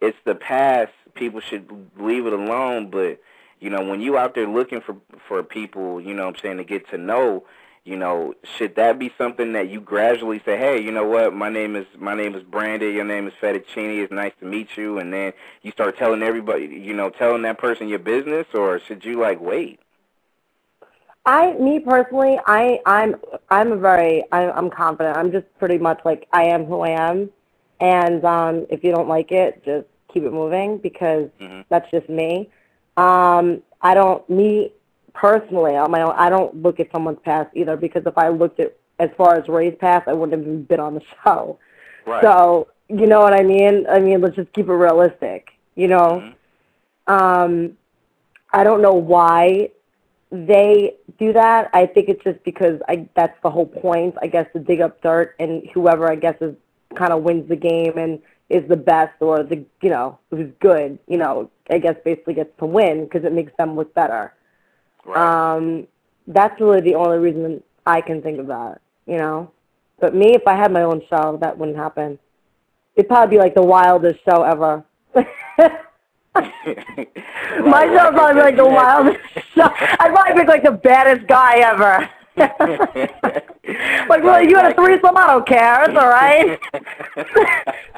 it's 0.00 0.18
the 0.24 0.34
past. 0.34 0.92
People 1.14 1.40
should 1.40 1.70
leave 1.98 2.26
it 2.26 2.32
alone. 2.32 2.90
But 2.90 3.20
you 3.58 3.70
know 3.70 3.82
when 3.84 4.00
you 4.00 4.16
out 4.16 4.34
there 4.34 4.46
looking 4.46 4.80
for 4.80 4.96
for 5.26 5.42
people 5.42 6.00
you 6.00 6.14
know 6.14 6.26
what 6.26 6.36
I'm 6.36 6.40
saying 6.40 6.56
to 6.58 6.64
get 6.64 6.88
to 6.90 6.98
know 6.98 7.44
you 7.84 7.96
know 7.96 8.34
should 8.56 8.76
that 8.76 8.98
be 8.98 9.12
something 9.18 9.52
that 9.54 9.68
you 9.68 9.80
gradually 9.80 10.40
say 10.44 10.56
hey 10.56 10.80
you 10.80 10.92
know 10.92 11.06
what? 11.06 11.34
My 11.34 11.48
name 11.48 11.74
is 11.74 11.86
my 11.98 12.14
name 12.14 12.36
is 12.36 12.44
Brandon. 12.44 12.94
Your 12.94 13.04
name 13.04 13.26
is 13.26 13.34
Fettuccini. 13.42 14.04
It's 14.04 14.12
nice 14.12 14.32
to 14.38 14.46
meet 14.46 14.76
you. 14.76 14.98
And 14.98 15.12
then 15.12 15.32
you 15.62 15.72
start 15.72 15.98
telling 15.98 16.22
everybody 16.22 16.66
you 16.66 16.94
know 16.94 17.10
telling 17.10 17.42
that 17.42 17.58
person 17.58 17.88
your 17.88 17.98
business 17.98 18.46
or 18.54 18.78
should 18.78 19.04
you 19.04 19.18
like 19.20 19.40
wait 19.40 19.80
I, 21.26 21.52
me 21.54 21.80
personally, 21.80 22.38
I, 22.46 22.80
I'm, 22.86 23.16
I'm 23.50 23.72
a 23.72 23.76
very, 23.76 24.24
I, 24.32 24.50
I'm 24.50 24.70
confident. 24.70 25.16
I'm 25.16 25.30
just 25.30 25.46
pretty 25.58 25.78
much 25.78 26.00
like 26.04 26.26
I 26.32 26.44
am 26.44 26.64
who 26.64 26.80
I 26.80 26.90
am, 26.90 27.30
and 27.80 28.24
um, 28.24 28.66
if 28.70 28.82
you 28.82 28.90
don't 28.90 29.08
like 29.08 29.30
it, 29.30 29.62
just 29.64 29.86
keep 30.12 30.24
it 30.24 30.32
moving 30.32 30.78
because 30.78 31.28
Mhm. 31.40 31.64
that's 31.68 31.90
just 31.90 32.08
me. 32.08 32.50
Um, 32.96 33.62
I 33.82 33.94
don't, 33.94 34.28
me 34.28 34.72
personally, 35.12 35.76
on 35.76 35.90
my 35.90 36.02
own, 36.02 36.14
I 36.16 36.30
don't 36.30 36.62
look 36.62 36.80
at 36.80 36.90
someone's 36.90 37.20
past 37.24 37.50
either 37.54 37.76
because 37.76 38.02
if 38.06 38.16
I 38.16 38.28
looked 38.28 38.58
at 38.60 38.74
as 38.98 39.10
far 39.16 39.34
as 39.36 39.48
Ray's 39.48 39.76
past, 39.78 40.08
I 40.08 40.12
wouldn't 40.12 40.46
have 40.46 40.68
been 40.68 40.80
on 40.80 40.94
the 40.94 41.02
show. 41.24 41.58
right 42.06 42.22
So 42.22 42.68
you 42.88 43.06
know 43.06 43.20
what 43.20 43.32
I 43.34 43.42
mean? 43.42 43.86
I 43.88 44.00
mean, 44.00 44.20
let's 44.20 44.36
just 44.36 44.52
keep 44.52 44.68
it 44.68 44.72
realistic. 44.74 45.50
You 45.76 45.88
know, 45.88 46.22
Mhm. 47.06 47.12
um, 47.12 47.76
I 48.52 48.64
don't 48.64 48.82
know 48.82 48.94
why 48.94 49.70
they 50.30 50.96
do 51.18 51.32
that. 51.32 51.70
I 51.72 51.86
think 51.86 52.08
it's 52.08 52.22
just 52.22 52.42
because 52.44 52.80
I 52.88 53.08
that's 53.14 53.36
the 53.42 53.50
whole 53.50 53.66
point, 53.66 54.14
I 54.22 54.28
guess, 54.28 54.46
to 54.52 54.60
dig 54.60 54.80
up 54.80 55.02
dirt 55.02 55.34
and 55.38 55.68
whoever 55.74 56.10
I 56.10 56.14
guess 56.14 56.36
is 56.40 56.54
kind 56.94 57.12
of 57.12 57.22
wins 57.22 57.48
the 57.48 57.56
game 57.56 57.98
and 57.98 58.20
is 58.48 58.68
the 58.68 58.76
best 58.76 59.14
or 59.20 59.42
the 59.42 59.64
you 59.82 59.90
know 59.90 60.18
who's 60.30 60.50
good, 60.60 60.98
you 61.08 61.18
know, 61.18 61.50
I 61.68 61.78
guess 61.78 61.96
basically 62.04 62.34
gets 62.34 62.56
to 62.58 62.66
win 62.66 63.04
because 63.04 63.24
it 63.24 63.32
makes 63.32 63.52
them 63.58 63.76
look 63.76 63.92
better. 63.94 64.32
right 65.04 65.54
Um, 65.54 65.86
that's 66.26 66.60
really 66.60 66.80
the 66.80 66.94
only 66.94 67.18
reason 67.18 67.62
I 67.86 68.00
can 68.00 68.22
think 68.22 68.38
of 68.38 68.46
that, 68.48 68.80
you 69.06 69.16
know. 69.16 69.50
But 69.98 70.14
me, 70.14 70.34
if 70.34 70.46
I 70.46 70.54
had 70.54 70.72
my 70.72 70.82
own 70.82 71.02
show, 71.10 71.38
that 71.40 71.58
wouldn't 71.58 71.76
happen. 71.76 72.18
It'd 72.94 73.08
probably 73.08 73.36
be 73.36 73.40
like 73.40 73.54
the 73.54 73.62
wildest 73.62 74.20
show 74.24 74.42
ever. 74.42 74.84
my 76.34 77.86
show's 77.86 78.14
probably 78.14 78.42
like 78.42 78.56
the 78.56 78.64
wildest. 78.64 79.18
I'd 79.56 80.12
probably 80.12 80.34
pick 80.34 80.48
like 80.48 80.62
the 80.62 80.72
baddest 80.72 81.26
guy 81.26 81.58
ever. 81.58 82.08
like, 84.08 84.22
well, 84.22 84.42
you 84.42 84.56
had 84.56 84.72
a 84.72 84.74
threesome. 84.74 85.16
I 85.16 85.26
don't 85.26 85.46
care. 85.46 85.84
It's 85.84 85.98
all 85.98 86.08
right. 86.08 86.58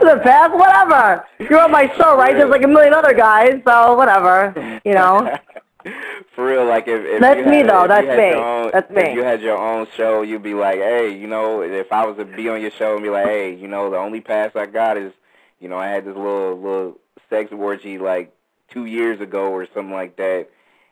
the 0.01 0.21
past, 0.23 0.55
whatever. 0.55 1.25
You're 1.38 1.61
on 1.61 1.71
my 1.71 1.87
show, 1.97 2.16
right? 2.16 2.35
There's 2.35 2.51
like 2.51 2.64
a 2.64 2.68
million 2.68 2.95
other 2.95 3.14
guys, 3.14 3.61
so 3.66 3.95
whatever. 3.95 4.81
You 4.85 4.95
know. 4.95 5.38
For 6.35 6.47
real, 6.47 6.64
like 6.64 6.87
if, 6.87 7.05
if 7.05 7.21
that's 7.21 7.47
me 7.47 7.59
had, 7.59 7.68
though. 7.68 7.87
That's 7.88 8.07
me. 8.07 8.33
Own, 8.35 8.71
that's 8.73 8.90
me. 8.90 9.03
If 9.03 9.16
you 9.16 9.25
had 9.25 9.42
your 9.42 9.59
own 9.59 9.87
show, 9.97 10.23
you'd 10.23 10.42
be 10.42 10.55
like, 10.55 10.79
hey, 10.79 11.16
you 11.16 11.27
know, 11.27 11.61
if 11.61 11.92
I 11.92 12.07
was 12.07 12.16
to 12.18 12.25
be 12.25 12.49
on 12.49 12.61
your 12.61 12.71
show 12.71 12.95
and 12.95 13.03
be 13.03 13.11
like, 13.11 13.27
hey, 13.27 13.55
you 13.55 13.68
know, 13.68 13.90
the 13.90 13.99
only 13.99 14.21
pass 14.21 14.53
I 14.55 14.66
got 14.66 14.97
is, 14.97 15.12
you 15.61 15.68
know, 15.68 15.77
I 15.77 15.88
had 15.88 16.05
this 16.05 16.14
little 16.14 16.57
little 16.57 16.99
sex 17.33 17.53
orgy 17.53 17.99
like 17.99 18.35
two 18.71 18.87
years 18.87 19.21
ago 19.21 19.51
or 19.51 19.66
something 19.75 19.92
like 19.95 20.16
that. 20.16 20.49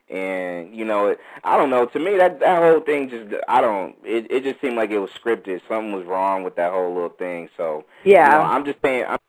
And 0.09 0.75
you 0.75 0.85
know, 0.85 1.07
it, 1.09 1.19
I 1.43 1.57
don't 1.57 1.69
know. 1.69 1.85
To 1.85 1.99
me, 1.99 2.17
that 2.17 2.39
that 2.41 2.61
whole 2.61 2.81
thing 2.81 3.09
just 3.09 3.33
I 3.47 3.61
don't. 3.61 3.95
It 4.03 4.29
it 4.31 4.43
just 4.43 4.59
seemed 4.61 4.75
like 4.75 4.91
it 4.91 4.99
was 4.99 5.11
scripted. 5.11 5.61
Something 5.69 5.93
was 5.93 6.05
wrong 6.05 6.43
with 6.43 6.55
that 6.57 6.71
whole 6.71 6.93
little 6.93 7.09
thing. 7.09 7.49
So 7.57 7.85
yeah, 8.03 8.25
you 8.25 8.31
know, 8.33 8.43
I'm 8.43 8.65
just 8.65 8.79
saying. 8.81 9.05
I'm, 9.07 9.19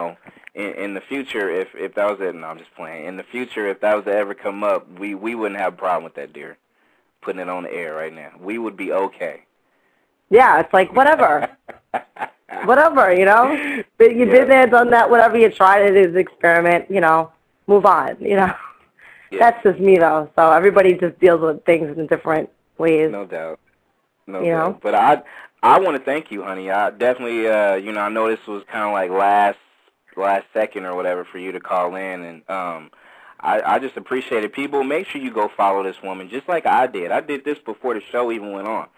you 0.00 0.06
know, 0.06 0.16
in, 0.54 0.74
in 0.84 0.94
the 0.94 1.00
future, 1.00 1.50
if 1.50 1.68
if 1.74 1.94
that 1.94 2.10
was 2.10 2.20
it, 2.20 2.34
no, 2.34 2.48
I'm 2.48 2.58
just 2.58 2.74
playing. 2.74 3.06
In 3.06 3.16
the 3.16 3.22
future, 3.24 3.66
if 3.68 3.80
that 3.80 3.94
was 3.96 4.04
to 4.06 4.12
ever 4.14 4.34
come 4.34 4.64
up, 4.64 4.86
we 4.98 5.14
we 5.14 5.34
wouldn't 5.34 5.60
have 5.60 5.74
a 5.74 5.76
problem 5.76 6.04
with 6.04 6.14
that, 6.16 6.34
dear. 6.34 6.58
Putting 7.22 7.40
it 7.40 7.48
on 7.48 7.64
the 7.64 7.72
air 7.72 7.94
right 7.94 8.12
now, 8.14 8.32
we 8.40 8.58
would 8.58 8.76
be 8.76 8.92
okay. 8.92 9.44
yeah. 10.30 10.60
It's 10.60 10.72
like 10.74 10.94
whatever, 10.94 11.48
whatever. 12.64 13.14
You 13.14 13.24
know, 13.24 13.82
but 14.02 14.16
you 14.16 14.26
Yeah. 14.26 14.32
did 14.32 14.50
that, 14.50 14.70
done 14.70 14.90
that. 14.90 15.10
Whatever 15.10 15.38
you 15.38 15.48
tried, 15.50 15.82
it 15.82 15.96
is 15.96 16.16
experiment. 16.16 16.90
You 16.90 17.00
know, 17.00 17.30
move 17.66 17.86
on. 17.86 18.16
You 18.20 18.36
know. 18.36 18.52
Yeah. 19.30 19.38
That's 19.38 19.62
just 19.62 19.78
me 19.80 19.96
though. 19.96 20.28
So 20.36 20.50
everybody 20.50 20.94
just 20.94 21.18
deals 21.18 21.40
with 21.40 21.64
things 21.64 21.96
in 21.96 22.06
different 22.06 22.50
ways. 22.78 23.10
No 23.10 23.24
doubt. 23.24 23.58
No 24.26 24.42
You 24.42 24.50
doubt. 24.52 24.72
know? 24.72 24.78
But 24.82 24.94
I 24.94 25.22
I 25.62 25.78
want 25.78 25.96
to 25.96 26.02
thank 26.04 26.30
you, 26.30 26.42
honey. 26.42 26.70
I 26.70 26.90
definitely 26.90 27.48
uh 27.48 27.76
you 27.76 27.92
know, 27.92 28.00
I 28.00 28.08
know 28.10 28.28
this 28.28 28.46
was 28.46 28.62
kind 28.70 28.84
of 28.84 28.92
like 28.92 29.10
last 29.10 29.58
last 30.16 30.44
second 30.52 30.84
or 30.84 30.94
whatever 30.94 31.24
for 31.24 31.38
you 31.38 31.52
to 31.52 31.60
call 31.60 31.94
in 31.94 32.22
and 32.24 32.50
um 32.50 32.90
I 33.40 33.62
I 33.62 33.78
just 33.78 33.96
appreciate 33.96 34.44
it. 34.44 34.52
People, 34.52 34.84
make 34.84 35.06
sure 35.06 35.20
you 35.20 35.32
go 35.32 35.48
follow 35.56 35.82
this 35.82 36.02
woman 36.02 36.28
just 36.28 36.46
like 36.48 36.66
I 36.66 36.86
did. 36.86 37.10
I 37.10 37.20
did 37.20 37.44
this 37.44 37.58
before 37.64 37.94
the 37.94 38.02
show 38.12 38.30
even 38.32 38.52
went 38.52 38.68
on. 38.68 38.88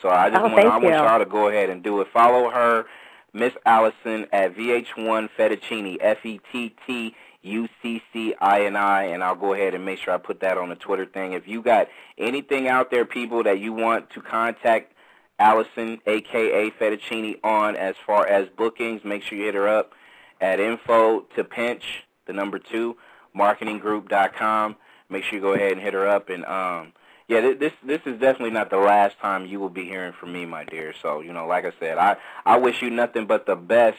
So 0.00 0.08
I 0.08 0.30
just 0.30 0.40
Oh, 0.42 0.48
want 0.48 0.64
I 0.64 0.78
want 0.78 0.94
y'all 0.94 1.18
to 1.18 1.26
go 1.26 1.48
ahead 1.48 1.68
and 1.68 1.82
do 1.82 2.00
it. 2.00 2.08
Follow 2.14 2.48
her 2.48 2.86
Miss 3.32 3.52
Allison 3.64 4.26
at 4.32 4.54
VH1 4.54 5.30
Fettuccini, 5.38 5.96
F 6.00 6.24
E 6.24 6.40
T 6.50 6.74
T 6.86 7.14
U 7.42 7.68
C 7.82 8.02
C 8.12 8.34
I 8.40 8.64
N 8.66 8.76
I, 8.76 9.04
and 9.04 9.24
I'll 9.24 9.34
go 9.34 9.54
ahead 9.54 9.74
and 9.74 9.84
make 9.84 9.98
sure 9.98 10.12
I 10.12 10.18
put 10.18 10.40
that 10.40 10.58
on 10.58 10.68
the 10.68 10.76
Twitter 10.76 11.06
thing. 11.06 11.32
If 11.32 11.48
you 11.48 11.62
got 11.62 11.88
anything 12.18 12.68
out 12.68 12.90
there, 12.90 13.04
people, 13.04 13.42
that 13.44 13.58
you 13.58 13.72
want 13.72 14.10
to 14.10 14.20
contact 14.20 14.92
Allison, 15.38 15.98
aka 16.06 16.70
Fettuccini, 16.70 17.38
on 17.42 17.74
as 17.76 17.96
far 18.06 18.26
as 18.26 18.48
bookings, 18.48 19.04
make 19.04 19.22
sure 19.22 19.38
you 19.38 19.44
hit 19.44 19.54
her 19.54 19.68
up 19.68 19.92
at 20.40 20.60
info 20.60 21.20
to 21.34 21.44
pinch, 21.44 22.04
the 22.26 22.32
number 22.32 22.58
two, 22.58 22.96
marketinggroup.com. 23.36 24.76
Make 25.08 25.24
sure 25.24 25.36
you 25.36 25.42
go 25.42 25.52
ahead 25.54 25.72
and 25.72 25.80
hit 25.80 25.94
her 25.94 26.06
up. 26.06 26.28
And 26.28 26.44
um, 26.44 26.92
yeah, 27.28 27.52
this 27.58 27.72
this 27.84 28.00
is 28.04 28.20
definitely 28.20 28.50
not 28.50 28.70
the 28.70 28.78
last 28.78 29.18
time 29.20 29.46
you 29.46 29.60
will 29.60 29.68
be 29.68 29.84
hearing 29.84 30.12
from 30.12 30.32
me, 30.32 30.46
my 30.46 30.64
dear. 30.64 30.92
So 31.00 31.20
you 31.20 31.32
know, 31.32 31.46
like 31.46 31.64
I 31.64 31.72
said, 31.78 31.98
I 31.98 32.16
I 32.44 32.56
wish 32.58 32.82
you 32.82 32.90
nothing 32.90 33.26
but 33.26 33.46
the 33.46 33.56
best 33.56 33.98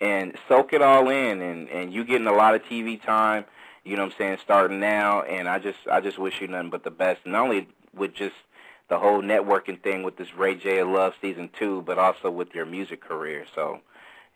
and 0.00 0.36
soak 0.48 0.72
it 0.72 0.82
all 0.82 1.08
in. 1.08 1.40
And 1.40 1.68
and 1.68 1.92
you 1.92 2.04
getting 2.04 2.26
a 2.26 2.32
lot 2.32 2.54
of 2.54 2.62
TV 2.64 3.02
time. 3.02 3.44
You 3.84 3.96
know 3.96 4.04
what 4.04 4.12
I'm 4.12 4.18
saying? 4.18 4.38
Starting 4.42 4.80
now, 4.80 5.22
and 5.22 5.48
I 5.48 5.58
just 5.58 5.78
I 5.90 6.00
just 6.00 6.18
wish 6.18 6.40
you 6.40 6.48
nothing 6.48 6.70
but 6.70 6.84
the 6.84 6.90
best. 6.90 7.26
Not 7.26 7.42
only 7.42 7.68
with 7.94 8.14
just 8.14 8.34
the 8.88 8.98
whole 8.98 9.22
networking 9.22 9.82
thing 9.82 10.02
with 10.02 10.16
this 10.16 10.34
Ray 10.34 10.54
J 10.54 10.78
of 10.78 10.88
Love 10.88 11.14
season 11.20 11.50
two, 11.58 11.82
but 11.82 11.98
also 11.98 12.30
with 12.30 12.54
your 12.54 12.66
music 12.66 13.00
career. 13.00 13.46
So, 13.54 13.80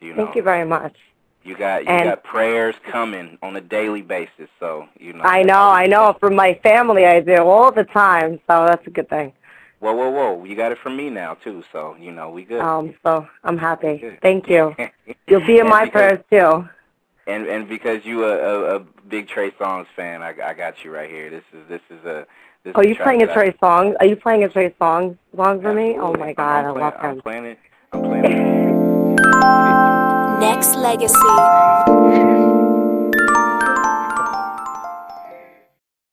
you 0.00 0.14
know, 0.14 0.24
Thank 0.24 0.36
you 0.36 0.42
very 0.42 0.64
much. 0.64 0.96
You 1.44 1.56
got 1.56 1.84
you 1.84 1.88
And- 1.90 2.04
got 2.04 2.22
prayers 2.24 2.74
coming 2.90 3.38
on 3.42 3.56
a 3.56 3.60
daily 3.60 4.02
basis. 4.02 4.48
So 4.60 4.86
you 4.98 5.12
know. 5.14 5.22
I 5.24 5.42
know, 5.42 5.70
I 5.70 5.86
know. 5.86 6.14
From 6.20 6.34
my 6.34 6.54
family, 6.62 7.06
I 7.06 7.20
do 7.20 7.36
all 7.36 7.70
the 7.72 7.84
time, 7.84 8.40
so 8.48 8.66
that's 8.66 8.86
a 8.86 8.90
good 8.90 9.08
thing. 9.08 9.32
Whoa, 9.80 9.92
whoa, 9.94 10.10
whoa! 10.10 10.44
You 10.44 10.56
got 10.56 10.72
it 10.72 10.78
from 10.78 10.96
me 10.96 11.08
now 11.08 11.34
too. 11.34 11.62
So 11.72 11.96
you 11.98 12.10
know 12.12 12.30
we 12.30 12.42
good. 12.44 12.60
Um, 12.60 12.94
so 13.04 13.26
I'm 13.44 13.56
happy. 13.58 13.98
Good. 13.98 14.18
Thank 14.20 14.48
you. 14.48 14.74
You'll 15.28 15.46
be 15.46 15.58
in 15.58 15.68
my 15.68 15.84
because- 15.84 16.18
prayers 16.30 16.62
too. 16.64 16.68
And 17.28 17.46
and 17.46 17.68
because 17.68 18.04
you 18.06 18.24
a, 18.24 18.38
a, 18.38 18.76
a 18.76 18.80
big 18.80 19.28
Trey 19.28 19.50
Songz 19.52 19.86
fan, 19.94 20.22
I, 20.22 20.30
I 20.42 20.54
got 20.54 20.82
you 20.82 20.90
right 20.90 21.10
here. 21.10 21.28
This 21.30 21.44
is 21.52 21.68
this 21.68 21.82
is 21.90 22.04
a. 22.04 22.26
This 22.64 22.72
Oh, 22.74 22.80
is 22.80 22.88
you 22.88 22.96
playing 22.96 23.22
a 23.22 23.32
Trey 23.32 23.54
song? 23.60 23.94
Are 24.00 24.06
you 24.06 24.16
playing 24.16 24.42
a 24.44 24.48
Trey 24.48 24.70
Songz 24.80 25.16
song 25.36 25.62
for 25.62 25.72
me? 25.72 25.96
Oh 25.98 26.12
my 26.14 26.32
God, 26.32 26.64
I'm 26.64 26.70
I 26.70 26.72
playing, 26.72 26.80
love 26.80 26.94
I'm 26.98 27.10
him. 27.16 27.20
playing 27.22 27.44
it. 27.44 27.58
I'm 27.92 28.02
playing 28.02 28.24
it. 28.24 30.14
Nexxlegacy. 30.40 32.27